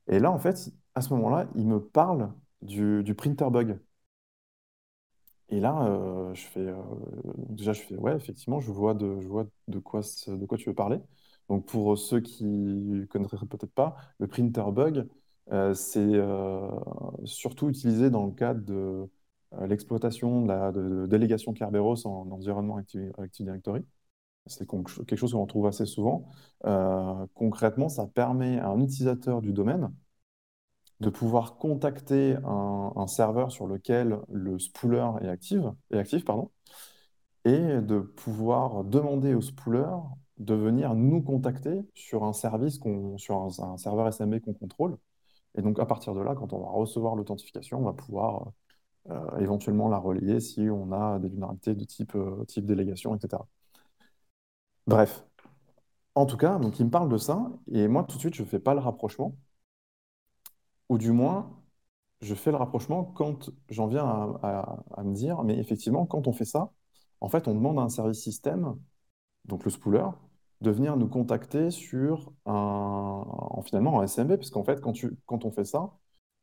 Et 0.09 0.19
là, 0.21 0.33
en 0.33 0.39
fait, 0.39 0.71
à 0.95 1.01
ce 1.03 1.13
moment-là, 1.15 1.49
il 1.57 1.67
me 1.67 1.81
parle 1.81 2.33
du, 2.63 3.05
printer 3.17 3.51
bug. 3.51 3.79
Et 5.51 5.61
là, 5.61 5.87
euh, 5.87 6.35
je 6.35 6.43
fais, 6.47 6.61
euh, 6.61 6.75
déjà, 7.51 7.73
je 7.73 7.83
fais, 7.83 7.97
ouais, 7.97 8.17
effectivement, 8.17 8.61
je 8.61 8.73
vois 8.73 8.95
de, 8.95 9.21
je 9.21 9.29
vois 9.29 9.47
de 9.69 9.79
quoi, 9.79 10.01
de 10.27 10.47
quoi 10.47 10.59
tu 10.59 10.69
veux 10.69 10.75
parler. 10.75 11.01
Donc, 11.49 11.67
pour 11.67 11.99
ceux 11.99 12.21
qui 12.21 12.45
ne 12.45 13.05
connaîtraient 13.05 13.47
peut-être 13.47 13.73
pas, 13.73 13.97
le 14.19 14.27
printer 14.27 14.65
bug, 14.73 15.07
euh, 15.53 15.75
c'est 15.75 16.21
surtout 17.27 17.69
utilisé 17.69 18.11
dans 18.11 18.27
le 18.27 18.33
cadre 18.33 18.63
de 18.65 19.09
l'exploitation 19.67 20.43
de 20.43 20.49
la 20.49 20.73
délégation 21.07 21.53
Kerberos 21.53 22.07
en 22.07 22.31
environnement 22.31 22.77
Active, 22.77 23.13
Active 23.19 23.47
Directory. 23.47 23.85
C'est 24.47 24.67
quelque 24.69 25.17
chose 25.17 25.33
qu'on 25.33 25.43
retrouve 25.43 25.67
assez 25.67 25.87
souvent. 25.87 26.31
Concrètement, 27.35 27.89
ça 27.89 28.07
permet 28.07 28.59
à 28.61 28.69
un 28.71 28.81
utilisateur 28.81 29.43
du 29.43 29.53
domaine 29.53 29.91
de 31.01 31.11
pouvoir 31.11 31.57
contacter 31.57 32.37
un, 32.45 33.07
serveur 33.07 33.53
sur 33.53 33.67
lequel 33.67 34.19
le 34.31 34.59
spooler 34.59 35.07
est 35.21 35.29
actif, 35.29 35.61
est 35.91 35.99
actif, 35.99 36.25
pardon, 36.25 36.51
et 37.45 37.81
de 37.81 37.99
pouvoir 37.99 38.85
demander 38.85 39.35
au 39.35 39.41
spooler 39.41 39.87
de 40.39 40.55
venir 40.55 40.95
nous 40.95 41.23
contacter 41.23 41.83
sur 41.95 42.25
un 42.25 42.33
service 42.33 42.79
qu'on, 42.79 43.19
sur 43.19 43.37
un, 43.61 43.77
serveur 43.77 44.13
SMB 44.13 44.41
qu'on 44.41 44.55
contrôle. 44.55 44.97
Et 45.57 45.63
donc, 45.63 45.79
à 45.79 45.87
partir 45.87 46.15
de 46.15 46.21
là, 46.21 46.35
quand 46.35 46.53
on 46.53 46.61
va 46.61 46.69
recevoir 46.71 47.15
l'authentification, 47.15 47.79
on 47.81 47.85
va 47.85 47.93
pouvoir 47.93 48.53
euh, 49.11 49.39
éventuellement 49.39 49.89
la 49.89 49.99
relier 49.99 50.41
si 50.41 50.69
on 50.71 50.93
a 50.93 51.19
des 51.19 51.29
vulnérabilités 51.29 51.75
de 51.75 51.85
type, 51.85 52.15
euh, 52.17 52.45
type 52.47 52.67
délégation, 52.67 53.15
etc. 53.15 53.43
Bref. 54.87 55.25
En 56.15 56.27
tout 56.27 56.37
cas, 56.37 56.59
donc 56.59 56.79
il 56.79 56.87
me 56.87 56.91
parle 56.91 57.09
de 57.09 57.19
ça, 57.19 57.51
et 57.73 57.89
moi, 57.89 58.05
tout 58.05 58.17
de 58.17 58.21
suite, 58.21 58.35
je 58.35 58.43
ne 58.43 58.49
fais 58.49 58.61
pas 58.61 58.75
le 58.75 58.81
rapprochement, 58.81 59.37
ou 60.95 60.99
du 60.99 61.13
moins, 61.13 61.51
je 62.23 62.35
fais 62.37 62.51
le 62.53 62.57
rapprochement 62.59 63.05
quand 63.05 63.51
j'en 63.71 63.89
viens 63.89 64.07
à, 64.43 65.03
me 65.05 65.15
dire, 65.15 65.43
mais 65.45 65.59
effectivement, 65.59 66.07
quand 66.07 66.29
on 66.29 66.33
fait 66.33 66.45
ça, 66.45 66.73
en 67.21 67.29
fait, 67.29 67.49
on 67.49 67.55
demande 67.55 67.79
à 67.81 67.83
un 67.83 67.89
service 67.89 68.23
système, 68.23 68.77
donc 69.47 69.65
le 69.65 69.71
spooler, 69.71 70.07
de 70.63 70.71
venir 70.71 70.97
nous 70.97 71.09
contacter 71.09 71.71
sur 71.73 72.33
un, 72.47 72.53
en, 72.55 73.63
finalement 73.63 74.01
un 74.01 74.05
SMB, 74.05 74.37
parce 74.37 74.51
qu'en 74.51 74.65
fait, 74.65 74.81
quand 74.81 74.93
tu, 74.93 75.17
quand 75.27 75.45
on 75.45 75.51
fait 75.53 75.65
ça, 75.65 75.93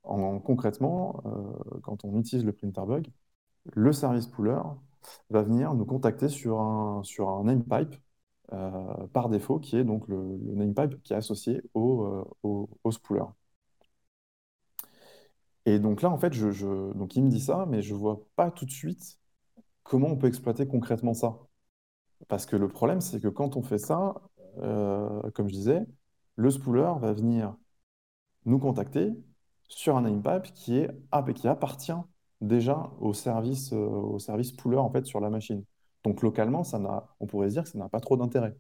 en, 0.03 0.39
concrètement, 0.39 1.21
euh, 1.25 1.79
quand 1.83 2.05
on 2.05 2.19
utilise 2.19 2.45
le 2.45 2.53
printer 2.53 2.81
bug, 2.87 3.07
le 3.73 3.93
service 3.93 4.25
spooler 4.25 4.61
va 5.31 5.43
venir 5.43 5.73
nous 5.75 5.85
contacter 5.85 6.29
sur 6.29 6.59
un, 6.61 7.03
sur 7.03 7.29
un 7.29 7.45
namepipe 7.45 7.95
euh, 8.53 9.07
par 9.13 9.29
défaut, 9.29 9.59
qui 9.59 9.77
est 9.77 9.85
donc 9.85 10.07
le, 10.09 10.37
le 10.37 10.55
namepipe 10.55 11.01
qui 11.03 11.13
est 11.13 11.17
associé 11.17 11.61
au, 11.73 12.03
euh, 12.05 12.25
au, 12.43 12.69
au 12.83 12.91
spooler. 12.91 13.25
Et 15.65 15.79
donc 15.79 16.01
là, 16.01 16.09
en 16.09 16.17
fait, 16.17 16.33
donc 16.95 17.15
il 17.15 17.23
me 17.23 17.29
dit 17.29 17.39
ça, 17.39 17.65
mais 17.69 17.81
je 17.81 17.93
vois 17.93 18.21
pas 18.35 18.51
tout 18.51 18.65
de 18.65 18.71
suite 18.71 19.19
comment 19.83 20.09
on 20.09 20.17
peut 20.17 20.27
exploiter 20.27 20.67
concrètement 20.67 21.13
ça. 21.15 21.39
Parce 22.27 22.45
que 22.45 22.55
le 22.55 22.67
problème, 22.69 23.01
c'est 23.01 23.21
que 23.21 23.27
quand 23.27 23.57
on 23.57 23.63
fait 23.63 23.77
ça, 23.79 24.15
euh, 24.59 25.21
comme 25.33 25.47
je 25.49 25.53
disais, 25.53 25.85
le 26.35 26.51
spooler 26.51 26.91
va 26.99 27.13
venir 27.13 27.55
nous 28.45 28.59
contacter 28.59 29.11
sur 29.67 29.97
un 29.97 30.01
namepipe 30.01 30.53
qui 30.53 30.77
est, 30.77 30.89
qui 31.35 31.47
appartient 31.47 31.93
déjà 32.41 32.91
au 32.99 33.13
service, 33.13 33.73
euh, 33.73 33.77
au 33.77 34.19
service 34.19 34.49
spooler 34.49 34.77
en 34.77 34.91
fait 34.91 35.05
sur 35.05 35.19
la 35.19 35.29
machine. 35.29 35.63
Donc 36.03 36.21
localement, 36.23 36.63
ça 36.63 36.79
on 37.19 37.27
pourrait 37.27 37.49
se 37.49 37.53
dire 37.55 37.63
que 37.63 37.69
ça 37.69 37.77
n'a 37.79 37.89
pas 37.89 37.99
trop 37.99 38.17
d'intérêt. 38.17 38.55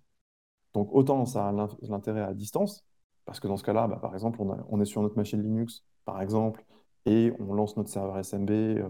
Donc 0.73 0.89
autant 0.93 1.25
ça 1.25 1.47
a 1.49 1.51
l'in- 1.51 1.67
l'intérêt 1.81 2.21
à 2.21 2.33
distance, 2.33 2.85
parce 3.25 3.39
que 3.39 3.47
dans 3.47 3.57
ce 3.57 3.63
cas-là, 3.63 3.87
bah, 3.87 3.97
par 4.01 4.13
exemple, 4.13 4.39
on 4.41 4.81
est 4.81 4.85
sur 4.85 5.01
notre 5.01 5.17
machine 5.17 5.41
Linux, 5.41 5.83
par 6.05 6.21
exemple, 6.21 6.65
et 7.05 7.33
on 7.39 7.53
lance 7.53 7.77
notre 7.77 7.89
serveur 7.89 8.17
SMB, 8.23 8.49
euh, 8.51 8.89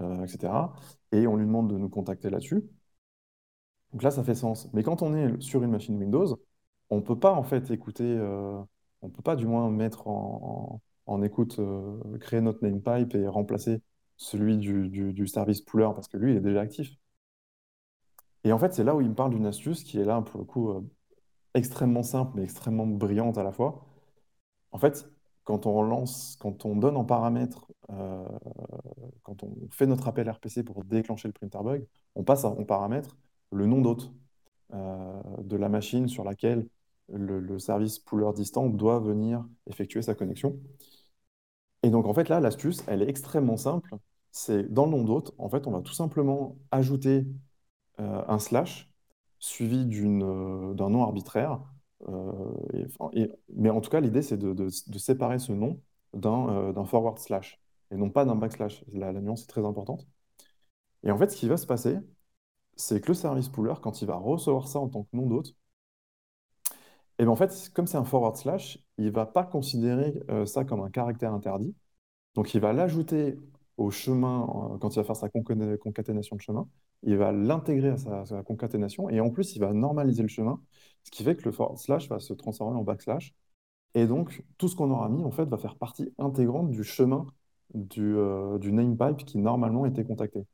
euh, 0.00 0.24
etc. 0.24 0.72
Et 1.12 1.26
on 1.26 1.36
lui 1.36 1.46
demande 1.46 1.70
de 1.70 1.78
nous 1.78 1.88
contacter 1.88 2.30
là-dessus. 2.30 2.64
Donc 3.92 4.02
là, 4.02 4.10
ça 4.10 4.24
fait 4.24 4.34
sens. 4.34 4.68
Mais 4.72 4.82
quand 4.82 5.02
on 5.02 5.14
est 5.14 5.40
sur 5.40 5.62
une 5.62 5.70
machine 5.70 5.96
Windows, 5.96 6.36
on 6.90 6.96
ne 6.96 7.02
peut 7.02 7.18
pas 7.18 7.32
en 7.32 7.42
fait 7.44 7.70
écouter, 7.70 8.04
euh, 8.04 8.60
on 9.02 9.10
peut 9.10 9.22
pas 9.22 9.36
du 9.36 9.46
moins 9.46 9.70
mettre 9.70 10.08
en, 10.08 10.80
écoute, 11.22 11.58
euh, 11.60 12.18
créer 12.18 12.40
notre 12.40 12.62
namepipe 12.62 13.14
et 13.14 13.28
remplacer 13.28 13.82
celui 14.16 14.58
du, 14.58 15.26
service 15.28 15.60
pooler 15.60 15.90
parce 15.94 16.08
que 16.08 16.16
lui, 16.16 16.32
il 16.32 16.36
est 16.38 16.40
déjà 16.40 16.60
actif. 16.60 16.96
Et 18.44 18.52
en 18.52 18.58
fait, 18.58 18.72
c'est 18.74 18.84
là 18.84 18.94
où 18.94 19.00
il 19.00 19.08
me 19.08 19.14
parle 19.14 19.30
d'une 19.30 19.46
astuce 19.46 19.82
qui 19.84 19.98
est 19.98 20.04
là, 20.04 20.20
pour 20.22 20.38
le 20.38 20.44
coup, 20.46 20.70
euh, 20.70 20.82
extrêmement 21.54 22.02
simple 22.02 22.32
mais 22.36 22.44
extrêmement 22.44 22.86
brillante 22.86 23.38
à 23.38 23.44
la 23.44 23.52
fois. 23.52 23.86
En 24.72 24.78
fait, 24.78 25.08
quand 25.44 25.66
on 25.66 25.82
lance, 25.82 26.36
quand 26.40 26.64
on 26.64 26.76
donne 26.76 26.96
en 26.96 27.04
paramètre, 27.04 27.66
euh, 27.90 28.26
quand 29.22 29.42
on 29.42 29.54
fait 29.70 29.86
notre 29.86 30.08
appel 30.08 30.28
RPC 30.28 30.64
pour 30.64 30.84
déclencher 30.84 31.28
le 31.28 31.32
printer 31.32 31.62
bug, 31.62 31.86
on 32.14 32.24
passe 32.24 32.44
en 32.44 32.64
paramètre 32.64 33.16
le 33.52 33.66
nom 33.66 33.80
d'hôte 33.80 34.12
euh, 34.72 35.20
de 35.42 35.56
la 35.56 35.68
machine 35.68 36.08
sur 36.08 36.24
laquelle 36.24 36.66
le, 37.12 37.58
service 37.58 37.98
pooler 37.98 38.32
distant 38.34 38.68
doit 38.68 38.98
venir 38.98 39.46
effectuer 39.66 40.02
sa 40.02 40.14
connexion. 40.14 40.58
Et 41.82 41.90
donc, 41.90 42.06
en 42.06 42.14
fait, 42.14 42.28
là, 42.28 42.40
l'astuce, 42.40 42.82
elle 42.86 43.02
est 43.02 43.08
extrêmement 43.08 43.58
simple. 43.58 43.94
C'est 44.30 44.72
dans 44.72 44.86
le 44.86 44.92
nom 44.92 45.04
d'hôte, 45.04 45.34
en 45.38 45.48
fait, 45.48 45.66
on 45.66 45.70
va 45.70 45.82
tout 45.82 45.92
simplement 45.92 46.56
ajouter 46.70 47.26
euh, 48.00 48.22
un 48.26 48.38
slash 48.38 48.90
suivi 49.38 49.84
d'un 49.86 50.90
nom 50.90 51.02
arbitraire. 51.02 51.60
Euh, 52.08 52.86
mais 53.54 53.70
en 53.70 53.80
tout 53.80 53.90
cas, 53.90 54.00
l'idée, 54.00 54.22
c'est 54.22 54.38
de, 54.38 54.68
séparer 54.98 55.38
ce 55.38 55.52
nom 55.52 55.80
d'un 56.12 56.48
euh, 56.50 56.72
d'un 56.72 56.84
forward 56.84 57.18
slash 57.18 57.60
et 57.90 57.96
non 57.96 58.10
pas 58.10 58.24
d'un 58.24 58.36
backslash. 58.36 58.84
La, 58.92 59.12
la 59.12 59.20
nuance 59.20 59.44
est 59.44 59.46
très 59.48 59.64
importante. 59.64 60.06
Et 61.04 61.10
en 61.12 61.18
fait, 61.18 61.30
ce 61.30 61.36
qui 61.36 61.48
va 61.48 61.56
se 61.56 61.66
passer, 61.66 61.98
c'est 62.76 63.00
que 63.00 63.08
le 63.08 63.14
service 63.14 63.48
pooler, 63.50 63.74
quand 63.82 64.02
il 64.02 64.06
va 64.08 64.16
recevoir 64.16 64.68
ça 64.68 64.80
en 64.80 64.88
tant 64.88 65.04
que 65.04 65.16
nom 65.16 65.26
d'hôte, 65.26 65.56
et 67.18 67.24
bien 67.24 67.32
en 67.32 67.36
fait, 67.36 67.70
comme 67.74 67.86
c'est 67.86 67.96
un 67.96 68.04
forward 68.04 68.36
slash, 68.36 68.78
il 68.98 69.06
ne 69.06 69.10
va 69.10 69.26
pas 69.26 69.44
considérer 69.44 70.20
euh, 70.30 70.46
ça 70.46 70.64
comme 70.64 70.80
un 70.82 70.90
caractère 70.90 71.32
interdit. 71.32 71.74
Donc, 72.34 72.54
il 72.54 72.60
va 72.60 72.72
l'ajouter 72.72 73.38
au 73.78 73.90
chemin 73.90 74.78
quand 74.80 74.90
il 74.96 74.98
va 74.98 75.04
faire 75.04 75.16
sa 75.16 75.28
conca- 75.28 75.78
concaténation 75.78 76.36
de 76.36 76.42
chemin. 76.42 76.68
Il 77.04 77.16
va 77.16 77.32
l'intégrer 77.32 77.90
à 77.90 77.96
sa, 78.26 78.42
concaténation 78.42 79.08
et 79.10 79.20
en 79.20 79.30
plus, 79.30 79.56
il 79.56 79.60
va 79.60 79.72
normaliser 79.72 80.22
le 80.22 80.28
chemin, 80.28 80.60
ce 81.04 81.10
qui 81.10 81.24
fait 81.24 81.36
que 81.36 81.44
le 81.44 81.52
forward 81.52 81.78
slash 81.78 82.08
va 82.08 82.18
se 82.20 82.32
transformer 82.34 82.78
en 82.78 82.84
backslash. 82.84 83.34
Et 83.94 84.06
donc, 84.06 84.44
tout 84.58 84.68
ce 84.68 84.76
qu'on 84.76 84.90
aura 84.90 85.08
mis, 85.08 85.24
en 85.24 85.30
fait, 85.30 85.44
va 85.46 85.58
faire 85.58 85.76
partie 85.76 86.12
intégrante 86.18 86.70
du 86.70 86.84
chemin 86.84 87.26
du, 87.74 88.16
euh, 88.16 88.58
du 88.58 88.72
namepipe 88.72 89.24
qui 89.26 89.38
normalement 89.38 89.86
était 89.86 90.04
contacté. 90.04 90.46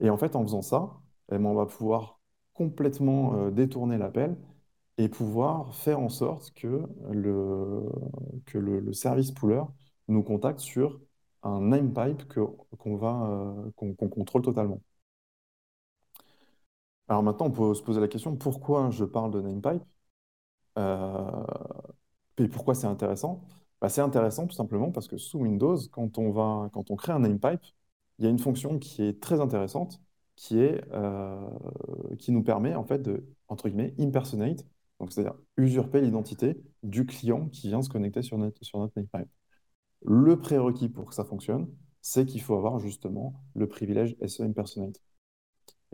Et 0.00 0.10
en 0.10 0.16
fait, 0.16 0.36
en 0.36 0.42
faisant 0.42 0.62
ça, 0.62 1.00
eh 1.32 1.38
ben, 1.38 1.46
on 1.46 1.54
va 1.54 1.66
pouvoir 1.66 2.20
complètement 2.54 3.34
euh, 3.36 3.50
détourner 3.50 3.98
l'appel 3.98 4.36
et 4.98 5.08
pouvoir 5.08 5.74
faire 5.74 6.00
en 6.00 6.08
sorte 6.08 6.52
que 6.54 6.82
le, 7.10 7.88
que 8.46 8.58
le, 8.58 8.92
service 8.92 9.30
pooler 9.32 9.62
nous 10.08 10.22
contacte 10.22 10.60
sur 10.60 11.00
un 11.42 11.60
qu'on 12.78 12.96
va, 12.96 13.28
euh, 13.30 13.70
qu'on, 13.76 13.94
qu'on 13.94 14.08
contrôle 14.08 14.42
totalement. 14.42 14.80
Alors 17.08 17.22
maintenant, 17.22 17.46
on 17.46 17.50
peut 17.50 17.74
se 17.74 17.82
poser 17.82 18.00
la 18.00 18.08
question, 18.08 18.36
pourquoi 18.36 18.90
je 18.90 19.04
parle 19.04 19.30
de 19.32 19.40
namepipe? 19.40 19.82
Euh, 20.78 21.44
et 22.38 22.48
pourquoi 22.48 22.74
c'est 22.74 22.86
intéressant? 22.86 23.44
Bah, 23.80 23.88
c'est 23.88 24.00
intéressant 24.00 24.46
tout 24.46 24.54
simplement 24.56 24.90
parce 24.90 25.08
que 25.08 25.18
sous 25.18 25.38
Windows, 25.40 25.76
quand 25.92 26.18
on 26.18 26.30
va, 26.30 26.70
quand 26.72 26.90
on 26.90 26.96
crée 26.96 27.12
un 27.12 27.20
namepipe, 27.20 27.62
il 28.18 28.24
y 28.24 28.28
a 28.28 28.30
une 28.30 28.38
fonction 28.38 28.78
qui 28.78 29.02
est 29.04 29.20
très 29.22 29.40
intéressante, 29.40 30.00
qui 30.36 30.60
est, 30.60 30.82
euh, 30.92 31.40
qui 32.18 32.32
nous 32.32 32.42
permet 32.42 32.74
en 32.74 32.84
fait 32.84 32.98
de, 33.00 33.26
entre 33.48 33.68
guillemets, 33.68 33.94
impersonate, 33.98 34.64
c'est-à-dire 35.10 35.34
usurper 35.56 36.00
l'identité 36.00 36.60
du 36.82 37.06
client 37.06 37.48
qui 37.48 37.68
vient 37.68 37.82
se 37.82 37.88
connecter 37.88 38.22
sur 38.22 38.38
notre, 38.38 38.64
sur 38.64 38.78
notre 38.80 38.94
namepipe. 38.96 39.30
Le 40.04 40.38
prérequis 40.40 40.88
pour 40.88 41.06
que 41.06 41.14
ça 41.14 41.24
fonctionne, 41.24 41.68
c'est 42.02 42.26
qu'il 42.26 42.42
faut 42.42 42.56
avoir 42.56 42.78
justement 42.80 43.34
le 43.54 43.68
privilège 43.68 44.16
SE 44.22 44.42
impersonate. 44.42 45.00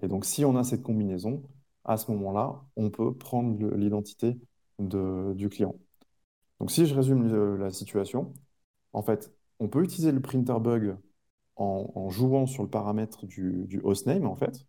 Et 0.02 0.08
donc, 0.08 0.24
si 0.24 0.44
on 0.44 0.56
a 0.56 0.64
cette 0.64 0.82
combinaison, 0.82 1.42
à 1.84 1.96
ce 1.96 2.10
moment-là, 2.12 2.62
on 2.76 2.90
peut 2.90 3.14
prendre 3.14 3.56
l'identité 3.76 4.36
de- 4.78 5.32
du 5.34 5.48
client. 5.48 5.76
Donc, 6.60 6.70
si 6.70 6.86
je 6.86 6.94
résume 6.94 7.56
la 7.58 7.70
situation, 7.70 8.34
en 8.92 9.02
fait, 9.02 9.32
on 9.60 9.68
peut 9.68 9.84
utiliser 9.84 10.12
le 10.12 10.20
printer 10.22 10.58
bug 10.60 10.96
en, 11.56 12.10
jouant 12.10 12.46
sur 12.46 12.62
le 12.62 12.70
paramètre 12.70 13.26
du, 13.26 13.80
hostname, 13.84 14.26
en 14.26 14.36
fait, 14.36 14.66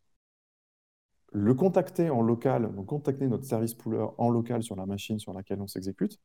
le 1.34 1.54
contacter 1.54 2.10
en 2.10 2.22
local, 2.22 2.74
donc 2.74 2.88
contacter 2.88 3.28
notre 3.28 3.46
service 3.46 3.74
pooler 3.76 4.06
en 4.18 4.30
local 4.32 4.64
sur 4.64 4.76
la 4.76 4.86
machine 4.88 5.20
sur 5.20 5.34
laquelle 5.34 5.62
on 5.62 5.68
s'exécute, 5.68 6.20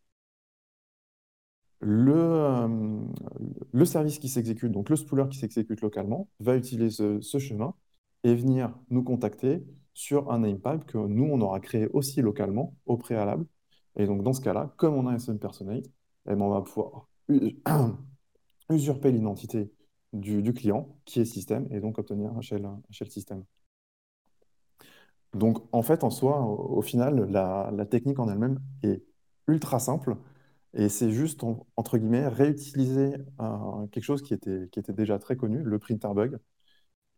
le, 1.81 2.15
euh, 2.15 3.85
service 3.85 4.19
qui 4.19 4.29
s'exécute, 4.29 4.71
donc 4.73 4.89
le 4.91 4.97
spooler 4.97 5.29
qui 5.31 5.39
s'exécute 5.39 5.81
localement, 5.81 6.29
va 6.39 6.57
utiliser 6.57 7.21
ce 7.21 7.39
chemin 7.39 7.75
et 8.25 8.35
venir 8.35 8.75
nous 8.91 9.03
contacter 9.03 9.65
sur 9.95 10.31
un 10.31 10.41
namepipe 10.41 10.87
que 10.87 10.99
nous, 10.99 11.25
on 11.25 11.41
aura 11.41 11.61
créé 11.61 11.89
aussi 11.89 12.23
localement, 12.23 12.75
au 12.87 12.97
préalable. 12.97 13.47
Et 13.97 14.07
donc, 14.07 14.23
dans 14.23 14.33
ce 14.33 14.41
cas-là, 14.41 14.73
comme 14.77 14.95
on 14.95 15.07
a 15.07 15.13
un 15.13 15.29
impersonate, 15.29 15.85
eh 16.29 16.35
ben, 16.35 16.41
on 16.41 16.51
va 16.51 16.63
pouvoir 16.63 17.09
usurper 18.71 19.13
l'identité 19.13 19.73
du, 20.13 20.53
client, 20.53 20.97
qui 21.05 21.21
est 21.21 21.25
système, 21.25 21.67
et 21.71 21.81
donc 21.81 21.99
obtenir 21.99 22.33
un 22.37 22.41
shell, 22.41 22.69
shell 22.91 23.11
système. 23.11 23.45
Donc, 25.35 25.59
en 25.73 25.83
fait, 25.83 26.03
en 26.03 26.11
soi, 26.11 26.41
au, 26.41 26.83
final, 26.83 27.31
la, 27.31 27.87
technique 27.87 28.19
en 28.19 28.29
elle-même 28.29 28.59
est 28.83 29.03
ultra 29.47 29.79
simple, 29.79 30.17
et 30.75 30.89
c'est 30.89 31.11
juste, 31.11 31.43
entre 31.77 31.99
guillemets, 31.99 32.29
réutiliser 32.29 33.13
quelque 33.93 34.05
chose 34.05 34.23
qui 34.23 34.35
était, 34.35 34.69
qui 34.73 34.79
était 34.79 34.93
déjà 34.93 35.19
très 35.19 35.37
connu, 35.37 35.63
le 35.63 35.79
printer 35.79 36.13
bug, 36.15 36.39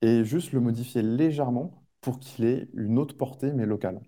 et 0.03 0.25
juste 0.25 0.53
le 0.53 0.61
modifier 0.61 1.03
légèrement 1.03 1.85
pour 2.01 2.19
qu'il 2.21 2.45
ait 2.45 2.69
une 2.75 2.99
autre 2.99 3.17
portée, 3.17 3.53
mais 3.53 3.67
locale. 3.67 4.03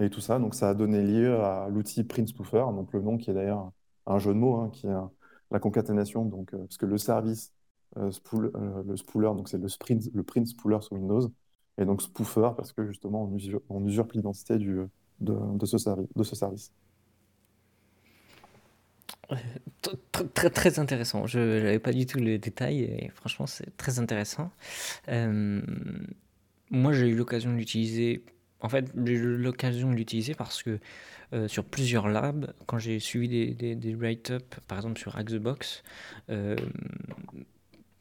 Et 0.00 0.10
tout 0.10 0.20
ça, 0.20 0.38
donc 0.38 0.54
ça 0.54 0.70
a 0.70 0.74
donné 0.74 1.02
lieu 1.02 1.40
à 1.40 1.68
l'outil 1.68 2.04
print 2.04 2.28
spoofer, 2.28 2.64
donc 2.74 2.92
le 2.92 3.00
nom 3.02 3.16
qui 3.18 3.30
est 3.30 3.34
d'ailleurs 3.34 3.72
un 4.06 4.18
jeu 4.18 4.32
de 4.32 4.38
mots, 4.38 4.56
hein, 4.56 4.70
qui 4.70 4.86
est 4.86 4.90
la 5.50 5.58
concaténation, 5.60 6.24
donc, 6.24 6.54
euh, 6.54 6.58
parce 6.58 6.76
que 6.78 6.86
le 6.86 6.98
service 6.98 7.52
euh, 7.96 8.10
euh, 8.34 8.82
le 8.86 8.96
spooler, 8.96 9.34
donc 9.34 9.48
c'est 9.48 9.58
le, 9.58 9.68
le 10.14 10.22
print 10.22 10.46
spooler 10.46 10.80
sur 10.80 10.94
Windows, 10.94 11.32
et 11.78 11.84
donc 11.84 12.02
spoofer 12.02 12.50
parce 12.56 12.72
que 12.72 12.86
justement 12.86 13.24
on, 13.68 13.84
usurpe 13.86 14.12
l'identité 14.12 14.58
de 14.58 15.66
ce 15.66 15.78
service. 15.78 16.72
Très, 20.52 20.78
intéressant. 20.78 21.26
Je 21.26 21.38
n'avais 21.38 21.78
pas 21.78 21.92
du 21.92 22.06
tout 22.06 22.18
le 22.18 22.38
détail 22.38 22.80
et 22.82 23.10
franchement, 23.14 23.46
c'est 23.46 23.76
très 23.76 23.98
intéressant. 23.98 24.50
moi, 25.08 26.92
j'ai 26.92 27.08
eu 27.08 27.14
l'occasion 27.14 27.52
de 27.52 27.56
l'utiliser. 27.56 28.24
En 28.60 28.68
fait, 28.68 28.90
l'occasion 28.94 29.92
de 29.92 30.34
parce 30.34 30.62
que 30.62 30.78
sur 31.46 31.64
plusieurs 31.64 32.08
labs, 32.08 32.52
quand 32.66 32.78
j'ai 32.78 32.98
suivi 32.98 33.54
des, 33.54 33.94
write-up, 33.94 34.54
par 34.66 34.78
exemple 34.78 34.98
sur 34.98 35.16
Axebox, 35.16 35.82
euh, 36.28 36.56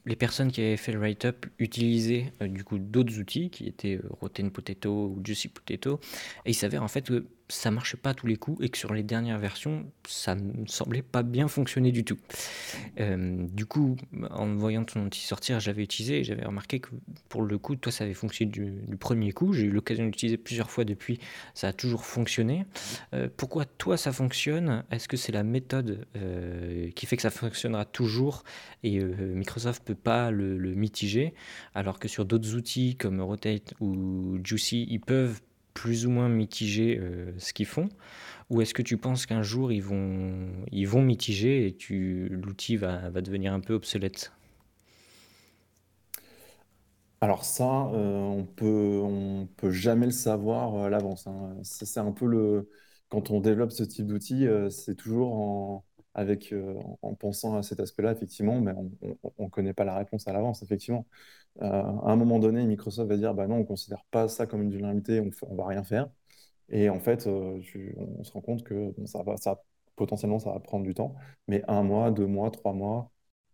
les 0.10 0.16
personnes 0.16 0.52
qui 0.52 0.62
avaient 0.62 0.78
fait 0.78 0.92
le 0.92 1.00
write-up 1.00 1.46
utilisaient 1.60 2.34
euh, 2.42 2.48
du 2.48 2.64
coup 2.64 2.80
d'autres 2.80 3.20
outils 3.20 3.50
qui 3.50 3.68
étaient 3.68 3.98
euh, 3.98 4.10
Rotten 4.22 4.52
Potato 4.52 4.90
ou 5.16 5.22
Juicy 5.24 5.50
Potato 5.50 6.00
et 6.46 6.52
il 6.52 6.56
s'avère 6.56 6.84
en 6.84 6.88
fait 6.88 7.08
que 7.08 7.26
ça 7.50 7.72
marchait 7.72 7.98
pas 7.98 8.12
à 8.12 8.14
tous 8.14 8.28
les 8.28 8.38
coups 8.38 8.64
et 8.64 8.70
que 8.70 8.78
sur 8.78 8.94
les 8.94 9.04
dernières 9.04 9.40
versions, 9.40 9.92
ça 10.08 10.36
ne 10.36 10.68
semblait 10.68 11.02
pas 11.02 11.24
bien 11.24 11.48
fonctionner 11.48 11.92
du 11.92 12.06
tout. 12.06 12.18
Euh, 13.00 13.48
du 13.50 13.66
coup, 13.66 13.98
en 14.30 14.54
voyant 14.56 14.86
ton 14.86 15.06
outil 15.06 15.22
sortir, 15.22 15.60
j'avais 15.60 15.84
utilisé 15.84 16.20
et 16.20 16.24
j'avais 16.24 16.46
remarqué 16.46 16.80
que 16.80 16.90
pour 17.28 17.42
le 17.42 17.58
coup, 17.58 17.76
toi, 17.76 17.92
ça 17.92 18.04
avait 18.04 18.14
fonctionné 18.14 18.52
du, 18.52 18.98
premier 18.98 19.32
coup. 19.32 19.54
J'ai 19.54 19.64
eu 19.64 19.72
l'occasion 19.72 20.06
d'utiliser 20.06 20.38
plusieurs 20.38 20.70
fois 20.70 20.86
depuis, 20.86 21.20
ça 21.56 21.70
a 21.70 21.74
toujours 21.74 22.06
fonctionné. 22.06 22.66
Euh, 23.14 23.28
pourquoi 23.36 23.66
toi, 23.66 23.98
ça 23.98 24.12
fonctionne? 24.12 24.84
Est-ce 24.92 25.08
que 25.08 25.18
c'est 25.18 25.32
la 25.32 25.44
méthode 25.44 26.06
euh, 26.16 26.92
qui 26.92 27.08
fait 27.08 27.16
que 27.16 27.24
ça 27.24 27.32
fonctionnera 27.32 27.86
toujours 27.86 28.44
et 28.84 29.00
Microsoft 29.00 29.84
peut 29.84 29.96
pas 29.96 30.32
le, 30.32 30.58
le 30.58 30.74
mitiger, 30.74 31.34
alors 31.74 32.00
que 32.00 32.08
sur 32.08 32.26
d'autres 32.26 32.56
outils 32.56 32.96
comme 32.96 33.20
Rotate 33.20 33.74
ou 33.80 34.40
Juicy, 34.44 34.88
ils 34.90 35.02
peuvent 35.02 35.42
plus 35.82 36.06
ou 36.06 36.10
moins 36.12 36.30
mitiger 36.30 37.00
euh, 37.00 37.32
ce 37.40 37.54
qu'ils 37.54 37.66
font? 37.66 37.90
Ou 38.50 38.62
est-ce 38.62 38.74
que 38.76 38.84
tu 38.84 38.98
penses 38.98 39.26
qu'un 39.28 39.44
jour 39.44 39.72
ils 39.72 39.84
vont, 39.84 40.48
ils 40.72 40.88
vont 40.88 41.02
mitiger 41.04 41.68
et 41.68 41.78
l'outil 42.30 42.78
va, 42.78 43.10
va 43.10 43.22
devenir 43.22 43.54
un 43.54 43.62
peu 43.62 43.74
obsolète? 43.76 44.34
Alors 47.22 47.44
ça, 47.44 47.64
euh, 47.94 48.18
on 48.22 48.46
peut, 48.46 49.00
on 49.04 49.48
peut 49.58 49.72
jamais 49.72 50.06
le 50.06 50.12
savoir 50.12 50.76
euh, 50.76 50.86
à 50.88 50.90
l'avance. 50.90 51.28
hein. 51.28 51.58
C'est 51.64 52.00
un 52.00 52.12
peu 52.12 52.26
le... 52.26 52.70
Quand 53.10 53.32
on 53.32 53.42
développe 53.42 53.72
ce 53.72 53.84
type 53.84 54.06
d'outil, 54.08 54.46
c'est 54.70 54.96
toujours 54.96 55.34
en, 55.34 55.86
avec, 56.14 56.54
en 57.02 57.16
pensant 57.16 57.56
à 57.56 57.64
cet 57.64 57.80
aspect-là, 57.80 58.12
effectivement, 58.12 58.60
mais 58.62 58.74
on 59.38 59.46
ne 59.46 59.50
connaît 59.50 59.74
pas 59.74 59.84
la 59.86 59.96
réponse 59.96 60.28
à 60.28 60.34
l'avance, 60.34 60.64
effectivement. 60.64 61.06
à 61.62 62.12
un 62.12 62.16
moment 62.16 62.40
donné, 62.40 62.66
Microsoft 62.66 63.10
va 63.10 63.18
dire, 63.18 63.34
bah 63.34 63.48
non, 63.48 63.56
on 63.58 63.60
ne 63.60 63.64
considère 63.66 64.04
pas 64.12 64.28
ça 64.28 64.48
comme 64.48 64.62
une 64.64 64.72
vulnérabilité, 64.72 65.20
on 65.22 65.54
ne 65.54 65.58
va 65.58 65.68
rien 65.68 65.84
faire. 65.84 66.10
Et 66.70 66.90
en 66.90 67.00
fait, 67.00 67.28
on 67.28 67.62
se 68.24 68.32
rend 68.34 68.42
compte 68.42 68.64
que 68.64 68.94
ça 69.06 69.24
va, 69.24 69.38
ça, 69.38 69.64
potentiellement, 69.96 70.40
ça 70.40 70.52
va 70.52 70.60
prendre 70.60 70.86
du 70.86 70.94
temps, 70.94 71.16
mais 71.48 71.64
un 71.68 71.84
mois, 71.84 72.12
deux 72.12 72.28
mois, 72.28 72.52
trois 72.52 72.74
mois, 72.74 73.12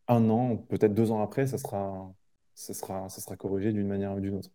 un 0.07 0.29
an, 0.29 0.57
peut-être 0.57 0.93
deux 0.93 1.11
ans 1.11 1.21
après, 1.21 1.47
ça 1.47 1.57
sera, 1.57 2.13
ça 2.55 2.73
sera, 2.73 3.09
ça 3.09 3.21
sera 3.21 3.37
corrigé 3.37 3.73
d'une 3.73 3.87
manière 3.87 4.13
ou 4.15 4.19
d'une 4.19 4.35
autre. 4.35 4.51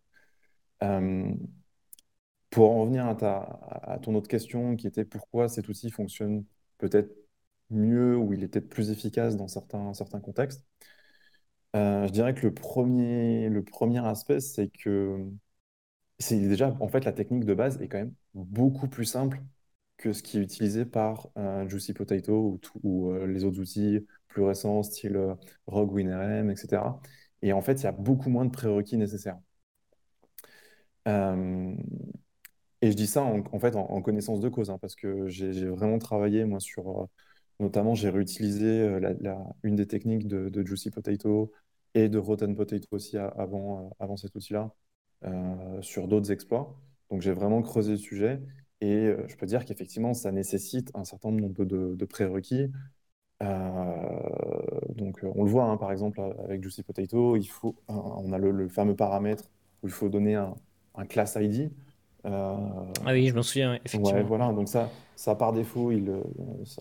pour 2.49 2.71
en 2.71 2.81
revenir 2.81 3.07
à, 3.07 3.15
ta, 3.15 3.37
à 3.83 3.99
ton 3.99 4.15
autre 4.15 4.27
question, 4.27 4.75
qui 4.75 4.87
était 4.87 5.05
pourquoi 5.05 5.47
cet 5.49 5.69
outil 5.69 5.89
fonctionne 5.91 6.43
peut-être 6.77 7.13
mieux 7.71 8.17
ou 8.17 8.33
il 8.33 8.43
est 8.43 8.47
peut-être 8.47 8.69
plus 8.69 8.91
efficace 8.91 9.37
dans 9.37 9.47
certains, 9.47 9.93
certains 9.93 10.19
contextes. 10.21 10.65
Euh, 11.75 12.05
je 12.07 12.11
dirais 12.11 12.33
que 12.33 12.41
le 12.47 12.53
premier, 12.53 13.49
le 13.49 13.63
premier 13.63 14.05
aspect, 14.05 14.39
c'est 14.41 14.69
que 14.69 15.25
c'est 16.19 16.39
déjà, 16.39 16.75
en 16.79 16.87
fait, 16.87 17.05
la 17.05 17.13
technique 17.13 17.45
de 17.45 17.53
base 17.53 17.81
est 17.81 17.87
quand 17.87 17.97
même 17.99 18.13
beaucoup 18.33 18.87
plus 18.87 19.05
simple 19.05 19.41
que 19.97 20.13
ce 20.13 20.23
qui 20.23 20.37
est 20.37 20.41
utilisé 20.41 20.85
par 20.85 21.29
euh, 21.37 21.67
Juicy 21.69 21.93
Potato 21.93 22.59
ou, 22.83 23.11
euh, 23.11 23.27
les 23.27 23.43
autres 23.45 23.59
outils 23.59 24.05
plus 24.27 24.43
récents, 24.43 24.83
style 24.83 25.35
Rogue 25.67 25.93
WinRM, 25.93 26.49
etc. 26.51 27.01
Et 27.41 27.53
en 27.53 27.61
fait, 27.61 27.81
il 27.81 27.83
y 27.85 27.87
a 27.87 27.91
beaucoup 27.91 28.29
moins 28.29 28.45
de 28.45 28.51
prérequis 28.51 28.97
nécessaires. 28.97 29.39
et 32.81 32.91
je 32.91 32.95
dis 32.95 33.07
ça 33.07 33.23
en, 33.23 33.59
fait 33.59 33.75
en, 33.75 34.01
connaissance 34.01 34.39
de 34.39 34.49
cause, 34.49 34.69
hein, 34.69 34.77
parce 34.79 34.95
que 34.95 35.27
j'ai 35.27 35.67
vraiment 35.67 35.99
travaillé 35.99 36.45
moi 36.45 36.59
sur 36.59 37.07
Notamment, 37.61 37.93
j'ai 37.93 38.09
réutilisé 38.09 38.65
euh, 38.65 39.13
une 39.61 39.75
des 39.75 39.85
techniques 39.85 40.27
de, 40.27 40.65
Juicy 40.65 40.89
Potato 40.89 41.51
et 41.93 42.09
de 42.09 42.17
Rotten 42.17 42.55
Potato 42.55 42.87
aussi 42.89 43.17
avant, 43.19 43.85
euh, 43.85 43.89
avant 43.99 44.17
cet 44.17 44.33
outil-là 44.35 44.73
euh, 45.25 45.81
sur 45.83 46.07
d'autres 46.07 46.31
exploits. 46.31 46.75
Donc, 47.11 47.21
j'ai 47.21 47.33
vraiment 47.33 47.61
creusé 47.61 47.91
le 47.91 47.97
sujet 47.97 48.41
et 48.81 49.13
je 49.27 49.35
peux 49.35 49.45
dire 49.45 49.63
qu'effectivement, 49.65 50.15
ça 50.15 50.31
nécessite 50.31 50.89
un 50.95 51.03
certain 51.03 51.29
nombre 51.29 51.63
de, 51.65 52.05
prérequis. 52.05 52.71
donc, 53.39 55.19
on 55.23 55.43
le 55.43 55.49
voit, 55.51 55.65
hein, 55.65 55.77
par 55.77 55.91
exemple, 55.91 56.19
avec 56.43 56.63
Juicy 56.63 56.81
Potato, 56.81 57.35
il 57.35 57.45
faut, 57.45 57.75
on 57.87 58.33
a 58.33 58.39
le, 58.39 58.67
fameux 58.69 58.95
paramètre 58.95 59.51
où 59.83 59.87
il 59.87 59.93
faut 59.93 60.09
donner 60.09 60.33
un, 60.33 60.55
un 60.95 61.05
class 61.05 61.37
ID. 61.39 61.69
Euh, 62.25 62.55
ah 63.05 63.13
oui, 63.13 63.27
je 63.27 63.35
m'en 63.35 63.41
souviens, 63.41 63.79
effectivement. 63.83 64.23
voilà, 64.23 64.51
donc 64.53 64.67
ça, 64.67 64.89
ça 65.15 65.35
par 65.35 65.53
défaut, 65.53 65.91
il, 65.91 66.09
euh, 66.09 66.21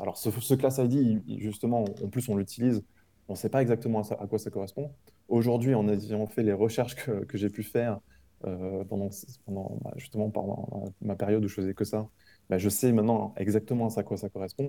alors 0.00 0.18
ce, 0.18 0.30
ce 0.30 0.54
class 0.54 0.78
ID, 0.78 1.22
justement, 1.40 1.84
en 1.84 2.08
plus 2.08 2.28
on 2.28 2.36
l'utilise, 2.36 2.82
on 3.28 3.32
ne 3.32 3.38
sait 3.38 3.48
pas 3.48 3.62
exactement 3.62 4.02
à, 4.02 4.26
quoi 4.26 4.38
ça 4.38 4.50
correspond. 4.50 4.90
Aujourd'hui, 5.28 5.74
en 5.74 5.88
ayant 5.88 6.26
fait 6.26 6.42
les 6.42 6.52
recherches 6.52 6.94
que, 6.94 7.24
que 7.24 7.38
j'ai 7.38 7.48
pu 7.48 7.62
faire 7.62 8.00
euh, 8.44 8.84
pendant, 8.84 9.08
pendant 9.46 9.78
bah, 9.82 9.92
justement 9.96 10.30
pendant 10.30 10.92
ma 11.00 11.14
période 11.14 11.44
où 11.44 11.48
je 11.48 11.54
faisais 11.54 11.74
que 11.74 11.84
ça, 11.84 12.08
bah, 12.50 12.58
je 12.58 12.68
sais 12.68 12.92
maintenant 12.92 13.32
exactement 13.36 13.88
à 13.88 14.02
quoi 14.02 14.16
ça 14.16 14.28
correspond. 14.28 14.66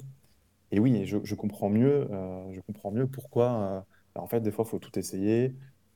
Et 0.72 0.80
oui, 0.80 1.06
je, 1.06 1.18
je 1.24 1.36
comprends 1.36 1.70
mieux, 1.70 2.08
je 2.52 2.62
comprends 2.62 2.92
mieux 2.92 3.08
pourquoi. 3.08 3.86
Bah, 4.16 4.22
en 4.22 4.28
fait, 4.28 4.40
des 4.40 4.52
fois, 4.52 4.64
il 4.66 4.70
faut 4.70 4.80
tout 4.80 4.98
essayer. 4.98 5.54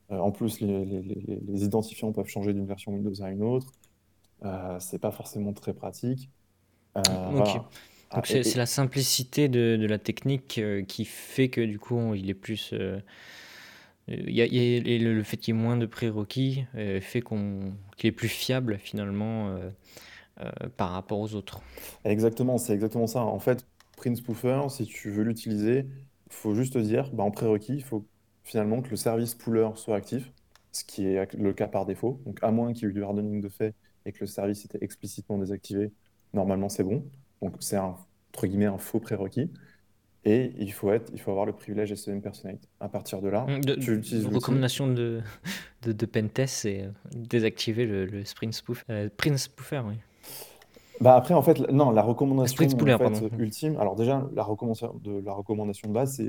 en 0.10 0.32
plus, 0.32 0.60
les, 0.60 0.84
les, 0.84 1.02
les, 1.48 1.64
identifiants 1.64 2.12
peuvent 2.12 2.28
changer 2.28 2.54
d'une 2.54 2.66
version 2.66 2.92
Windows 2.92 3.22
à 3.22 3.30
une 3.32 3.42
autre. 3.42 3.72
Euh, 4.44 4.78
c'est 4.80 5.00
pas 5.00 5.12
forcément 5.12 5.54
très 5.54 5.74
pratique. 5.74 6.30
Euh, 6.98 7.02
Donc 7.32 7.48
ah, 8.12 8.22
c'est 8.24 8.56
la 8.56 8.66
simplicité 8.66 9.50
de, 9.50 9.78
de 9.80 9.86
la 9.88 9.98
technique 9.98 10.60
euh, 10.60 10.84
qui 10.84 11.06
fait 11.06 11.50
que 11.50 11.62
du 11.62 11.80
coup 11.80 12.14
il 12.14 12.30
est 12.30 12.36
plus. 12.36 12.74
Il 14.08 14.36
y 14.36 14.42
a, 14.42 14.46
et 14.46 15.00
le, 15.00 15.24
fait 15.24 15.38
qu'il 15.38 15.56
y 15.56 15.58
ait 15.58 15.62
moins 15.62 15.78
de 15.78 15.88
prérequis 15.88 16.66
fait 17.02 17.22
qu'on 17.22 17.74
qu'il 17.98 18.08
est 18.08 18.12
plus 18.12 18.28
fiable 18.28 18.78
finalement 18.78 19.58
par 20.78 20.92
rapport 20.92 21.20
aux 21.20 21.34
autres. 21.34 21.62
Exactement, 22.04 22.60
c'est 22.60 22.74
exactement 22.74 23.08
ça. 23.08 23.22
En 23.22 23.40
fait, 23.40 23.66
Prince 23.98 24.20
Spoofer, 24.20 24.62
si 24.70 24.86
tu 24.86 25.10
veux 25.10 25.24
l'utiliser, 25.24 25.88
il 26.28 26.34
faut 26.34 26.54
juste 26.54 26.78
dire, 26.78 27.10
bah, 27.14 27.24
en 27.24 27.32
prérequis, 27.32 27.74
il 27.74 27.84
faut 27.84 28.06
finalement 28.44 28.84
que 28.84 28.90
le 28.90 28.96
service 28.96 29.34
pooler 29.34 29.70
soit 29.74 29.96
actif, 29.96 30.32
ce 30.72 30.84
qui 30.84 31.08
est 31.08 31.34
le 31.34 31.54
cas 31.54 31.68
par 31.68 31.88
défaut. 31.88 32.22
Donc, 32.26 32.38
à 32.44 32.52
moins 32.52 32.74
qu'il 32.74 32.84
y 32.84 32.86
ait 32.86 32.90
eu 32.92 32.94
du 32.94 33.04
hardening 33.04 33.42
de 33.42 33.50
fait 33.50 33.74
et 34.06 34.12
que 34.12 34.20
le 34.22 34.28
service 34.28 34.66
était 34.66 34.80
explicitement 34.82 35.38
désactivé, 35.38 35.92
normalement 36.34 36.70
c'est 36.70 36.84
bon. 36.84 37.04
Donc 37.42 37.56
c'est 37.60 37.78
un, 37.78 37.96
entre 38.34 38.48
guillemets 38.48 38.66
un 38.66 38.78
faux 38.78 39.00
prérequis. 39.00 39.52
Et 40.28 40.54
il 40.58 40.74
faut, 40.74 40.92
être, 40.92 41.12
il 41.14 41.22
faut 41.22 41.30
avoir 41.30 41.46
le 41.46 41.54
privilège 41.54 41.94
SEM 41.94 42.20
Personate. 42.20 42.68
À 42.80 42.90
partir 42.90 43.22
de 43.22 43.30
là, 43.30 43.46
de, 43.46 43.76
tu 43.76 43.96
utilises 43.96 44.26
recommandation 44.26 44.88
de, 44.88 45.22
de, 45.84 45.92
de 45.92 46.06
Pentest, 46.08 46.56
c'est 46.56 46.82
euh, 46.82 46.90
désactiver 47.12 47.86
le, 47.86 48.08
le 48.08 48.26
Sprint 48.26 48.54
Spoof, 48.54 48.84
euh, 48.90 49.08
Spoofer, 49.38 49.84
oui. 49.88 49.96
Bah 51.00 51.16
après, 51.16 51.36
en 51.36 51.44
fait, 51.44 51.60
non, 51.72 51.92
la 51.92 52.02
recommandation 52.02 52.66
ultime, 53.38 53.78
alors 53.78 53.96
déjà, 53.96 54.28
la 54.34 54.44
recommandation 54.44 55.00
de, 55.04 55.22
la 55.24 55.34
recommandation 55.34 55.90
de 55.90 55.94
base, 55.94 56.20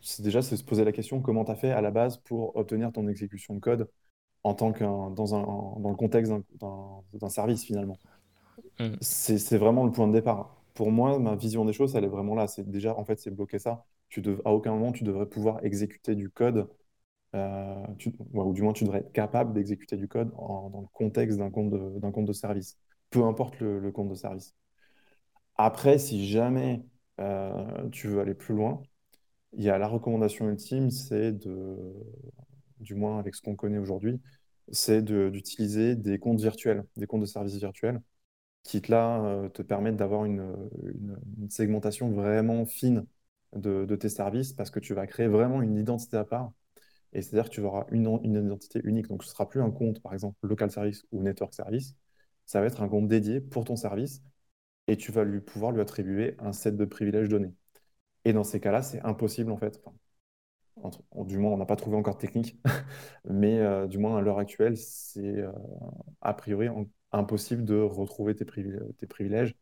c'est 0.00 0.22
déjà 0.22 0.42
se 0.42 0.56
poser 0.64 0.84
la 0.84 0.92
question 0.92 1.20
comment 1.20 1.44
tu 1.44 1.52
as 1.52 1.56
fait 1.56 1.70
à 1.70 1.80
la 1.80 1.92
base 1.92 2.16
pour 2.16 2.56
obtenir 2.56 2.90
ton 2.90 3.06
exécution 3.06 3.54
de 3.54 3.60
code 3.60 3.88
en 4.44 4.54
tant 4.54 4.72
que 4.72 4.84
dans, 4.84 5.34
un, 5.34 5.42
dans 5.80 5.90
le 5.90 5.96
contexte 5.96 6.32
d'un 6.62 7.28
service 7.30 7.64
finalement. 7.64 7.98
Mm. 8.78 8.98
C'est 9.00 9.58
vraiment 9.58 9.84
le 9.84 9.92
point 9.92 10.06
de 10.08 10.12
départ. 10.12 10.56
Pour 10.74 10.90
moi, 10.90 11.18
ma 11.18 11.36
vision 11.36 11.64
des 11.64 11.72
choses, 11.72 11.94
elle 11.96 12.04
est 12.04 12.08
vraiment 12.08 12.34
là. 12.34 12.46
C'est 12.46 12.68
déjà, 12.68 12.96
en 12.96 13.04
fait, 13.04 13.18
c'est 13.18 13.30
bloquer 13.30 13.58
ça. 13.58 13.84
tu 14.08 14.20
dev- 14.22 14.40
à 14.44 14.52
aucun 14.52 14.72
moment 14.72 14.92
tu 14.92 15.02
devrais 15.04 15.26
pouvoir 15.26 15.64
exécuter 15.64 16.14
du 16.14 16.30
code, 16.30 16.68
euh, 17.36 17.84
tu- 17.98 18.14
ou 18.34 18.52
du 18.54 18.62
moins 18.62 18.72
tu 18.74 18.84
devrais 18.84 19.00
être 19.00 19.12
capable 19.12 19.52
d'exécuter 19.54 19.96
du 19.96 20.08
code 20.08 20.32
en- 20.36 20.70
dans 20.70 20.80
le 20.82 20.88
contexte 20.94 21.38
d'un 21.38 21.50
compte 21.50 21.70
de, 21.70 21.98
d'un 22.00 22.12
compte 22.12 22.26
de 22.26 22.32
service, 22.34 22.78
peu 23.10 23.24
importe 23.24 23.60
le, 23.60 23.80
le 23.80 23.92
compte 23.92 24.08
de 24.10 24.14
service. 24.16 24.54
Après, 25.56 25.98
si 25.98 26.26
jamais 26.28 26.82
euh, 27.20 27.88
tu 27.90 28.08
veux 28.08 28.20
aller 28.20 28.34
plus 28.34 28.54
loin, 28.54 28.82
il 29.54 29.64
y 29.64 29.70
a 29.70 29.78
la 29.78 29.88
recommandation 29.88 30.48
ultime, 30.50 30.90
c'est 30.90 31.32
de, 31.32 31.78
du 32.84 32.94
moins 32.94 33.18
avec 33.18 33.34
ce 33.34 33.42
qu'on 33.42 33.56
connaît 33.56 33.78
aujourd'hui, 33.78 34.20
c'est 34.72 35.02
d'utiliser 35.02 35.96
des 35.96 36.18
comptes 36.18 36.40
virtuels, 36.40 36.84
des 36.96 37.06
comptes 37.06 37.22
de 37.22 37.26
services 37.26 37.56
virtuels 37.56 38.00
qui 38.64 38.80
là 38.88 39.24
euh, 39.24 39.48
te 39.48 39.62
permettent 39.62 39.96
d'avoir 39.96 40.24
une, 40.24 40.56
segmentation 41.50 42.10
vraiment 42.10 42.66
fine 42.66 43.06
de, 43.54 43.96
tes 43.96 44.08
services 44.08 44.52
parce 44.52 44.70
que 44.70 44.80
tu 44.80 44.94
vas 44.94 45.06
créer 45.06 45.28
vraiment 45.28 45.62
une 45.62 45.76
identité 45.76 46.16
à 46.16 46.24
part. 46.24 46.52
Et 47.12 47.22
c'est-à-dire 47.22 47.50
que 47.50 47.54
tu 47.54 47.60
auras 47.62 47.86
une, 47.92 48.06
identité 48.24 48.80
unique. 48.84 49.08
Donc 49.08 49.22
ce 49.24 49.28
ne 49.28 49.32
sera 49.32 49.48
plus 49.48 49.62
un 49.62 49.70
compte, 49.70 50.02
par 50.02 50.14
exemple, 50.14 50.36
local 50.42 50.70
service 50.70 51.04
ou 51.12 51.22
network 51.22 51.54
service. 51.54 51.96
Ça 52.46 52.60
va 52.60 52.66
être 52.66 52.82
un 52.82 52.88
compte 52.88 53.08
dédié 53.08 53.40
pour 53.40 53.64
ton 53.64 53.76
service 53.76 54.22
et 54.88 54.96
tu 54.96 55.12
vas 55.12 55.24
lui 55.24 55.40
pouvoir 55.40 55.72
lui 55.72 55.80
attribuer 55.80 56.36
un 56.40 56.52
set 56.52 56.76
de 56.76 56.84
privilèges 56.84 57.28
donnés. 57.28 57.54
Et 58.24 58.32
dans 58.32 58.44
ces 58.44 58.60
cas-là, 58.60 58.82
c'est 58.82 59.00
impossible 59.02 59.52
en 59.52 59.58
fait. 59.58 59.82
Du 61.24 61.38
moins, 61.38 61.52
on 61.52 61.56
n'a 61.56 61.66
pas 61.66 61.76
trouvé 61.76 61.96
encore 61.96 62.16
de 62.16 62.20
technique, 62.20 62.58
mais 63.28 63.58
euh, 63.58 63.86
du 63.86 63.98
moins 63.98 64.18
à 64.18 64.20
l'heure 64.20 64.38
actuelle, 64.38 64.76
c'est 64.76 65.38
euh, 65.38 65.52
a 66.20 66.34
priori 66.34 66.68
impossible 67.12 67.64
de 67.64 67.76
retrouver 67.76 68.34
tes 68.34 68.44
privil- 68.44 68.82
tes 68.98 69.06
privilèges 69.06 69.54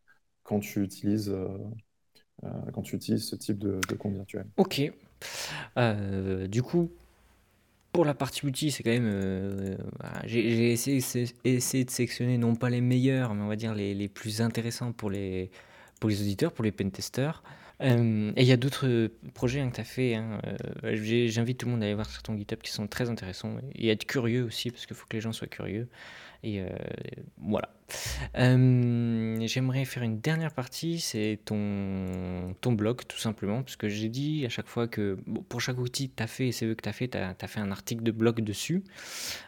quand 0.43 0.59
tu 0.59 0.83
utilises, 0.83 1.29
euh, 1.29 2.51
quand 2.73 2.81
tu 2.81 2.95
utilises 2.95 3.25
ce 3.25 3.35
type 3.35 3.59
de, 3.59 3.79
compte 3.95 4.13
virtuel. 4.13 4.45
Ok. 4.57 4.81
Du 6.49 6.63
coup, 6.63 6.91
pour 7.93 8.05
la 8.05 8.13
partie 8.13 8.45
outils, 8.45 8.71
c'est 8.71 8.83
quand 8.83 8.89
même. 8.91 9.77
j'ai 10.25 10.73
essayé, 10.73 10.99
de 11.45 11.59
sélectionner 11.59 12.37
non 12.37 12.55
pas 12.55 12.69
les 12.69 12.81
meilleurs, 12.81 13.33
mais 13.35 13.43
on 13.43 13.47
va 13.47 13.55
dire 13.55 13.75
les, 13.75 14.07
plus 14.09 14.41
intéressants 14.41 14.91
pour 14.91 15.09
les 15.09 15.49
auditeurs, 16.03 16.51
pour 16.51 16.65
les 16.65 16.71
pentesters. 16.71 17.43
Euh, 17.83 18.31
et 18.35 18.41
il 18.43 18.47
y 18.47 18.51
a 18.51 18.57
d'autres 18.57 18.87
euh, 18.87 19.09
projets 19.33 19.59
hein, 19.59 19.69
que 19.69 19.75
tu 19.75 19.81
as 19.81 19.85
fait. 19.85 20.15
hein, 20.15 20.39
euh, 20.83 20.95
J'invite 21.27 21.57
tout 21.59 21.65
le 21.65 21.73
monde 21.73 21.83
à 21.83 21.85
aller 21.85 21.95
voir 21.95 22.09
sur 22.09 22.23
ton 22.23 22.37
GitHub 22.37 22.59
qui 22.59 22.71
sont 22.71 22.87
très 22.87 23.09
intéressants 23.09 23.57
et 23.75 23.89
être 23.89 24.05
curieux 24.05 24.43
aussi, 24.43 24.71
parce 24.71 24.85
qu'il 24.85 24.95
faut 24.95 25.05
que 25.07 25.15
les 25.15 25.21
gens 25.21 25.33
soient 25.33 25.47
curieux. 25.47 25.89
Et 26.45 26.61
voilà. 27.37 27.69
J'aimerais 28.35 29.85
faire 29.85 30.03
une 30.03 30.19
dernière 30.19 30.51
partie, 30.51 30.99
c'est 30.99 31.39
ton, 31.45 32.53
ton 32.59 32.73
blog, 32.73 33.03
tout 33.07 33.17
simplement, 33.17 33.63
parce 33.63 33.77
que 33.77 33.87
j'ai 33.87 34.09
dit 34.09 34.45
à 34.45 34.49
chaque 34.49 34.67
fois 34.67 34.89
que 34.89 35.17
pour 35.47 35.61
chaque 35.61 35.77
outil 35.77 36.09
que 36.09 36.15
tu 36.17 36.23
as 36.23 36.27
fait 36.27 36.49
et 36.49 36.51
CV 36.51 36.75
que 36.75 36.81
tu 36.81 36.89
as 36.89 36.93
fait, 36.93 37.07
tu 37.07 37.17
as, 37.17 37.47
fait 37.47 37.61
un 37.61 37.71
article 37.71 38.03
de 38.03 38.11
blog 38.11 38.41
dessus. 38.41 38.83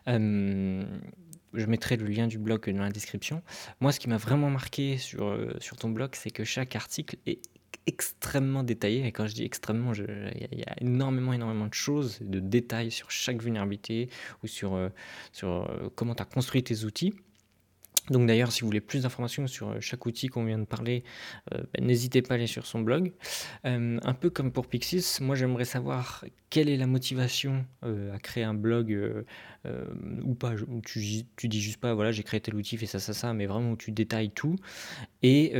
Je 0.07 1.65
mettrai 1.67 1.97
le 1.97 2.05
lien 2.05 2.27
du 2.27 2.37
blog 2.37 2.69
dans 2.69 2.83
la 2.83 2.91
description. 2.91 3.43
Moi, 3.81 3.91
ce 3.91 3.99
qui 3.99 4.07
m'a 4.07 4.17
vraiment 4.17 4.49
marqué 4.49 4.97
sur, 4.97 5.37
sur 5.59 5.75
ton 5.75 5.89
blog, 5.89 6.11
c'est 6.13 6.31
que 6.31 6.45
chaque 6.45 6.77
article 6.77 7.17
est 7.25 7.41
extrêmement 7.87 8.63
détaillé. 8.63 9.05
Et 9.05 9.11
quand 9.11 9.27
je 9.27 9.33
dis 9.33 9.43
extrêmement, 9.43 9.93
il 9.93 10.59
y, 10.59 10.63
a- 10.63 10.75
énormément, 10.81 11.33
énormément 11.33 11.67
de 11.67 11.73
choses, 11.73 12.19
de 12.21 12.39
détails 12.39 12.91
sur 12.91 13.11
chaque 13.11 13.41
vulnérabilité 13.41 14.09
ou 14.43 14.47
sur, 14.47 14.73
euh, 14.73 14.89
sur 15.31 15.49
euh, 15.69 15.89
comment 15.95 16.15
tu 16.15 16.21
as 16.23 16.25
construit 16.25 16.63
tes 16.63 16.83
outils. 16.83 17.13
Donc 18.11 18.27
d'ailleurs, 18.27 18.51
si 18.51 18.61
vous 18.61 18.67
voulez 18.67 18.81
plus 18.81 19.01
d'informations 19.01 19.47
sur 19.47 19.69
euh, 19.69 19.79
chaque 19.79 20.05
outil 20.05 20.27
qu'on 20.27 20.45
vient 20.45 20.59
de 20.59 20.65
parler, 20.65 21.03
ben, 21.51 21.85
n'hésitez 21.85 22.21
pas 22.21 22.35
à 22.35 22.37
aller 22.37 22.45
sur 22.45 22.67
son 22.67 22.81
blog. 22.81 23.13
Un 23.63 24.13
peu 24.13 24.29
comme 24.29 24.51
pour 24.51 24.67
Pixis, 24.67 25.17
moi 25.21 25.35
j'aimerais 25.35 25.65
savoir 25.65 26.23
quelle 26.51 26.69
est 26.69 26.77
la 26.77 26.85
motivation 26.85 27.65
à 27.81 28.19
créer 28.19 28.43
un 28.43 28.53
blog 28.53 29.25
ou 30.23 30.35
pas, 30.35 30.53
où 30.67 30.81
tu, 30.81 31.23
tu 31.35 31.47
dis 31.47 31.61
juste 31.61 31.77
pas, 31.77 31.95
voilà, 31.95 32.11
j'ai 32.11 32.21
créé 32.21 32.39
tel 32.39 32.53
outil, 32.55 32.77
fais 32.77 32.85
ça, 32.85 32.99
ça, 32.99 33.13
ça, 33.13 33.33
mais 33.33 33.47
vraiment 33.47 33.71
où 33.71 33.77
tu 33.77 33.91
détailles 33.91 34.29
tout. 34.29 34.55
Et 35.23 35.53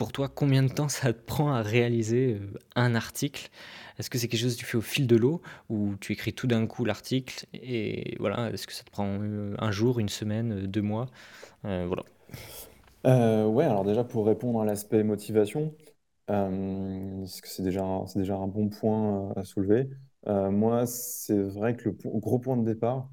pour 0.00 0.12
toi, 0.12 0.30
combien 0.30 0.62
de 0.62 0.72
temps 0.72 0.88
ça 0.88 1.12
te 1.12 1.20
prend 1.22 1.52
à 1.52 1.60
réaliser 1.60 2.38
euh, 2.40 2.58
un 2.74 2.94
article? 2.94 3.50
Est-ce 3.98 4.08
que 4.08 4.16
c'est 4.16 4.28
quelque 4.28 4.40
chose 4.40 4.54
que 4.56 4.60
tu 4.60 4.64
fais 4.64 4.78
au 4.78 4.80
fil 4.80 5.06
de 5.06 5.14
l'eau 5.14 5.42
ou 5.68 5.94
tu 6.00 6.14
écris 6.14 6.32
tout 6.32 6.46
d'un 6.46 6.66
coup 6.66 6.86
l'article 6.86 7.44
et 7.52 8.16
voilà, 8.18 8.50
est-ce 8.50 8.66
que 8.66 8.72
ça 8.72 8.82
te 8.82 8.90
prend 8.90 9.18
euh, 9.20 9.54
un 9.58 9.70
jour, 9.70 9.98
une 10.00 10.08
semaine, 10.08 10.52
euh, 10.64 10.66
deux 10.66 10.80
mois? 10.80 11.06
Voilà. 11.64 12.04
Ouais, 13.04 13.64
alors 13.64 13.84
déjà 13.84 14.04
pour 14.04 14.26
répondre 14.26 14.60
à 14.60 14.64
l'aspect 14.64 15.02
motivation, 15.02 15.74
parce 16.26 17.40
que 17.40 17.48
c'est 17.48 17.62
déjà, 17.62 17.84
c'est 18.06 18.18
déjà 18.20 18.36
un 18.36 18.46
bon 18.48 18.68
point 18.68 19.32
à 19.36 19.44
soulever. 19.44 19.90
Moi, 20.26 20.86
c'est 20.86 21.38
vrai 21.38 21.76
que 21.76 21.88
le 21.90 21.96
gros 22.20 22.38
point 22.38 22.56
de 22.56 22.64
départ, 22.64 23.10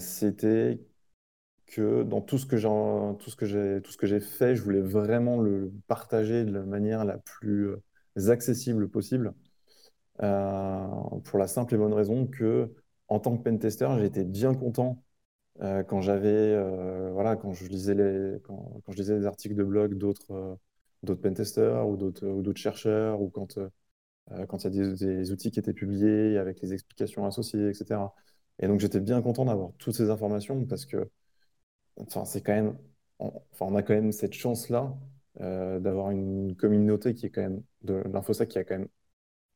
c'était 0.00 0.80
que 1.68 2.02
dans 2.02 2.20
tout 2.20 2.38
ce 2.38 2.46
que 2.46 2.56
j'ai, 2.56 2.68
tout 3.18 3.30
ce 3.30 3.36
que 3.36 3.46
j'ai, 3.46 3.80
tout 3.82 3.92
ce 3.92 3.98
que 3.98 4.06
j'ai 4.06 4.20
fait, 4.20 4.56
je 4.56 4.62
voulais 4.62 4.80
vraiment 4.80 5.40
le 5.40 5.72
partager 5.86 6.44
de 6.44 6.52
la 6.52 6.62
manière 6.62 7.04
la 7.04 7.18
plus 7.18 7.68
euh, 7.68 8.30
accessible 8.30 8.88
possible. 8.90 9.34
Euh, 10.22 10.86
pour 11.24 11.38
la 11.38 11.46
simple 11.46 11.74
et 11.74 11.78
bonne 11.78 11.92
raison 11.94 12.26
que, 12.26 12.72
en 13.08 13.20
tant 13.20 13.36
que 13.36 13.42
pentester, 13.42 13.88
j'étais 14.00 14.24
bien 14.24 14.54
content 14.54 15.02
euh, 15.62 15.82
quand 15.84 16.00
j'avais, 16.00 16.56
voilà, 17.12 17.36
quand 17.36 17.52
je 17.52 17.66
lisais 17.66 17.94
les, 17.94 18.40
quand, 18.42 18.80
quand 18.84 18.92
je 18.92 18.98
lisais 18.98 19.18
des 19.18 19.26
articles 19.26 19.54
de 19.56 19.64
blog 19.64 19.94
d'autres 19.94 20.58
d'autres 21.04 21.22
pentesters 21.22 21.88
ou 21.88 21.96
d'autres 21.96 22.26
ou 22.26 22.42
d'autres 22.42 22.60
chercheurs, 22.60 23.20
ou 23.22 23.30
quand 23.30 23.58
quand 24.48 24.64
il 24.64 24.74
y 24.74 24.80
a 24.80 24.92
des 24.94 25.32
outils 25.32 25.50
qui 25.50 25.58
étaient 25.58 25.72
publiés 25.72 26.38
avec 26.38 26.60
les 26.60 26.72
explications 26.74 27.26
associées, 27.26 27.68
etc. 27.70 28.00
Et 28.60 28.68
donc 28.68 28.80
j'étais 28.80 29.00
bien 29.00 29.22
content 29.22 29.44
d'avoir 29.46 29.70
toutes 29.78 29.94
ces 29.94 30.10
informations 30.10 30.64
parce 30.66 30.84
que 30.86 31.08
enfin, 32.00 32.24
c'est 32.24 32.42
quand 32.42 32.54
même, 32.54 32.76
on, 33.18 33.32
enfin, 33.52 33.66
on 33.66 33.74
a 33.76 33.82
quand 33.82 33.94
même 33.94 34.12
cette 34.12 34.34
chance-là 34.34 34.94
euh, 35.40 35.78
d'avoir 35.80 36.10
une 36.10 36.56
communauté 36.56 37.14
qui 37.14 37.26
est 37.26 37.30
quand 37.30 37.42
même 37.42 37.62
de 37.82 38.02
qui 38.44 38.58
est 38.58 38.64
quand 38.64 38.78
même 38.78 38.88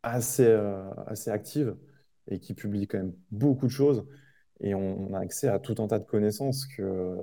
assez, 0.02 0.46
euh, 0.46 0.90
assez 1.06 1.30
active 1.30 1.76
et 2.28 2.40
qui 2.40 2.54
publie 2.54 2.86
quand 2.86 2.98
même 2.98 3.14
beaucoup 3.30 3.66
de 3.66 3.72
choses. 3.72 4.06
Et 4.60 4.74
on, 4.74 5.12
a 5.14 5.20
accès 5.20 5.48
à 5.48 5.58
tout 5.58 5.74
un 5.78 5.88
tas 5.88 5.98
de 5.98 6.04
connaissances 6.04 6.66
que 6.66 7.16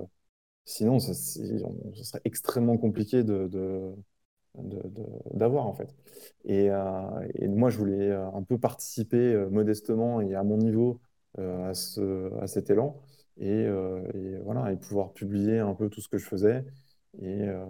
sinon, 0.64 0.98
ce 0.98 1.14
serait 1.14 2.20
extrêmement 2.24 2.76
compliqué 2.78 3.24
de, 3.24 3.94
d'avoir 5.34 5.66
en 5.66 5.74
fait. 5.74 5.94
Et, 6.44 6.70
euh, 6.70 7.48
moi, 7.48 7.70
je 7.70 7.78
voulais 7.78 8.12
un 8.12 8.42
peu 8.42 8.58
participer 8.58 9.46
modestement 9.50 10.20
et 10.20 10.34
à 10.34 10.42
mon 10.44 10.58
niveau 10.58 11.00
à 11.38 11.72
ce, 11.74 12.34
à 12.40 12.46
cet 12.46 12.70
élan 12.70 13.00
et, 13.40 13.48
euh, 13.66 14.02
et 14.14 14.38
voilà, 14.44 14.72
et 14.72 14.76
pouvoir 14.78 15.12
publier 15.14 15.58
un 15.60 15.74
peu 15.74 15.90
tout 15.90 16.00
ce 16.02 16.08
que 16.08 16.18
je 16.18 16.26
faisais. 16.26 16.64
Et, 17.22 17.42
euh, 17.48 17.66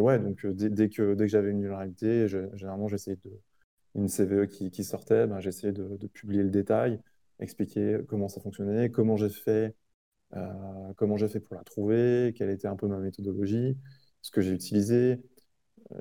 ouais, 0.00 0.18
donc 0.18 0.44
euh, 0.44 0.52
dès, 0.54 0.88
que, 0.88 1.14
dès 1.14 1.24
que 1.24 1.30
j'avais 1.30 1.50
une 1.50 1.60
vulnérabilité, 1.60 2.28
je- 2.28 2.54
généralement, 2.56 2.88
j'essayais 2.88 3.16
de, 3.24 3.30
une 3.94 4.08
CVE 4.08 4.46
qui, 4.48 4.84
sortait, 4.84 5.26
ben, 5.26 5.40
j'essayais 5.40 5.72
de, 5.72 5.96
publier 6.08 6.42
le 6.42 6.50
détail, 6.50 7.00
expliquer 7.40 7.98
comment 8.08 8.28
ça 8.28 8.40
fonctionnait, 8.40 8.90
comment 8.90 9.16
j'ai 9.16 9.28
fait, 9.30 9.74
comment 10.96 11.16
j'ai 11.16 11.28
fait 11.28 11.40
pour 11.40 11.56
la 11.56 11.64
trouver, 11.64 12.34
quelle 12.36 12.50
était 12.50 12.68
un 12.68 12.76
peu 12.76 12.86
ma 12.86 12.98
méthodologie, 12.98 13.76
ce 14.22 14.30
que 14.30 14.40
j'ai 14.40 14.52
utilisé. 14.52 15.20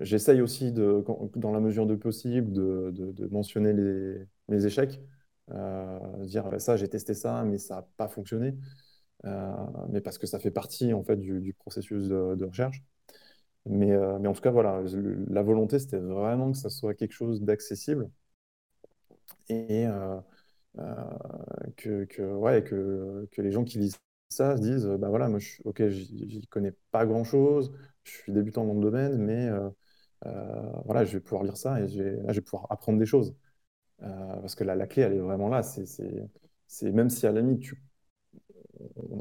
J'essaye 0.01 0.41
aussi, 0.41 0.71
de, 0.73 1.05
dans 1.35 1.51
la 1.53 1.59
mesure 1.61 1.87
de 1.87 1.95
possible, 1.95 2.53
de 2.53 3.27
mentionner 3.31 3.73
les, 3.73 4.17
mes 4.49 4.65
échecs. 4.65 5.01
Euh, 5.49 6.25
dire 6.25 6.49
bah, 6.49 6.59
ça, 6.59 6.77
j'ai 6.77 6.87
testé 6.87 7.13
ça, 7.13 7.43
mais 7.43 7.57
ça 7.57 7.75
n'a 7.77 7.81
pas 7.97 8.07
fonctionné. 8.07 8.55
Euh, 9.25 9.53
mais 9.89 10.01
parce 10.01 10.17
que 10.17 10.27
ça 10.27 10.39
fait 10.39 10.51
partie 10.51 10.93
en 10.93 11.03
fait 11.03 11.17
du, 11.17 11.53
processus 11.59 12.07
de, 12.07 12.45
recherche. 12.45 12.83
Mais, 13.67 13.91
euh, 13.91 14.19
mais 14.19 14.27
en 14.27 14.33
tout 14.33 14.41
cas, 14.41 14.51
voilà, 14.51 14.81
la 15.29 15.43
volonté, 15.43 15.79
c'était 15.79 15.99
vraiment 15.99 16.51
que 16.51 16.57
ça 16.57 16.69
soit 16.69 16.95
quelque 16.95 17.13
chose 17.13 17.41
d'accessible 17.41 18.09
et 19.49 19.85
que, 21.77 22.33
ouais, 22.35 22.63
que, 22.63 23.27
que 23.31 23.41
les 23.41 23.51
gens 23.51 23.63
qui 23.63 23.79
lisent 23.79 23.97
ça 24.29 24.55
se 24.55 24.61
disent, 24.61 24.85
bah 24.87 25.09
voilà, 25.09 25.27
moi, 25.27 25.39
je, 25.39 25.61
ok, 25.65 25.87
j'y 25.89 26.47
connais 26.47 26.73
pas 26.91 27.05
grand-chose, 27.05 27.73
je 28.03 28.11
suis 28.11 28.31
débutant 28.31 28.65
dans 28.65 28.75
le 28.75 28.81
domaine, 28.81 29.17
mais 29.17 29.49
voilà, 30.85 31.03
je 31.05 31.13
vais 31.13 31.19
pouvoir 31.19 31.43
lire 31.43 31.57
ça 31.57 31.79
et 31.81 31.87
là, 31.87 32.31
je 32.33 32.35
vais 32.35 32.41
pouvoir 32.41 32.67
apprendre 32.69 32.97
des 32.99 33.05
choses. 33.05 33.35
Euh, 34.03 34.35
parce 34.41 34.55
que 34.55 34.63
la, 34.63 34.75
la 34.75 34.87
clé, 34.87 35.03
elle 35.03 35.13
est 35.13 35.19
vraiment 35.19 35.49
là. 35.49 35.63
C'est, 35.63 35.83
même 36.93 37.09
si 37.09 37.27
à 37.27 37.31
la 37.31 37.41
limite, 37.41 37.61
tu, 37.61 37.81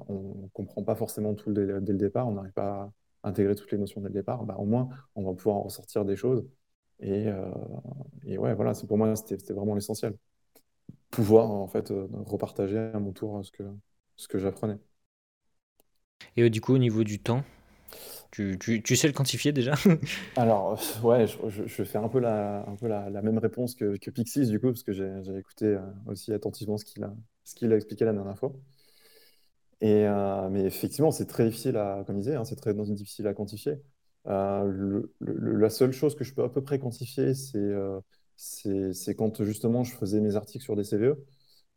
on 0.09 0.43
ne 0.43 0.49
comprend 0.49 0.83
pas 0.83 0.95
forcément 0.95 1.35
tout 1.35 1.53
dès, 1.53 1.64
le 1.66 1.81
départ, 1.81 2.28
on 2.28 2.33
n'arrive 2.33 2.53
pas 2.53 2.93
à 3.22 3.28
intégrer 3.28 3.55
toutes 3.55 3.70
les 3.72 3.78
notions 3.78 4.01
dès 4.01 4.09
le 4.09 4.14
départ, 4.14 4.45
bah, 4.45 4.57
au 4.59 4.64
moins, 4.64 4.89
on 5.14 5.24
va 5.24 5.35
pouvoir 5.35 5.57
en 5.57 5.62
ressortir 5.62 6.05
des 6.05 6.16
choses. 6.16 6.47
Et, 7.01 7.28
euh, 7.28 7.51
ouais, 8.26 8.55
voilà, 8.55 8.72
pour 8.87 8.99
moi, 8.99 9.14
c'était 9.16 9.39
c'était 9.39 9.55
vraiment 9.55 9.74
l'essentiel. 9.74 10.16
Pouvoir, 11.11 11.51
en 11.51 11.66
fait, 11.66 11.91
euh, 11.91 12.07
repartager 12.26 12.78
à 12.78 12.99
mon 13.01 13.12
tour 13.12 13.45
ce 13.45 13.51
que, 13.53 13.64
ce 14.16 14.28
que 14.28 14.39
j'apprenais. 14.39 14.78
Et 16.37 16.43
euh, 16.43 16.51
du 16.51 16.61
coup, 16.61 16.74
au 16.74 16.78
niveau 16.78 17.05
du 17.05 17.18
temps, 17.18 17.43
tu, 18.31 18.97
sais 18.97 19.07
le 19.07 19.12
quantifier 19.12 19.53
déjà? 19.53 19.74
Alors, 20.37 20.81
ouais, 21.03 21.26
je, 21.26 21.66
je, 21.66 21.85
fais 21.85 21.99
un 21.99 22.09
peu 22.09 22.20
la, 22.20 22.64
même 23.22 23.39
réponse 23.39 23.74
que, 23.74 23.97
que, 23.97 24.11
Pixis, 24.11 24.49
du 24.49 24.61
coup, 24.61 24.68
parce 24.68 24.83
que 24.83 24.93
j'ai 24.93 25.39
écouté 25.39 25.78
aussi 26.07 26.33
attentivement 26.33 26.76
ce 26.76 26.85
qu'il 26.85 27.05
a, 27.05 27.76
expliqué 27.76 28.05
la 28.05 28.12
dernière 28.12 28.39
fois. 28.39 28.53
Et, 29.81 30.07
mais 30.51 30.64
effectivement, 30.64 31.11
c'est 31.11 31.26
très 31.26 31.45
difficile 31.47 31.76
à, 31.76 32.05
hein, 32.09 32.45
c'est 32.45 32.57
très 32.57 32.74
difficile 32.74 33.26
à 33.26 33.35
quantifier. 33.35 33.81
la 34.24 35.70
seule 35.70 35.93
chose 35.93 36.14
que 36.14 36.24
je 36.24 36.35
peux 36.35 36.45
à 36.45 36.49
peu 36.49 36.62
près 36.62 36.78
quantifier, 36.78 37.35
c'est 38.37 39.14
quand 39.16 39.45
justement 39.45 39.85
je 39.85 39.95
faisais 39.95 40.20
mes 40.20 40.37
articles 40.37 40.64
sur 40.64 40.76
des 40.76 40.85
CVE. 40.85 41.16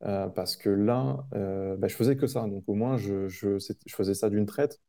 Euh, 0.06 0.28
parce 0.28 0.58
que 0.58 0.70
là, 0.70 1.26
euh, 1.34 1.78
bah, 1.78 1.88
je 1.88 1.96
faisais 1.96 2.16
que 2.18 2.28
ça. 2.28 2.42
Donc 2.42 2.64
au 2.68 2.74
moins, 2.74 2.98
je, 2.98 3.28
je 3.30 3.58
faisais 3.90 4.14
ça 4.14 4.30
d'une 4.30 4.46
traite. 4.46 4.80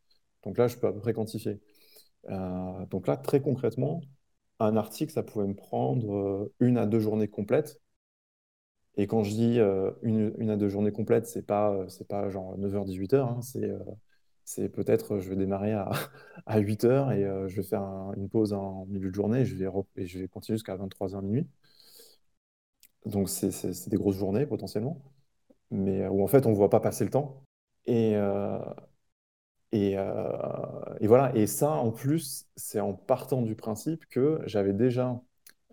Donc 0.44 0.58
là, 0.58 0.68
je 0.68 0.76
peux 0.76 0.86
à 0.88 0.92
peu 0.92 1.00
près 1.00 1.12
quantifier. 1.14 1.60
Euh, 2.30 2.86
donc 2.86 3.06
là, 3.08 3.16
très 3.16 3.40
concrètement, 3.42 4.02
un 4.60 4.76
article, 4.76 5.12
ça 5.12 5.22
pouvait 5.24 5.46
me 5.48 5.54
prendre 5.56 6.52
une 6.60 6.78
à 6.78 6.86
deux 6.86 7.00
journées 7.00 7.28
complètes. 7.28 7.80
Et 8.96 9.06
quand 9.06 9.24
je 9.24 9.30
dis 9.30 9.58
une, 10.02 10.32
une, 10.38 10.50
à 10.50 10.56
deux 10.56 10.68
journées 10.68 10.92
complètes, 10.92 11.26
c'est 11.26 11.42
pas, 11.46 11.84
c'est 11.88 12.06
pas 12.06 12.28
genre 12.30 12.56
9h, 12.58 12.84
18h. 12.84 13.28
Hein, 13.28 13.40
c'est, 13.42 13.72
c'est 14.44 14.68
peut-être, 14.68 15.18
je 15.20 15.30
vais 15.30 15.36
démarrer 15.36 15.72
à, 15.72 15.90
à 16.46 16.58
8h 16.60 17.12
et 17.12 17.22
je 17.48 17.56
vais 17.56 17.62
faire 17.66 17.82
une 18.16 18.28
pause 18.28 18.52
en 18.52 18.86
milieu 18.86 19.10
de 19.10 19.14
journée 19.14 19.40
et 19.40 19.44
je 19.46 19.56
vais, 19.56 19.68
je 20.06 20.18
vais 20.20 20.28
continuer 20.28 20.56
jusqu'à 20.58 20.76
23h 20.76 21.22
minuit. 21.22 21.48
Donc, 23.06 23.28
c'est 23.28 23.88
des 23.88 23.96
grosses 23.96 24.16
journées 24.16 24.46
potentiellement, 24.46 25.02
mais 25.70 26.02
euh, 26.02 26.10
où 26.10 26.24
en 26.24 26.28
fait, 26.28 26.46
on 26.46 26.50
ne 26.50 26.56
voit 26.56 26.70
pas 26.70 26.80
passer 26.80 27.04
le 27.04 27.10
temps. 27.10 27.42
Et, 27.86 28.16
euh, 28.16 28.58
et, 29.74 29.98
euh, 29.98 30.04
et, 31.00 31.06
voilà. 31.06 31.34
Et 31.36 31.46
ça, 31.46 31.70
en 31.72 31.90
plus, 31.90 32.46
c'est 32.56 32.80
en 32.80 32.94
partant 32.94 33.42
du 33.42 33.54
principe 33.54 34.06
que 34.06 34.40
j'avais 34.46 34.72
déjà 34.72 35.20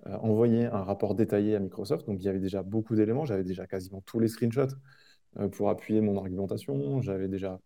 envoyé 0.05 0.65
un 0.65 0.83
rapport 0.83 1.15
détaillé 1.15 1.55
à 1.55 1.59
Microsoft. 1.59 2.07
Donc, 2.07 2.19
il 2.19 2.25
y 2.25 2.29
avait 2.29 2.39
déjà 2.39 2.63
beaucoup 2.63 2.95
d'éléments. 2.95 3.25
J'avais 3.25 3.43
déjà 3.43 3.67
quasiment 3.67 4.01
tous 4.05 4.19
les 4.19 4.27
screenshots 4.27 4.75
pour 5.51 5.69
appuyer 5.69 6.01
mon 6.01 6.17
argumentation. 6.17 7.01
J'avais 7.01 7.27
déjà 7.27 7.59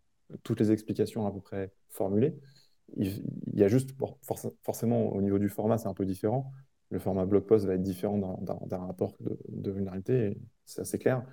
toutes 0.43 0.59
les 0.59 0.71
explications 0.71 1.25
à 1.25 1.31
peu 1.31 1.39
près 1.39 1.71
formulées. 1.89 2.35
Il, 2.97 3.23
y 3.53 3.63
a 3.63 3.67
juste, 3.67 3.91
forcément, 4.63 5.13
au 5.13 5.21
niveau 5.21 5.39
du 5.39 5.49
format, 5.49 5.77
c'est 5.77 5.87
un 5.87 5.93
peu 5.93 6.05
différent 6.05 6.51
le 6.89 6.99
format 6.99 7.25
blog 7.25 7.45
post 7.45 7.65
va 7.65 7.73
être 7.73 7.83
différent 7.83 8.17
d'un 8.17 8.77
rapport 8.77 9.13
de, 9.19 9.37
de 9.49 9.71
vulnérabilité, 9.71 10.37
c'est 10.65 10.81
assez 10.81 10.99
clair. 10.99 11.23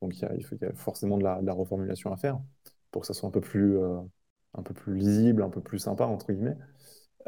Donc 0.00 0.16
il 0.16 0.22
y, 0.22 0.24
a, 0.24 0.34
il, 0.34 0.44
faut, 0.44 0.56
y 0.60 0.64
a 0.64 0.72
forcément 0.74 1.18
de 1.18 1.24
la, 1.24 1.52
reformulation 1.52 2.12
à 2.12 2.16
faire 2.16 2.38
pour 2.90 3.02
que 3.02 3.06
ça 3.06 3.14
soit 3.14 3.28
un 3.28 3.32
peu 3.32 3.40
plus, 3.40 3.78
euh, 3.78 4.00
un 4.54 4.62
peu 4.62 4.74
plus 4.74 4.94
lisible, 4.94 5.42
un 5.42 5.50
peu 5.50 5.60
plus 5.60 5.78
sympa, 5.78 6.04
entre 6.04 6.32
guillemets. 6.32 6.56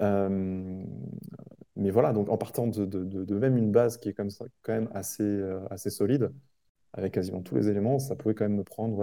Euh, 0.00 0.82
mais 1.76 1.90
voilà, 1.90 2.12
donc 2.12 2.28
en 2.28 2.36
partant 2.36 2.66
de, 2.66 3.34
même 3.34 3.56
une 3.56 3.72
base 3.72 3.96
qui 3.98 4.08
est 4.08 4.14
comme 4.14 4.30
ça, 4.30 4.44
quand 4.62 4.72
même 4.72 4.90
assez, 4.94 5.22
euh, 5.22 5.60
assez 5.70 5.90
solide, 5.90 6.32
avec 6.92 7.14
quasiment 7.14 7.42
tous 7.42 7.56
les 7.56 7.68
éléments, 7.68 7.98
ça 7.98 8.16
pouvait 8.16 8.34
quand 8.34 8.44
même 8.44 8.56
me 8.56 8.64
prendre 8.64 9.02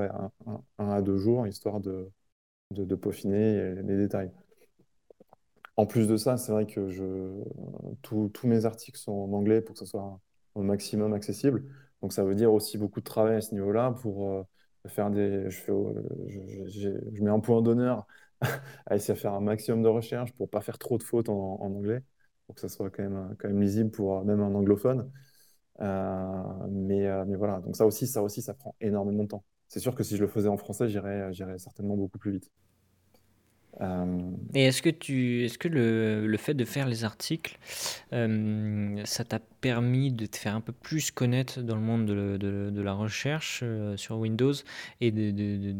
un, 0.77 0.89
à 0.89 1.01
deux 1.01 1.17
jours, 1.17 1.47
histoire 1.47 1.81
de, 1.81 2.09
de, 2.71 2.95
peaufiner 2.95 3.75
les 3.75 3.97
détails. 3.97 4.31
En 5.75 5.85
plus 5.85 6.07
de 6.07 6.15
ça, 6.15 6.37
c'est 6.37 6.51
vrai 6.51 6.65
que 6.67 6.89
je, 6.89 7.43
tous 8.01 8.47
mes 8.47 8.65
articles 8.65 8.99
sont 8.99 9.13
en 9.13 9.33
anglais 9.33 9.61
pour 9.61 9.73
que 9.73 9.79
ce 9.79 9.85
soit 9.85 10.19
au 10.55 10.61
maximum 10.61 11.13
accessible. 11.13 11.63
Donc 12.01 12.13
ça 12.13 12.23
veut 12.23 12.35
dire 12.35 12.53
aussi 12.53 12.77
beaucoup 12.77 12.99
de 12.99 13.05
travail 13.05 13.35
à 13.35 13.41
ce 13.41 13.53
niveau-là 13.53 13.91
pour 14.01 14.31
euh, 14.31 14.43
faire 14.87 15.09
des. 15.11 15.49
Je, 15.49 15.59
fais, 15.59 15.71
je, 16.67 17.21
mets 17.21 17.29
un 17.29 17.39
point 17.39 17.61
d'honneur 17.61 18.07
à 18.85 18.95
essayer 18.95 19.13
de 19.13 19.19
faire 19.19 19.33
un 19.33 19.41
maximum 19.41 19.83
de 19.83 19.87
recherche 19.87 20.33
pour 20.33 20.49
pas 20.49 20.61
faire 20.61 20.77
trop 20.77 20.97
de 20.97 21.03
fautes 21.03 21.29
en, 21.29 21.59
anglais, 21.61 22.03
pour 22.45 22.55
que 22.55 22.61
ça 22.61 22.69
soit 22.69 22.89
quand 22.89 23.03
même, 23.03 23.35
quand 23.39 23.47
même 23.47 23.61
lisible 23.61 23.91
pour 23.91 24.19
euh, 24.19 24.23
même 24.23 24.41
un 24.41 24.53
anglophone. 24.55 25.11
Euh, 25.81 26.43
mais, 26.69 27.25
mais 27.25 27.35
voilà, 27.35 27.59
donc 27.61 27.75
ça 27.75 27.85
aussi, 27.85 28.07
ça 28.07 28.21
aussi, 28.23 28.41
ça 28.41 28.53
prend 28.53 28.75
énormément 28.81 29.23
de 29.23 29.29
temps. 29.29 29.43
C'est 29.67 29.79
sûr 29.79 29.95
que 29.95 30.03
si 30.03 30.17
je 30.17 30.21
le 30.21 30.27
faisais 30.27 30.49
en 30.49 30.57
français, 30.57 30.89
j'irais 30.89 31.57
certainement 31.57 31.95
beaucoup 31.95 32.17
plus 32.19 32.31
vite. 32.31 32.51
Euh, 33.79 34.31
Et 34.53 34.65
est-ce 34.65 34.81
que, 34.81 34.89
tu, 34.89 35.45
est-ce 35.45 35.57
que 35.57 35.67
le, 35.67 36.27
le, 36.27 36.37
fait 36.37 36.53
de 36.53 36.65
faire 36.65 36.87
les 36.87 37.03
articles, 37.03 37.57
euh, 38.13 39.01
ça 39.05 39.23
t'a 39.23 39.39
permis 39.39 40.11
de 40.11 40.25
te 40.25 40.35
faire 40.37 40.55
un 40.55 40.61
peu 40.61 40.73
plus 40.73 41.11
connaître 41.11 41.61
dans 41.61 41.75
le 41.75 41.81
monde 41.81 42.05
de, 42.05 42.37
de, 42.37 42.69
de 42.69 42.81
la 42.81 42.93
recherche 42.93 43.61
euh, 43.63 43.95
sur 43.95 44.17
Windows 44.17 44.53
et 44.99 45.11
de, 45.11 45.73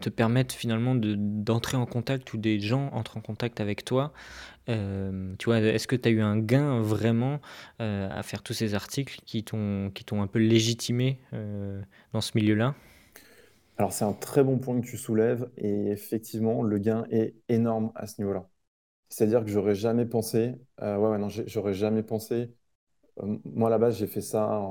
te 0.00 0.10
permettre 0.10 0.54
finalement 0.54 0.94
d'entrer 0.94 1.76
en 1.76 1.86
contact 1.86 2.34
ou 2.34 2.36
des 2.36 2.60
gens 2.60 2.90
entrent 2.92 3.16
en 3.16 3.20
contact 3.20 3.60
avec 3.60 3.84
toi 3.84 4.12
tu 4.66 5.44
vois, 5.44 5.58
est-ce 5.60 5.86
que 5.86 5.94
tu 5.94 6.08
as 6.08 6.12
eu 6.12 6.22
un 6.22 6.38
gain 6.38 6.80
vraiment 6.80 7.40
à 7.78 8.22
faire 8.22 8.42
tous 8.42 8.54
ces 8.54 8.74
articles 8.74 9.18
qui 9.26 9.44
t'ont, 9.44 9.90
qui 9.94 10.04
t'ont 10.04 10.22
un 10.22 10.26
peu 10.26 10.38
légitimé 10.38 11.18
dans 12.14 12.22
ce 12.22 12.32
milieu-là? 12.34 12.74
Alors, 13.76 13.92
c'est 13.92 14.04
un 14.04 14.12
très 14.12 14.44
bon 14.44 14.58
point 14.58 14.80
que 14.80 14.86
tu 14.86 14.96
soulèves 14.96 15.50
et 15.56 15.88
effectivement, 15.88 16.62
le 16.62 16.78
gain 16.78 17.06
est 17.10 17.34
énorme 17.48 17.90
à 17.96 18.06
ce 18.06 18.20
niveau-là. 18.20 18.48
C'est-à-dire 19.08 19.44
que 19.44 19.50
j'aurais 19.50 19.74
jamais 19.74 20.06
pensé, 20.06 20.54
euh, 20.82 20.96
ouais, 20.98 21.10
ouais, 21.10 21.18
non, 21.18 21.28
j'aurais 21.28 21.74
jamais 21.74 22.02
pensé. 22.02 22.54
Euh, 23.22 23.38
moi, 23.44 23.68
à 23.68 23.70
la 23.70 23.78
base, 23.78 23.98
j'ai 23.98 24.06
fait 24.08 24.20
ça, 24.22 24.62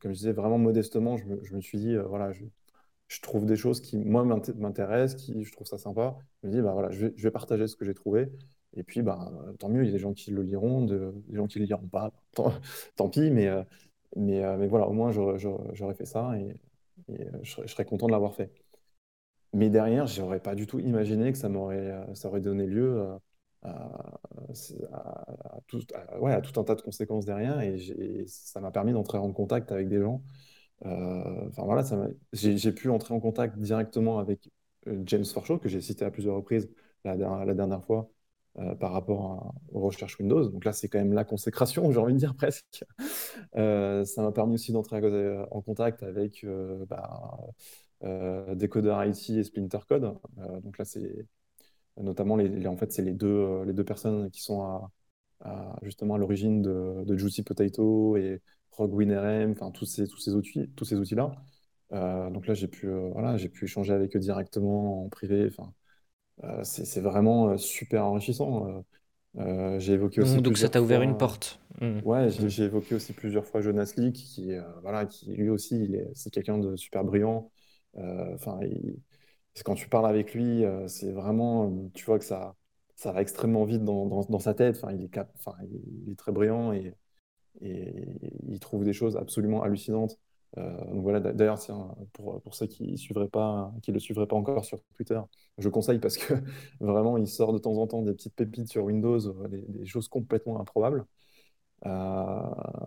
comme 0.00 0.12
je 0.12 0.18
disais, 0.18 0.32
vraiment 0.32 0.58
modestement. 0.58 1.16
Je 1.18 1.26
me, 1.56 1.60
suis 1.60 1.78
dit, 1.78 1.94
euh, 1.96 2.04
voilà, 2.04 2.32
je, 2.32 2.44
trouve 3.22 3.46
des 3.46 3.56
choses 3.56 3.80
qui, 3.80 3.98
moi, 3.98 4.24
m'intéressent, 4.24 5.20
qui, 5.22 5.44
je 5.44 5.52
trouve 5.52 5.66
ça 5.66 5.78
sympa. 5.78 6.16
Je 6.42 6.48
me 6.48 6.52
dis, 6.52 6.60
bah 6.62 6.72
voilà, 6.72 6.90
je 6.90 7.08
vais, 7.08 7.30
partager 7.30 7.68
ce 7.68 7.76
que 7.76 7.84
j'ai 7.84 7.94
trouvé. 7.94 8.30
Et 8.74 8.84
puis, 8.84 9.02
bah, 9.02 9.32
tant 9.58 9.68
mieux, 9.68 9.82
il 9.84 9.86
y 9.86 9.90
a 9.90 9.92
des 9.92 9.98
gens 9.98 10.14
qui 10.14 10.30
le 10.32 10.42
liront, 10.42 10.82
des 10.84 11.36
gens 11.36 11.46
qui 11.46 11.58
le 11.60 11.66
liront 11.66 11.88
pas. 11.88 12.12
Tant, 12.96 13.08
pis, 13.10 13.30
mais, 13.30 13.48
mais, 14.16 14.56
mais 14.58 14.68
voilà, 14.68 14.88
au 14.88 14.92
moins, 14.92 15.10
j'aurais 15.12 15.94
fait 15.94 16.06
ça. 16.06 16.38
Et, 16.38 16.54
et 17.08 17.22
euh, 17.22 17.38
je, 17.42 17.66
serais 17.66 17.84
content 17.84 18.06
de 18.06 18.12
l'avoir 18.12 18.34
fait. 18.34 18.52
Mais 19.54 19.70
derrière, 19.70 20.06
je 20.06 20.20
n'aurais 20.20 20.40
pas 20.40 20.54
du 20.54 20.66
tout 20.66 20.78
imaginé 20.78 21.32
que 21.32 21.38
ça 21.38 21.48
m'aurait 21.48 21.90
euh, 21.90 22.14
ça 22.14 22.28
aurait 22.28 22.40
donné 22.40 22.66
lieu 22.66 23.00
euh, 23.00 23.18
à, 23.64 25.60
tout, 25.66 25.80
ouais, 26.20 26.32
à, 26.32 26.40
tout, 26.40 26.58
un 26.60 26.64
tas 26.64 26.74
de 26.74 26.82
conséquences 26.82 27.24
derrière. 27.24 27.60
Et, 27.60 27.78
ça 28.26 28.60
m'a 28.60 28.70
permis 28.70 28.92
d'entrer 28.92 29.18
en 29.18 29.32
contact 29.32 29.72
avec 29.72 29.88
des 29.88 30.00
gens. 30.00 30.22
enfin 30.82 31.64
voilà, 31.64 31.82
j'ai 32.32 32.72
pu 32.72 32.90
entrer 32.90 33.14
en 33.14 33.20
contact 33.20 33.58
directement 33.58 34.18
avec 34.18 34.50
James 34.86 35.24
Forshaw, 35.24 35.58
que 35.58 35.68
j'ai 35.68 35.80
cité 35.80 36.04
à 36.04 36.10
plusieurs 36.10 36.36
reprises 36.36 36.70
la 37.04 37.16
dernière 37.16 37.84
fois, 37.84 38.10
par 38.80 38.92
rapport 38.92 39.54
aux 39.72 39.80
recherches 39.80 40.18
Windows. 40.18 40.48
Donc 40.48 40.64
là, 40.64 40.72
c'est 40.72 40.88
quand 40.88 40.98
même 40.98 41.12
la 41.12 41.24
consécration, 41.24 41.90
j'ai 41.92 41.98
envie 41.98 42.14
de 42.14 42.18
dire 42.18 42.34
presque. 42.36 42.84
Euh, 43.56 44.04
ça 44.04 44.22
m'a 44.22 44.32
permis 44.32 44.54
aussi 44.54 44.72
d'entrer 44.72 44.98
en 45.50 45.62
contact 45.62 46.02
avec 46.02 46.44
euh, 46.44 46.84
bah, 46.86 47.38
euh, 48.04 48.54
Decoder 48.54 48.96
IT 49.06 49.30
et 49.30 49.44
Splinter 49.44 49.78
Code. 49.88 50.14
donc 50.62 50.78
là, 50.78 50.84
c'est 50.84 51.26
notamment 51.96 52.36
les, 52.36 52.66
en 52.66 52.76
fait, 52.76 52.92
c'est 52.92 53.02
les 53.02 53.12
deux, 53.12 53.62
les 53.64 53.72
deux 53.72 53.84
personnes 53.84 54.30
qui 54.30 54.42
sont 54.42 54.62
à, 54.62 55.76
justement 55.82 56.14
à 56.14 56.18
l'origine 56.18 56.62
de, 56.62 57.16
Juicy 57.16 57.42
Potato 57.42 58.16
et 58.16 58.40
Rogue 58.72 58.94
WinRM, 58.94 59.52
enfin 59.52 59.70
tous 59.72 59.86
ces, 59.86 60.06
tous 60.06 60.18
ces 60.18 60.34
outils, 60.34 60.68
tous 60.76 60.84
ces 60.84 60.96
outils-là. 60.96 61.32
donc 62.30 62.46
là, 62.46 62.54
j'ai 62.54 62.68
pu, 62.68 62.88
voilà, 63.12 63.36
j'ai 63.36 63.48
pu 63.48 63.64
échanger 63.64 63.92
avec 63.92 64.16
eux 64.16 64.20
directement 64.20 65.04
en 65.04 65.08
privé. 65.08 65.50
C'est 66.62 67.00
vraiment 67.00 67.56
super 67.56 68.04
enrichissant. 68.04 68.84
Euh, 69.36 69.78
j'ai 69.78 69.92
évoqué 69.92 70.20
aussi 70.20 70.40
Donc 70.40 70.58
ça 70.58 70.68
t'a 70.68 70.82
ouvert 70.82 71.02
une 71.02 71.16
porte. 71.16 71.60
Mmh. 71.80 72.00
Ouais, 72.04 72.26
mmh. 72.26 72.48
j'ai 72.48 72.64
évoqué 72.64 72.94
aussi 72.94 73.12
plusieurs 73.12 73.46
fois 73.46 73.60
Jonas 73.60 73.92
Leak, 73.96 74.14
qui, 74.14 74.52
euh, 74.52 74.62
voilà, 74.82 75.06
qui 75.06 75.34
lui 75.34 75.50
aussi, 75.50 75.96
c'est 76.14 76.30
quelqu'un 76.30 76.58
de 76.58 76.76
super 76.76 77.04
brillant. 77.04 77.50
Euh, 77.96 78.34
enfin, 78.34 78.58
quand 79.64 79.74
tu 79.74 79.88
parles 79.88 80.06
avec 80.06 80.34
lui, 80.34 80.64
c'est 80.86 81.12
vraiment, 81.12 81.90
tu 81.94 82.04
vois 82.04 82.18
que 82.18 82.24
ça, 82.24 82.54
ça 82.96 83.12
va 83.12 83.22
extrêmement 83.22 83.64
vite 83.64 83.84
dans, 83.84 84.06
dans, 84.06 84.38
sa 84.38 84.54
tête. 84.54 84.76
Enfin, 84.76 84.92
il 84.92 85.02
est, 85.04 85.08
cap, 85.08 85.30
enfin, 85.36 85.56
il 85.62 86.12
est 86.12 86.16
très 86.16 86.32
brillant 86.32 86.72
et, 86.72 86.94
et 87.60 87.92
il 88.48 88.58
trouve 88.60 88.84
des 88.84 88.92
choses 88.92 89.16
absolument 89.16 89.62
hallucinantes. 89.62 90.18
Euh, 90.56 90.84
donc 90.86 91.02
voilà, 91.02 91.20
d'ailleurs, 91.20 91.58
pour, 92.12 92.40
pour 92.40 92.54
ceux 92.54 92.66
qui 92.66 92.96
suivraient 92.96 93.28
pas, 93.28 93.72
qui 93.82 93.92
le 93.92 93.98
suivraient 93.98 94.26
pas 94.26 94.36
encore 94.36 94.64
sur 94.64 94.82
Twitter, 94.94 95.20
je 95.58 95.68
conseille 95.68 95.98
parce 95.98 96.16
que 96.16 96.34
vraiment, 96.80 97.16
il 97.18 97.28
sort 97.28 97.52
de 97.52 97.58
temps 97.58 97.76
en 97.76 97.86
temps 97.86 98.02
des 98.02 98.14
petites 98.14 98.34
pépites 98.34 98.68
sur 98.68 98.84
Windows, 98.84 99.18
euh, 99.26 99.48
des, 99.48 99.86
choses 99.86 100.08
complètement 100.08 100.60
improbables. 100.60 101.04
Euh, 101.86 102.40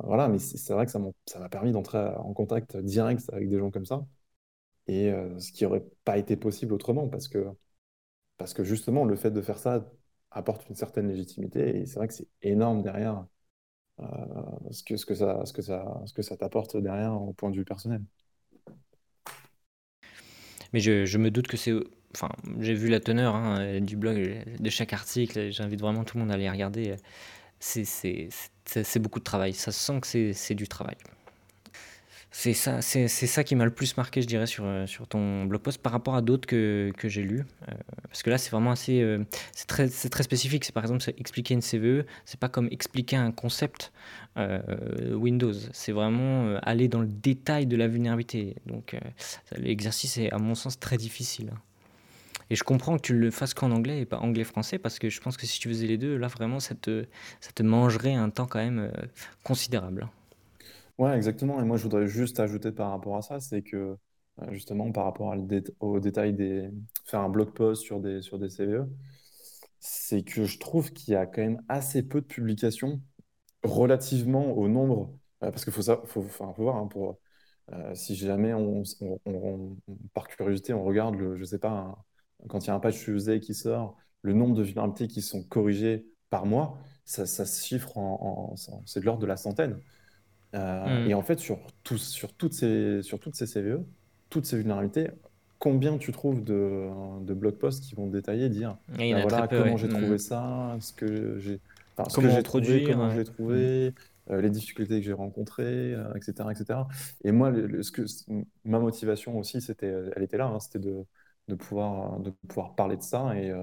voilà, 0.04 0.28
mais 0.28 0.40
c'est 0.40 0.74
vrai 0.74 0.86
que 0.86 0.92
ça 0.92 1.00
m'a 1.00 1.50
permis 1.50 1.72
d'entrer 1.72 2.00
en 2.00 2.34
contact 2.34 2.78
direct 2.78 3.24
avec 3.32 3.50
des 3.50 3.58
gens 3.60 3.72
comme 3.72 3.86
ça, 3.86 4.06
et 4.88 5.12
ce 5.40 5.52
qui 5.52 5.64
n'aurait 5.64 5.86
pas 6.06 6.18
été 6.18 6.36
possible 6.38 6.74
autrement, 6.74 7.08
parce 7.08 7.28
que, 7.28 7.48
parce 8.38 8.54
que 8.54 8.64
justement, 8.64 9.06
le 9.06 9.16
fait 9.16 9.32
de 9.32 9.42
faire 9.42 9.60
ça 9.60 9.90
apporte 10.32 10.68
une 10.70 10.76
certaine 10.76 11.08
légitimité, 11.08 11.80
et 11.82 11.86
c'est 11.86 11.96
vrai 12.00 12.08
que 12.08 12.14
c'est 12.14 12.28
énorme 12.42 12.82
derrière 12.82 13.26
ce, 14.72 14.84
que, 14.84 14.98
ce, 14.98 15.06
que 15.06 15.16
ça, 15.16 15.46
ce, 15.46 15.54
que 15.54 15.62
ça, 15.62 16.02
ce 16.06 16.14
que 16.14 16.22
ça 16.22 16.38
t'apporte 16.38 16.78
derrière 16.78 17.14
au 17.22 17.34
point 17.34 17.50
de 17.52 17.56
vue 17.58 17.66
personnel. 17.66 18.02
Mais 20.74 20.80
je, 20.80 21.06
je 21.06 21.18
me 21.18 21.32
doute 21.32 21.48
que 21.48 21.58
c'est 21.58 21.74
enfin, 22.16 22.30
j'ai 22.60 22.74
vu 22.74 22.90
la 22.90 23.00
teneur 23.00 23.36
hein, 23.36 23.80
du 23.82 23.96
blog, 23.98 24.44
de 24.60 24.70
chaque 24.70 24.94
article. 24.94 25.52
J'invite 25.52 25.80
vraiment 25.82 26.04
tout 26.04 26.18
le 26.18 26.24
monde 26.24 26.32
à 26.32 26.36
aller 26.36 26.50
regarder. 26.50 26.96
C'est 27.60 29.00
beaucoup 29.00 29.20
de 29.20 29.24
travail. 29.24 29.54
Ça 29.54 29.72
sent 29.72 30.02
que 30.02 30.34
c'est 30.34 30.56
du 30.56 30.68
travail. 30.68 30.98
C'est 32.34 32.54
ça, 32.54 32.82
c'est 32.82 33.10
ça 33.10 33.44
qui 33.44 33.56
m'a 33.56 33.66
le 33.66 33.72
plus 33.72 33.98
marqué, 33.98 34.22
je 34.22 34.28
dirais, 34.28 34.48
sur, 34.48 34.64
euh, 34.66 34.88
sur 34.88 35.06
ton 35.06 35.44
blog 35.44 35.62
post 35.62 35.82
par 35.82 35.92
rapport 35.92 36.16
à 36.16 36.22
d'autres 36.22 36.48
que, 36.48 36.94
que 36.98 37.10
j'ai 37.10 37.24
lus. 37.24 37.42
Euh, 37.68 37.74
parce 38.08 38.24
que 38.24 38.30
là, 38.30 38.38
c'est 38.38 38.52
vraiment 38.52 38.72
assez. 38.72 39.02
Euh, 39.02 39.26
c'est 39.52 39.68
très, 39.68 39.90
très 39.90 40.24
spécifique. 40.24 40.64
C'est 40.64 40.72
par 40.72 40.84
exemple 40.86 41.04
expliquer 41.18 41.56
une 41.56 41.62
CVE, 41.62 42.06
c'est 42.24 42.40
pas 42.40 42.48
comme 42.48 42.70
expliquer 42.72 43.18
un 43.18 43.32
concept 43.32 43.92
Windows. 45.12 45.54
C'est 45.74 45.92
vraiment 45.92 46.56
aller 46.64 46.88
dans 46.88 47.02
le 47.02 47.08
détail 47.08 47.66
de 47.66 47.76
la 47.76 47.90
vulnérabilité. 47.90 48.56
Donc, 48.66 48.96
l'exercice 49.58 50.18
est, 50.18 50.32
à 50.32 50.38
mon 50.38 50.56
sens, 50.56 50.80
très 50.80 50.96
difficile. 50.96 51.52
Et 52.50 52.56
je 52.56 52.64
comprends 52.64 52.96
que 52.96 53.02
tu 53.02 53.14
le 53.14 53.30
fasses 53.30 53.54
qu'en 53.54 53.72
anglais 53.72 54.00
et 54.00 54.06
pas 54.06 54.20
anglais-français, 54.20 54.80
parce 54.80 55.00
que 55.00 55.10
je 55.10 55.20
pense 55.20 55.36
que 55.36 55.46
si 55.46 55.60
tu 55.60 55.68
faisais 55.68 55.86
les 55.86 55.98
deux, 55.98 56.16
là, 56.16 56.28
vraiment, 56.28 56.62
ça 56.62 56.76
te, 56.76 57.06
ça 57.42 57.52
te 57.52 57.62
mangerait 57.62 58.14
un 58.14 58.30
temps 58.30 58.46
quand 58.46 58.60
même 58.60 58.90
considérable. 59.44 60.08
Ouais, 60.98 61.16
exactement. 61.16 61.60
Et 61.62 61.64
moi, 61.66 61.78
je 61.78 61.84
voudrais 61.84 62.08
juste 62.08 62.40
ajouter 62.40 62.72
par 62.72 62.92
rapport 62.92 63.18
à 63.18 63.22
ça, 63.22 63.40
c'est 63.40 63.64
que 63.64 63.98
euh, 64.42 64.52
justement, 64.52 64.92
par 64.92 65.06
rapport 65.06 65.34
au 65.80 66.00
détail 66.00 66.34
des... 66.34 66.70
faire 67.06 67.22
un 67.22 67.30
blog 67.30 67.54
post 67.54 67.84
sur 67.84 68.00
des, 68.00 68.22
sur 68.22 68.38
des 68.40 68.50
CVE, 68.50 68.90
c'est 69.80 70.24
que 70.24 70.46
je 70.46 70.60
trouve 70.60 70.92
qu'il 70.94 71.14
y 71.14 71.18
a 71.18 71.26
quand 71.26 71.42
même 71.42 71.62
assez 71.70 72.04
peu 72.04 72.22
de 72.22 72.26
publications 72.28 73.02
relativement 73.64 74.54
au 74.58 74.68
nombre. 74.70 75.14
Euh, 75.44 75.52
parce 75.52 75.64
qu'il 75.66 75.74
faut, 75.74 75.82
ça, 75.84 76.02
voir, 76.58 76.78
hein, 76.78 76.90
euh, 77.74 77.96
si 77.96 78.16
jamais 78.16 78.54
on, 78.54 78.84
par 80.14 80.28
curiosité, 80.28 80.74
on 80.74 80.84
regarde, 80.84 81.16
le, 81.16 81.36
je 81.36 81.44
sais 81.46 81.60
pas, 81.60 82.04
quand 82.50 82.64
il 82.66 82.68
y 82.68 82.70
a 82.72 82.76
un 82.76 82.80
patch 82.80 83.00
Tuesday 83.04 83.40
qui 83.40 83.54
sort, 83.54 83.98
le 84.22 84.34
nombre 84.34 84.56
de 84.56 84.64
vulnérabilités 84.64 85.08
qui 85.08 85.22
sont 85.22 85.44
corrigées 85.44 86.06
par 86.30 86.46
mois, 86.46 86.78
ça, 87.06 87.26
ça 87.26 87.46
se 87.46 87.66
chiffre 87.66 87.98
en 87.98 88.56
c'est 88.86 89.00
de 89.00 89.06
l'ordre 89.06 89.22
de 89.22 89.28
la 89.28 89.38
centaine. 89.38 89.80
Euh, 90.56 91.06
et 91.06 91.14
en 91.14 91.22
fait, 91.22 91.40
sur, 91.40 91.60
sur, 91.98 92.34
toutes 92.34 92.54
ces, 92.54 93.02
sur 93.02 93.20
toutes 93.20 93.36
ces 93.36 93.46
CVE, 93.46 93.84
toutes 94.30 94.46
ces 94.46 94.58
vulnérabilités, 94.58 95.10
combien 95.60 95.98
tu 95.98 96.12
trouves 96.12 96.44
de, 96.44 96.90
de 97.22 97.34
blog 97.34 97.56
posts 97.56 97.84
qui 97.84 97.96
vont 97.96 98.08
détailler, 98.08 98.50
dire 98.50 98.78
bah 98.90 99.04
voilà, 99.22 99.48
comment 99.48 99.78
j'ai 99.78 99.90
trouvé 99.90 100.16
hmm. 100.16 100.20
ça, 100.20 100.78
ce 100.80 100.94
que 100.94 101.38
j'ai 101.40 101.60
enfin, 101.98 102.42
trouvé, 102.42 102.84
comment 102.84 103.12
j'ai 103.12 103.24
trouvé, 103.24 103.90
hmm. 103.90 104.34
euh, 104.34 104.42
les 104.42 104.50
difficultés 104.50 105.00
que 105.00 105.06
j'ai 105.06 105.14
rencontrées, 105.14 105.96
etc., 106.16 106.34
euh, 106.42 106.50
etc. 106.50 106.80
Et 107.24 107.32
moi, 107.32 107.54
ce 107.82 107.92
que, 107.92 108.04
ma 108.66 108.80
motivation 108.80 109.38
aussi, 109.38 109.62
c'était, 109.62 109.94
elle 110.16 110.24
était 110.24 110.38
là, 110.38 110.48
hein, 110.48 110.60
c'était 110.60 110.80
de, 110.80 111.06
de, 111.48 111.56
pouvoir, 111.56 112.20
de 112.20 112.32
pouvoir 112.48 112.76
parler 112.76 112.98
de 112.98 113.04
ça 113.04 113.38
et, 113.38 113.54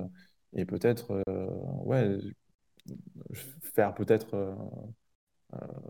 et 0.54 0.64
peut-être 0.64 1.22
ouais, 1.84 2.18
faire 3.62 3.94
peut-être 3.94 4.34
euh, 4.34 4.54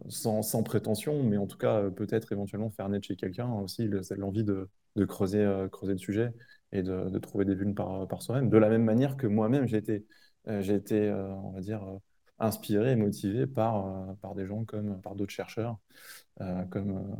sans, 0.08 0.42
sans, 0.42 0.62
prétention, 0.62 1.22
mais 1.22 1.36
en 1.36 1.46
tout 1.46 1.58
cas, 1.58 1.78
euh, 1.78 1.90
peut-être 1.90 2.32
éventuellement 2.32 2.70
faire 2.70 2.88
naître 2.88 3.06
chez 3.06 3.16
quelqu'un 3.16 3.50
aussi 3.52 3.88
l'envie 4.16 4.44
de, 4.44 4.68
de, 4.96 5.04
creuser, 5.04 5.40
euh, 5.40 5.68
creuser 5.68 5.92
le 5.92 5.98
sujet 5.98 6.32
et 6.72 6.82
de, 6.82 7.18
trouver 7.18 7.44
des 7.44 7.54
vues 7.54 7.74
par, 7.74 8.22
soi-même. 8.22 8.50
De 8.50 8.58
la 8.58 8.68
même 8.68 8.84
manière 8.84 9.16
que 9.16 9.26
moi-même, 9.26 9.66
j'ai 9.66 9.78
été, 9.78 10.06
j'ai 10.46 10.74
été 10.74 11.10
on 11.12 11.58
dire, 11.60 11.82
inspiré 12.38 12.92
et 12.92 12.96
motivé 12.96 13.46
par, 13.46 14.14
des 14.36 14.46
gens 14.46 14.64
comme 14.64 15.00
par 15.00 15.14
d'autres 15.14 15.32
chercheurs. 15.32 15.78
comme, 16.70 17.16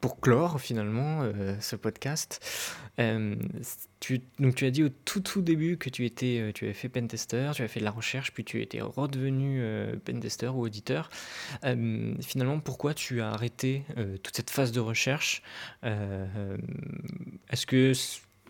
pour 0.00 0.20
clore 0.20 0.60
finalement 0.60 1.22
euh, 1.22 1.56
ce 1.60 1.76
podcast, 1.76 2.40
euh, 2.98 3.36
tu, 4.00 4.20
donc 4.38 4.54
tu 4.54 4.66
as 4.66 4.70
dit 4.70 4.84
au 4.84 4.88
tout 4.88 5.20
tout 5.20 5.42
début 5.42 5.76
que 5.76 5.90
tu 5.90 6.04
étais, 6.04 6.38
euh, 6.40 6.52
tu 6.52 6.64
avais 6.64 6.74
fait 6.74 6.88
pentester, 6.88 7.50
tu 7.54 7.62
avais 7.62 7.68
fait 7.68 7.80
de 7.80 7.84
la 7.84 7.90
recherche, 7.90 8.32
puis 8.32 8.44
tu 8.44 8.60
étais 8.62 8.80
redevenu 8.80 9.62
pentester 10.04 10.48
ou 10.48 10.62
auditeur. 10.62 11.10
finalement, 11.62 12.60
pourquoi 12.60 12.94
tu 12.94 13.20
as 13.20 13.30
arrêté 13.30 13.84
toute 14.22 14.36
cette 14.36 14.50
phase 14.50 14.72
de 14.72 14.80
recherche? 14.80 15.42
Est-ce 15.82 17.66
que 17.66 17.92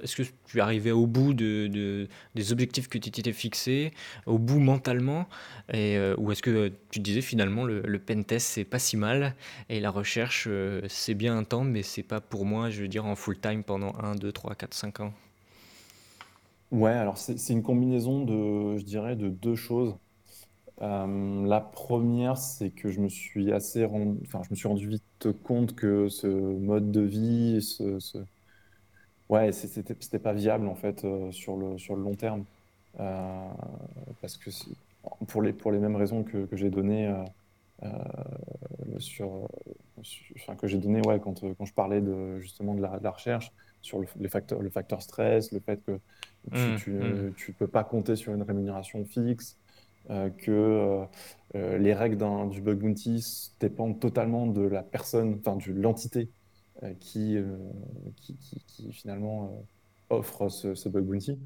est-ce 0.03 0.17
que 0.17 0.23
tu 0.47 0.59
es 0.59 0.61
arrivé 0.61 0.93
au 0.93 1.07
bout 1.07 1.35
de, 1.35 2.09
des 2.35 2.53
objectifs 2.53 2.89
que 2.89 2.99
tu 2.99 3.11
t'étais 3.11 3.33
fixés, 3.33 3.93
au 4.27 4.39
bout 4.39 4.59
mentalement 4.61 5.29
euh, 5.75 6.15
Ou 6.19 6.33
est-ce 6.33 6.43
que 6.43 6.73
tu 6.91 7.01
disais 7.01 7.21
finalement 7.21 7.65
le, 7.65 7.83
le 7.83 7.99
pentest 7.99 8.47
c'est 8.47 8.65
pas 8.65 8.79
si 8.79 8.97
mal 8.97 9.35
et 9.69 9.81
la 9.81 9.91
recherche 9.91 10.47
euh, 10.49 10.83
c'est 10.89 11.15
bien 11.15 11.37
un 11.37 11.45
temps 11.45 11.65
mais 11.65 11.83
c'est 11.83 12.03
pas 12.03 12.21
pour 12.21 12.45
moi, 12.45 12.71
je 12.71 12.83
veux 12.83 12.89
dire, 12.89 13.07
en 13.07 13.17
full 13.17 13.39
time 13.39 13.63
pendant 13.65 13.95
1, 13.99 14.15
2, 14.17 14.33
3, 14.33 14.55
4, 14.55 14.75
5 14.75 15.01
ans? 15.01 15.13
Ouais, 16.71 16.93
alors 16.93 17.19
c'est 17.19 17.53
une 17.53 17.63
combinaison 17.63 18.25
de, 18.25 18.79
je 18.79 18.85
dirais, 18.85 19.17
de 19.17 19.29
deux 19.29 19.57
choses. 19.57 19.97
Euh, 20.83 21.47
la 21.47 21.61
première, 21.61 22.39
c'est 22.39 22.71
que 22.73 22.91
je 22.91 23.01
me 23.01 23.09
suis 23.09 23.53
assez 23.53 23.85
rendu, 23.85 24.19
enfin, 24.27 24.43
je 24.45 24.51
me 24.51 24.57
suis 24.57 24.69
rendu 24.69 24.89
vite 24.89 25.33
compte 25.45 25.75
que 25.77 26.09
ce 26.09 26.27
mode 26.29 26.91
de 26.93 27.03
vie, 27.03 27.63
ce, 27.63 27.99
Ouais, 29.31 29.53
c'était 29.53 30.19
pas 30.19 30.33
viable 30.33 30.67
en 30.67 30.75
fait 30.75 31.05
euh, 31.05 31.31
sur 31.31 31.57
le, 31.57 31.79
sur 31.79 31.95
le 31.95 32.03
long 32.03 32.17
terme. 32.17 32.45
Euh, 32.99 33.49
parce 34.21 34.37
que 34.37 34.51
pour 35.29 35.41
les, 35.41 35.53
pour 35.53 35.71
les 35.71 35.79
mêmes 35.79 35.95
raisons 35.95 36.25
que, 36.25 36.47
que 36.47 36.57
j'ai 36.57 36.69
données 36.69 37.15
euh, 37.85 37.89
sur, 38.99 39.49
enfin, 40.35 40.57
que 40.57 40.67
j'ai 40.67 40.79
donné 40.79 41.01
ouais, 41.07 41.21
quand, 41.21 41.43
quand 41.57 41.65
je 41.65 41.73
parlais 41.73 42.01
de, 42.01 42.41
justement 42.41 42.75
de 42.75 42.83
la, 42.83 42.99
de 42.99 43.05
la 43.05 43.13
recherche 43.13 43.53
sur 43.83 44.01
le, 44.01 44.09
les 44.19 44.29
facteurs, 44.29 44.61
le 44.61 44.69
facteur 44.69 45.01
stress, 45.01 45.53
le 45.53 45.61
fait 45.61 45.81
que 45.87 46.01
tu, 46.53 46.91
ne 46.91 46.99
mmh, 46.99 47.29
mmh. 47.29 47.53
peux 47.57 47.69
pas 47.69 47.85
compter 47.85 48.17
sur 48.17 48.35
une 48.35 48.43
rémunération 48.43 49.05
fixe, 49.05 49.57
que 50.39 51.05
les 51.55 51.95
règles 51.95 52.19
du 52.51 52.61
bug 52.61 52.79
bounty 52.79 53.53
dépendent 53.61 54.01
totalement 54.01 54.49
de 54.49 54.63
la 54.63 54.83
personne, 54.83 55.39
enfin 55.39 55.57
de 55.57 55.81
l'entité 55.81 56.29
euh, 56.83 56.95
euh, 57.17 58.11
qui, 58.17 58.93
finalement 58.93 59.53
euh, 59.53 60.17
offre 60.17 60.49
ce, 60.49 60.89
bug 60.89 61.05
bounty. 61.05 61.39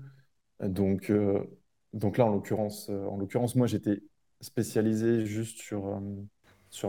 Donc, 0.61 1.09
là, 1.09 2.25
en 2.25 2.31
l'occurrence, 2.31 2.89
en 2.89 3.17
l'occurrence, 3.17 3.55
moi, 3.57 3.67
j'étais 3.67 4.03
spécialisé 4.41 5.27
juste 5.27 5.59
sur, 5.59 6.01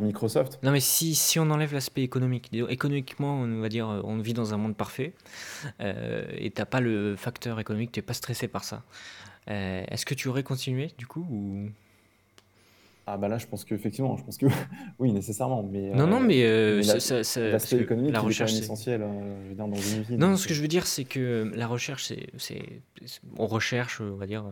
Microsoft. 0.02 0.60
Non, 0.64 0.72
mais 0.72 0.80
si, 0.80 1.40
on 1.40 1.50
enlève 1.52 1.74
l'aspect 1.74 2.04
économique, 2.04 2.50
économiquement, 2.70 3.40
on 3.40 3.60
va 3.60 3.70
dire, 3.70 3.88
on 3.88 4.18
vit 4.20 4.34
dans 4.34 4.54
un 4.54 4.58
monde 4.58 4.76
parfait, 4.76 5.14
et 5.80 6.52
t'as 6.52 6.66
pas 6.66 6.82
le 6.82 7.16
facteur 7.16 7.60
économique, 7.60 7.92
tu 7.92 8.00
n'es 8.00 8.06
pas 8.06 8.14
stressé 8.14 8.48
par 8.48 8.64
ça. 8.64 8.84
Est-ce 9.48 10.06
que 10.06 10.14
tu 10.14 10.28
aurais 10.28 10.44
continué, 10.44 10.92
du 10.98 11.08
coup, 11.08 11.26
ou... 11.30 11.70
Ah 13.08 13.18
bah 13.18 13.28
là, 13.28 13.38
je 13.38 13.46
pense 13.46 13.66
qu'effectivement, 13.66 14.18
je 14.18 14.24
pense 14.24 14.38
que 14.38 14.48
oui, 15.00 15.12
nécessairement. 15.12 15.62
Mais, 15.62 15.92
non, 15.92 16.08
non, 16.08 16.22
euh, 16.22 16.26
mais, 16.26 16.44
euh, 16.44 16.82
l'aspect 17.52 17.78
économique, 17.78 18.12
la 18.12 18.20
recherche, 18.20 18.54
est 18.54 18.60
essentiel 18.60 19.04
euh, 19.04 19.44
je 19.44 19.50
veux 19.50 19.56
dire, 19.56 19.68
dans 19.68 19.76
une 19.76 20.02
vie. 20.02 20.18
Non, 20.18 20.36
ce 20.36 20.48
que 20.48 20.56
je 20.56 20.62
veux 20.62 20.68
dire, 20.68 20.88
c'est 20.88 21.04
que 21.04 21.52
la 21.54 21.68
recherche, 21.68 22.12
c'est, 22.38 22.82
on 23.38 23.46
recherche, 23.46 24.02
on 24.02 24.16
va 24.16 24.26
dire, 24.26 24.46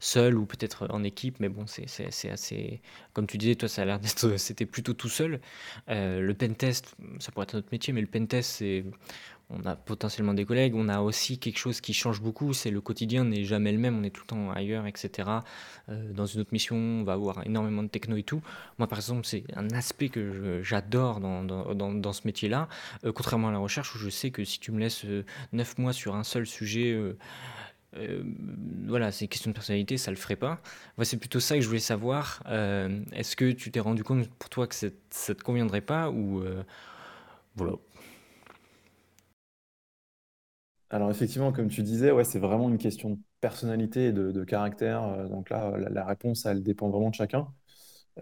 seul 0.00 0.36
ou 0.36 0.44
peut-être 0.44 0.88
en 0.90 1.04
équipe, 1.04 1.36
mais 1.38 1.48
bon, 1.48 1.66
c'est 1.66 2.28
assez. 2.30 2.80
Comme 3.12 3.28
tu 3.28 3.38
disais, 3.38 3.54
toi, 3.54 3.68
ça 3.68 3.82
a 3.82 3.84
l'air 3.84 4.00
d'être. 4.00 4.36
C'était 4.38 4.66
plutôt 4.66 4.94
tout 4.94 5.08
seul. 5.08 5.40
le 5.86 6.32
pentest, 6.32 6.96
ça 7.20 7.30
pourrait 7.30 7.44
être 7.44 7.54
notre 7.54 7.68
métier, 7.70 7.92
mais 7.92 8.00
le 8.00 8.08
pentest, 8.08 8.50
c'est 8.50 8.84
on 9.54 9.66
a 9.66 9.76
potentiellement 9.76 10.34
des 10.34 10.44
collègues, 10.44 10.74
on 10.74 10.88
a 10.88 11.00
aussi 11.00 11.38
quelque 11.38 11.58
chose 11.58 11.80
qui 11.80 11.92
change 11.92 12.20
beaucoup, 12.20 12.52
c'est 12.52 12.70
le 12.70 12.80
quotidien 12.80 13.24
n'est 13.24 13.44
jamais 13.44 13.72
le 13.72 13.78
même, 13.78 13.98
on 13.98 14.02
est 14.02 14.10
tout 14.10 14.22
le 14.22 14.26
temps 14.26 14.50
ailleurs, 14.50 14.86
etc. 14.86 15.28
Euh, 15.88 16.12
dans 16.12 16.26
une 16.26 16.40
autre 16.40 16.50
mission, 16.52 16.76
on 16.76 17.04
va 17.04 17.12
avoir 17.12 17.46
énormément 17.46 17.82
de 17.82 17.88
techno 17.88 18.16
et 18.16 18.22
tout. 18.22 18.42
Moi, 18.78 18.88
par 18.88 18.98
exemple, 18.98 19.24
c'est 19.24 19.44
un 19.54 19.70
aspect 19.70 20.08
que 20.08 20.60
j'adore 20.62 21.20
dans, 21.20 22.12
ce 22.12 22.22
métier-là, 22.26 22.68
euh, 23.04 23.12
contrairement 23.12 23.48
à 23.48 23.52
la 23.52 23.58
recherche 23.58 23.94
où 23.94 23.98
je 23.98 24.08
sais 24.08 24.30
que 24.30 24.44
si 24.44 24.58
tu 24.60 24.72
me 24.72 24.80
laisses 24.80 25.04
euh, 25.04 25.24
neuf 25.52 25.78
mois 25.78 25.92
sur 25.92 26.14
un 26.14 26.24
seul 26.24 26.46
sujet, 26.46 26.98
voilà, 28.88 29.12
c'est 29.12 29.28
question 29.28 29.50
de 29.50 29.54
personnalité, 29.54 29.98
ça 29.98 30.10
le 30.10 30.16
ferait 30.16 30.34
pas. 30.34 30.60
Moi, 30.96 31.04
c'est 31.04 31.16
plutôt 31.16 31.38
ça 31.38 31.54
que 31.54 31.60
je 31.60 31.68
voulais 31.68 31.78
savoir. 31.78 32.42
Est-ce 33.12 33.36
que 33.36 33.52
tu 33.52 33.70
t'es 33.70 33.80
rendu 33.80 34.02
compte 34.02 34.28
pour 34.30 34.50
toi 34.50 34.66
que 34.66 34.74
ça 34.74 34.88
te 35.34 35.42
conviendrait 35.42 35.80
pas 35.80 36.10
ou 36.10 36.42
voilà 37.56 37.74
alors 40.90 41.10
effectivement, 41.10 41.52
comme 41.52 41.68
tu 41.68 41.82
disais, 41.82 42.10
ouais, 42.10 42.24
c'est 42.24 42.38
vraiment 42.38 42.68
une 42.68 42.78
question 42.78 43.10
de 43.10 43.18
personnalité 43.40 44.06
et 44.08 44.12
de, 44.12 44.44
caractère. 44.44 45.02
Euh, 45.04 45.28
donc 45.28 45.50
là, 45.50 45.76
la, 45.76 46.04
réponse, 46.04 46.46
elle 46.46 46.62
dépend 46.62 46.88
vraiment 46.90 47.10
de 47.10 47.14
chacun. 47.14 47.48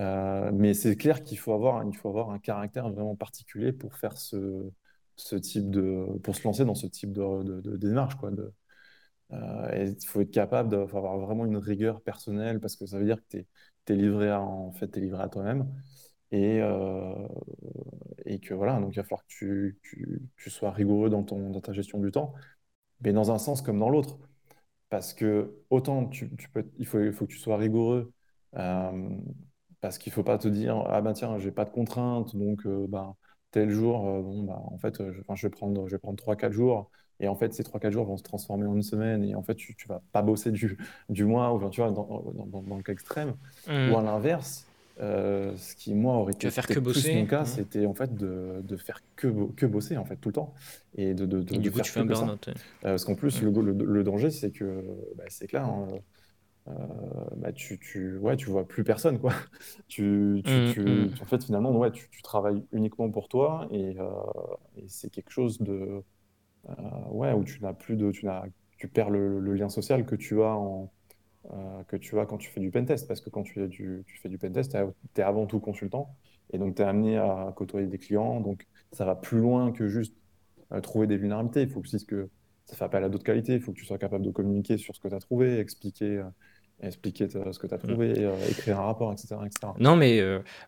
Euh, 0.00 0.50
mais 0.54 0.74
c'est 0.74 0.96
clair 0.96 1.22
qu'il 1.22 1.38
faut 1.38 1.52
avoir, 1.52 1.84
il 1.84 1.96
faut 1.96 2.08
avoir 2.08 2.30
un 2.30 2.38
caractère 2.38 2.88
vraiment 2.90 3.16
particulier 3.16 3.72
pour 3.72 3.96
faire 3.96 4.16
ce, 4.16 4.70
type 5.40 5.70
de, 5.70 6.06
pour 6.22 6.34
se 6.36 6.44
lancer 6.44 6.64
dans 6.64 6.74
ce 6.74 6.86
type 6.86 7.12
de, 7.12 7.76
démarche, 7.76 8.16
quoi. 8.16 8.30
Euh, 9.32 9.94
il 9.98 10.06
faut 10.06 10.20
être 10.20 10.30
capable 10.30 10.68
d'avoir 10.70 11.18
vraiment 11.18 11.46
une 11.46 11.56
rigueur 11.56 12.02
personnelle 12.02 12.60
parce 12.60 12.76
que 12.76 12.86
ça 12.86 12.98
veut 12.98 13.04
dire 13.04 13.16
que 13.16 13.38
tu 13.86 13.92
es, 13.92 13.96
livré 13.96 14.30
à, 14.30 14.40
en 14.40 14.72
fait, 14.72 14.96
à 15.18 15.28
toi-même. 15.28 15.68
Et, 16.32 16.60
et 18.24 18.38
que 18.40 18.54
voilà, 18.54 18.80
donc 18.80 18.94
il 18.94 18.96
va 18.96 19.02
falloir 19.04 19.22
que 19.22 19.28
tu, 19.28 19.78
tu, 19.82 20.22
tu 20.36 20.50
sois 20.50 20.70
rigoureux 20.70 21.10
dans, 21.10 21.22
ton, 21.22 21.50
dans 21.50 21.60
ta 21.60 21.72
gestion 21.72 21.98
du 21.98 22.10
temps. 22.10 22.34
Mais 23.04 23.12
dans 23.12 23.30
un 23.32 23.38
sens 23.38 23.62
comme 23.62 23.78
dans 23.78 23.88
l'autre. 23.88 24.18
Parce 24.90 25.14
que 25.14 25.54
autant 25.70 26.06
tu, 26.06 26.28
peux, 26.52 26.66
il 26.78 26.86
faut, 26.86 27.00
il 27.00 27.12
faut 27.12 27.26
que 27.26 27.32
tu 27.32 27.38
sois 27.38 27.56
rigoureux, 27.56 28.12
euh, 28.56 29.08
parce 29.80 29.98
qu'il 29.98 30.10
ne 30.10 30.14
faut 30.14 30.22
pas 30.22 30.38
te 30.38 30.48
dire, 30.48 30.84
ah 30.88 31.00
ben 31.00 31.12
tiens, 31.14 31.38
j'ai 31.38 31.50
pas 31.50 31.64
de 31.64 31.70
contraintes, 31.70 32.36
donc 32.36 32.66
ben, 32.66 33.14
tel 33.52 33.70
jour, 33.70 34.02
bon, 34.22 34.42
bah, 34.44 34.60
en 34.64 34.78
fait, 34.78 34.98
je, 34.98 35.20
je, 35.34 35.46
vais 35.46 35.50
prendre, 35.50 35.86
je 35.88 35.94
vais 35.94 35.98
prendre 35.98 36.22
3-4 36.22 36.52
jours. 36.52 36.90
Et 37.20 37.28
en 37.28 37.36
fait, 37.36 37.54
ces 37.54 37.62
3-4 37.62 37.92
jours 37.92 38.04
vont 38.04 38.16
se 38.16 38.22
transformer 38.22 38.66
en 38.66 38.74
une 38.74 38.82
semaine. 38.82 39.24
Et 39.24 39.34
en 39.36 39.42
fait, 39.42 39.54
tu 39.54 39.76
ne 39.88 39.94
vas 39.94 40.02
pas 40.12 40.22
bosser 40.22 40.50
du, 40.50 40.76
du 41.08 41.24
mois, 41.24 41.54
ou 41.54 41.70
tu 41.70 41.80
vois, 41.80 41.92
dans, 41.92 42.24
dans, 42.34 42.62
dans 42.62 42.76
le 42.76 42.82
cas 42.82 42.92
extrême. 42.92 43.36
Mmh. 43.68 43.92
Ou 43.92 43.96
à 43.96 44.02
l'inverse, 44.02 44.66
euh, 45.00 45.56
ce 45.56 45.74
qui, 45.74 45.94
moi, 45.94 46.14
aurait 46.16 46.32
été 46.32 46.50
faire 46.50 46.66
que 46.66 46.78
bosser. 46.78 47.14
mon 47.14 47.26
cas, 47.26 47.44
c'était 47.44 47.86
en 47.86 47.94
fait 47.94 48.14
de, 48.14 48.60
de, 48.62 48.76
faire 48.76 49.00
que, 49.16 49.50
que 49.52 49.66
bosser 49.66 49.96
en 49.96 50.04
fait 50.04 50.16
tout 50.16 50.28
le 50.28 50.34
temps 50.34 50.54
et 50.94 51.14
de, 51.14 51.24
de, 51.26 51.42
de 51.42 51.56
du 51.56 51.70
coup, 51.70 51.76
faire 51.76 51.84
tu 51.84 51.92
fais 51.92 52.00
un 52.00 52.04
burn-out. 52.04 52.48
Euh, 52.48 52.52
parce 52.82 53.04
qu'en 53.04 53.14
plus, 53.14 53.42
le, 53.42 53.50
le, 53.50 54.04
danger, 54.04 54.30
c'est 54.30 54.50
que 54.50 54.84
bah, 55.16 55.24
c'est 55.28 55.46
clair, 55.46 55.64
hein, 55.64 55.88
euh, 56.68 56.72
bah, 57.36 57.52
tu, 57.52 57.78
tu, 57.78 58.18
ouais, 58.18 58.36
tu 58.36 58.50
vois 58.50 58.66
plus 58.66 58.84
personne 58.84 59.18
quoi. 59.18 59.32
tu, 59.88 60.42
tu, 60.44 60.80
mmh, 60.80 60.84
mmh. 60.84 61.10
En 61.22 61.24
fait, 61.24 61.42
finalement, 61.42 61.76
ouais, 61.76 61.90
tu, 61.90 62.08
tu, 62.10 62.22
travailles 62.22 62.62
uniquement 62.72 63.10
pour 63.10 63.28
toi 63.28 63.66
et, 63.70 63.96
et 64.76 64.84
c'est 64.88 65.10
quelque 65.10 65.30
chose 65.30 65.60
de 65.60 66.02
ouais 67.08 67.32
où 67.32 67.44
tu 67.44 67.60
n'as 67.62 67.72
plus 67.72 67.96
de, 67.96 68.10
tu, 68.12 68.26
n'as, 68.26 68.44
tu 68.82 68.88
perds 68.88 69.10
le, 69.10 69.54
lien 69.54 69.68
social 69.68 70.04
que 70.04 70.16
tu 70.16 70.42
as 70.42 70.56
en 70.56 70.90
euh, 71.50 71.82
que 71.88 71.96
tu 71.96 72.18
as 72.20 72.26
quand 72.26 72.38
tu 72.38 72.50
fais 72.50 72.60
du 72.60 72.70
pentest. 72.70 73.08
Parce 73.08 73.20
que 73.20 73.30
quand 73.30 73.42
tu 73.42 73.54
fais 73.54 73.68
du, 73.68 74.04
tu 74.06 74.18
fais 74.18 74.28
du 74.28 74.38
pentest, 74.38 74.76
tu 75.14 75.20
es 75.20 75.24
avant 75.24 75.46
tout 75.46 75.60
consultant. 75.60 76.14
Et 76.52 76.58
donc, 76.58 76.76
tu 76.76 76.82
es 76.82 76.84
amené 76.84 77.18
à 77.18 77.52
côtoyer 77.56 77.86
des 77.86 77.98
clients. 77.98 78.40
Donc, 78.40 78.66
ça 78.92 79.04
va 79.04 79.14
plus 79.14 79.40
loin 79.40 79.72
que 79.72 79.88
juste 79.88 80.14
euh, 80.72 80.80
trouver 80.80 81.06
des 81.06 81.16
vulnérabilités. 81.16 81.62
Il 81.62 81.68
faut 81.68 81.80
aussi 81.80 82.04
que 82.06 82.28
ça 82.66 82.76
fait 82.76 82.84
appel 82.84 83.02
à 83.02 83.08
d'autres 83.08 83.24
qualités. 83.24 83.54
Il 83.54 83.60
faut 83.60 83.72
que 83.72 83.78
tu 83.78 83.84
sois 83.84 83.98
capable 83.98 84.24
de 84.24 84.30
communiquer 84.30 84.78
sur 84.78 84.94
ce 84.94 85.00
que 85.00 85.08
tu 85.08 85.14
as 85.14 85.20
trouvé, 85.20 85.58
expliquer. 85.58 86.18
Euh, 86.18 86.24
expliquer 86.84 87.28
ce 87.28 87.58
que 87.60 87.66
tu 87.68 87.74
as 87.74 87.76
mm. 87.76 87.80
trouvé, 87.80 88.28
écrire 88.50 88.80
un 88.80 88.86
rapport, 88.86 89.12
etc. 89.12 89.36
Non, 89.78 89.94
mais 89.94 90.20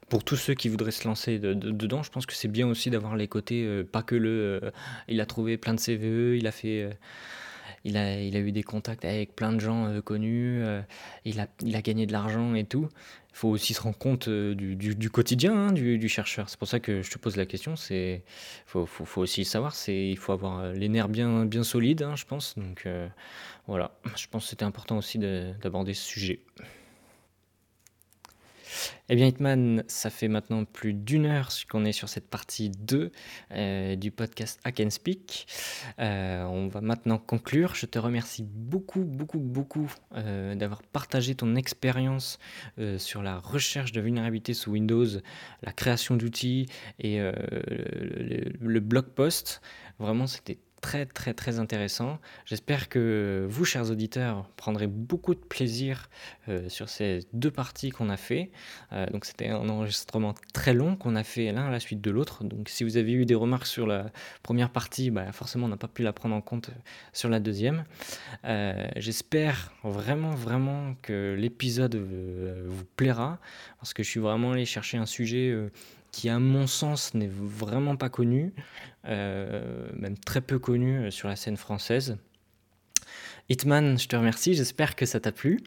pour 0.08 0.22
tous 0.22 0.36
ceux 0.36 0.54
qui 0.54 0.68
voudraient 0.68 0.92
se 0.92 1.08
lancer 1.08 1.40
dedans, 1.40 2.04
je 2.04 2.10
pense 2.12 2.24
que 2.24 2.34
c'est 2.34 2.46
bien 2.46 2.68
aussi 2.68 2.88
d'avoir 2.88 3.16
les 3.16 3.26
côtés, 3.26 3.82
pas 3.82 4.04
que 4.04 4.14
le 4.14 4.60
il 5.08 5.20
a 5.20 5.26
trouvé 5.26 5.58
plein 5.58 5.74
de 5.74 5.80
CVE, 5.80 6.36
il 6.36 6.46
a 6.46 6.52
fait 6.52 6.88
il 7.84 7.96
a, 7.98 8.20
eu 8.20 8.52
des 8.52 8.62
contacts 8.62 9.04
avec 9.04 9.36
plein 9.36 9.52
de 9.52 9.60
gens 9.60 9.86
euh, 9.86 10.00
connus, 10.00 10.62
euh, 10.62 10.80
il, 11.24 11.38
a, 11.40 11.82
gagné 11.82 12.06
de 12.06 12.12
l'argent 12.12 12.54
et 12.54 12.64
tout. 12.64 12.88
Il 13.30 13.36
faut 13.36 13.48
aussi 13.48 13.74
se 13.74 13.80
rendre 13.82 13.98
compte 13.98 14.28
euh, 14.28 14.54
du, 14.54 15.10
quotidien 15.10 15.54
hein, 15.54 15.72
du, 15.72 16.08
chercheur. 16.08 16.48
C'est 16.48 16.58
pour 16.58 16.68
ça 16.68 16.80
que 16.80 17.02
je 17.02 17.10
te 17.10 17.18
pose 17.18 17.36
la 17.36 17.46
question. 17.46 17.74
Il 17.90 18.22
faut, 18.66 18.86
faut, 18.86 19.04
faut, 19.04 19.20
aussi 19.20 19.44
savoir. 19.44 19.74
Il 19.88 20.16
faut 20.16 20.32
avoir 20.32 20.72
les 20.72 20.88
nerfs 20.88 21.08
bien, 21.08 21.44
bien 21.44 21.64
solides, 21.64 22.02
hein, 22.02 22.16
je 22.16 22.24
pense. 22.24 22.56
Donc 22.56 22.88
voilà, 23.66 23.98
je 24.16 24.26
pense 24.28 24.44
que 24.44 24.50
c'était 24.50 24.64
important 24.64 24.98
aussi 24.98 25.18
d'aborder 25.18 25.94
ce 25.94 26.04
sujet. 26.04 26.40
Eh 29.08 29.16
bien, 29.16 29.26
Hitman, 29.26 29.84
ça 29.86 30.10
fait 30.10 30.28
maintenant 30.28 30.64
plus 30.64 30.94
d'une 30.94 31.26
heure 31.26 31.50
qu'on 31.70 31.84
est 31.84 31.92
sur 31.92 32.08
cette 32.08 32.28
partie 32.28 32.70
2 32.70 33.12
euh, 33.52 33.96
du 33.96 34.10
podcast 34.10 34.60
I 34.66 34.72
Can 34.72 34.90
Speak. 34.90 35.46
Euh, 35.98 36.44
on 36.44 36.68
va 36.68 36.80
maintenant 36.80 37.18
conclure. 37.18 37.74
Je 37.74 37.86
te 37.86 37.98
remercie 37.98 38.44
beaucoup, 38.44 39.04
beaucoup, 39.04 39.38
beaucoup 39.38 39.92
euh, 40.16 40.54
d'avoir 40.54 40.82
partagé 40.82 41.34
ton 41.34 41.54
expérience 41.54 42.38
sur 42.98 43.22
la 43.22 43.38
recherche 43.38 43.92
de 43.92 44.00
vulnérabilité 44.00 44.54
sous 44.54 44.72
Windows, 44.72 45.06
la 45.62 45.72
création 45.72 46.16
d'outils 46.16 46.66
et 46.98 47.18
le, 47.18 48.52
le 48.60 48.80
blog 48.80 49.06
post. 49.06 49.60
Vraiment, 49.98 50.26
c'était 50.26 50.58
très 50.84 51.06
très 51.06 51.32
très 51.32 51.58
intéressant. 51.58 52.18
J'espère 52.44 52.90
que 52.90 53.46
vous, 53.48 53.64
chers 53.64 53.90
auditeurs, 53.90 54.50
prendrez 54.56 54.86
beaucoup 54.86 55.34
de 55.34 55.40
plaisir 55.40 56.10
euh, 56.50 56.68
sur 56.68 56.90
ces 56.90 57.20
deux 57.32 57.50
parties 57.50 57.88
qu'on 57.88 58.10
a 58.10 58.18
fait. 58.18 58.50
Euh, 58.92 59.06
donc 59.06 59.24
c'était 59.24 59.48
un 59.48 59.66
enregistrement 59.70 60.34
très 60.52 60.74
long 60.74 60.94
qu'on 60.94 61.16
a 61.16 61.24
fait 61.24 61.50
l'un 61.52 61.68
à 61.68 61.70
la 61.70 61.80
suite 61.80 62.02
de 62.02 62.10
l'autre. 62.10 62.44
Donc 62.44 62.68
si 62.68 62.84
vous 62.84 62.98
avez 62.98 63.12
eu 63.12 63.24
des 63.24 63.34
remarques 63.34 63.66
sur 63.66 63.86
la 63.86 64.10
première 64.42 64.68
partie, 64.68 65.10
bah, 65.10 65.32
forcément 65.32 65.64
on 65.64 65.70
n'a 65.70 65.78
pas 65.78 65.88
pu 65.88 66.02
la 66.02 66.12
prendre 66.12 66.34
en 66.34 66.42
compte 66.42 66.68
sur 67.14 67.30
la 67.30 67.40
deuxième. 67.40 67.86
Euh, 68.44 68.86
j'espère 68.96 69.72
vraiment 69.84 70.34
vraiment 70.34 70.96
que 71.00 71.34
l'épisode 71.38 71.96
vous 71.96 72.84
plaira 72.96 73.38
parce 73.78 73.94
que 73.94 74.02
je 74.02 74.10
suis 74.10 74.20
vraiment 74.20 74.52
allé 74.52 74.66
chercher 74.66 74.98
un 74.98 75.06
sujet 75.06 75.56
qui 76.14 76.28
à 76.28 76.38
mon 76.38 76.68
sens 76.68 77.12
n'est 77.14 77.28
vraiment 77.28 77.96
pas 77.96 78.08
connu, 78.08 78.54
euh, 79.04 79.88
même 79.96 80.16
très 80.16 80.40
peu 80.40 80.60
connu 80.60 80.98
euh, 80.98 81.10
sur 81.10 81.26
la 81.26 81.34
scène 81.34 81.56
française. 81.56 82.18
Hitman, 83.48 83.98
je 83.98 84.06
te 84.06 84.14
remercie, 84.14 84.54
j'espère 84.54 84.94
que 84.94 85.06
ça 85.06 85.18
t'a 85.18 85.32
plu. 85.32 85.58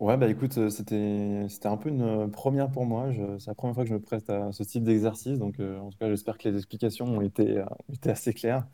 Ouais, 0.00 0.16
bah 0.16 0.26
écoute, 0.26 0.58
euh, 0.58 0.70
c'était 0.70 1.46
c'était 1.48 1.68
un 1.68 1.76
peu 1.76 1.88
une 1.88 2.28
première 2.32 2.68
pour 2.68 2.84
moi. 2.84 3.10
C'est 3.38 3.46
la 3.46 3.54
première 3.54 3.74
fois 3.76 3.84
que 3.84 3.90
je 3.90 3.94
me 3.94 4.00
prête 4.00 4.28
à 4.28 4.50
ce 4.50 4.64
type 4.64 4.82
d'exercice, 4.82 5.38
donc 5.38 5.60
en 5.60 5.90
tout 5.90 5.98
cas, 5.98 6.08
j'espère 6.08 6.36
que 6.36 6.48
les 6.48 6.56
explications 6.56 7.06
ont 7.06 7.20
été, 7.20 7.62
assez 8.06 8.32
claires. 8.32 8.66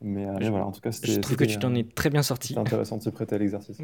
Mais, 0.00 0.24
voilà, 0.24 0.66
en 0.66 0.72
tout 0.72 0.80
cas, 0.80 0.92
c'était. 0.92 1.14
Je 1.14 1.20
trouve 1.20 1.36
que 1.36 1.44
tu 1.44 1.58
t'en 1.58 1.74
es 1.74 1.82
très 1.82 2.10
bien 2.10 2.22
sorti. 2.22 2.52
C'est 2.54 2.60
intéressant 2.60 2.98
de 2.98 3.02
se 3.02 3.10
prêter 3.10 3.34
à 3.34 3.38
l'exercice. 3.38 3.78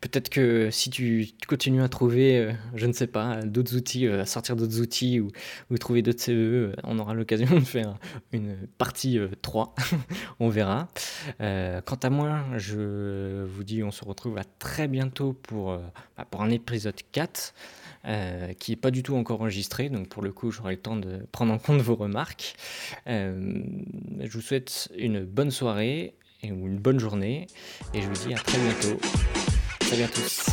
Peut-être 0.00 0.28
que 0.28 0.70
si 0.70 0.90
tu 0.90 1.28
continues 1.46 1.82
à 1.82 1.88
trouver, 1.88 2.38
euh, 2.38 2.52
je 2.74 2.86
ne 2.86 2.92
sais 2.92 3.06
pas, 3.06 3.42
d'autres 3.42 3.76
outils, 3.76 4.06
euh, 4.06 4.22
à 4.22 4.26
sortir 4.26 4.56
d'autres 4.56 4.80
outils 4.80 5.20
ou, 5.20 5.30
ou 5.70 5.78
trouver 5.78 6.02
d'autres 6.02 6.22
CVE, 6.22 6.34
euh, 6.36 6.72
on 6.84 6.98
aura 6.98 7.14
l'occasion 7.14 7.54
de 7.54 7.64
faire 7.64 7.98
une 8.32 8.56
partie 8.78 9.18
3. 9.42 9.74
on 10.40 10.48
verra. 10.48 10.88
quant 11.38 11.98
à 12.02 12.10
moi, 12.10 12.44
je 12.56 13.44
vous 13.44 13.64
dis, 13.64 13.82
on 13.82 13.90
se 13.90 14.04
retrouve 14.04 14.38
à 14.38 14.44
très 14.44 14.88
bientôt 14.88 15.32
pour, 15.32 15.78
bah, 16.16 16.26
pour 16.30 16.42
un 16.42 16.50
épisode 16.50 17.00
4. 17.12 17.54
qui 18.58 18.72
n'est 18.72 18.76
pas 18.76 18.90
du 18.90 19.02
tout 19.02 19.16
encore 19.16 19.40
enregistré, 19.40 19.88
donc 19.88 20.08
pour 20.08 20.22
le 20.22 20.32
coup 20.32 20.50
j'aurai 20.50 20.72
le 20.72 20.80
temps 20.80 20.96
de 20.96 21.26
prendre 21.32 21.52
en 21.52 21.58
compte 21.58 21.80
vos 21.80 21.96
remarques. 21.96 22.54
je 23.06 24.30
vous 24.32 24.40
souhaite 24.40 24.88
une 24.96 25.24
bonne 25.24 25.50
soirée 25.50 26.14
ou 26.44 26.66
une 26.66 26.78
bonne 26.78 26.98
journée. 26.98 27.46
Et 27.94 28.02
je 28.02 28.06
vous 28.06 28.26
dis 28.26 28.34
à 28.34 28.38
très 28.38 28.58
bientôt. 28.58 29.00
Salut 29.82 30.02
à 30.02 30.08
tous. 30.08 30.46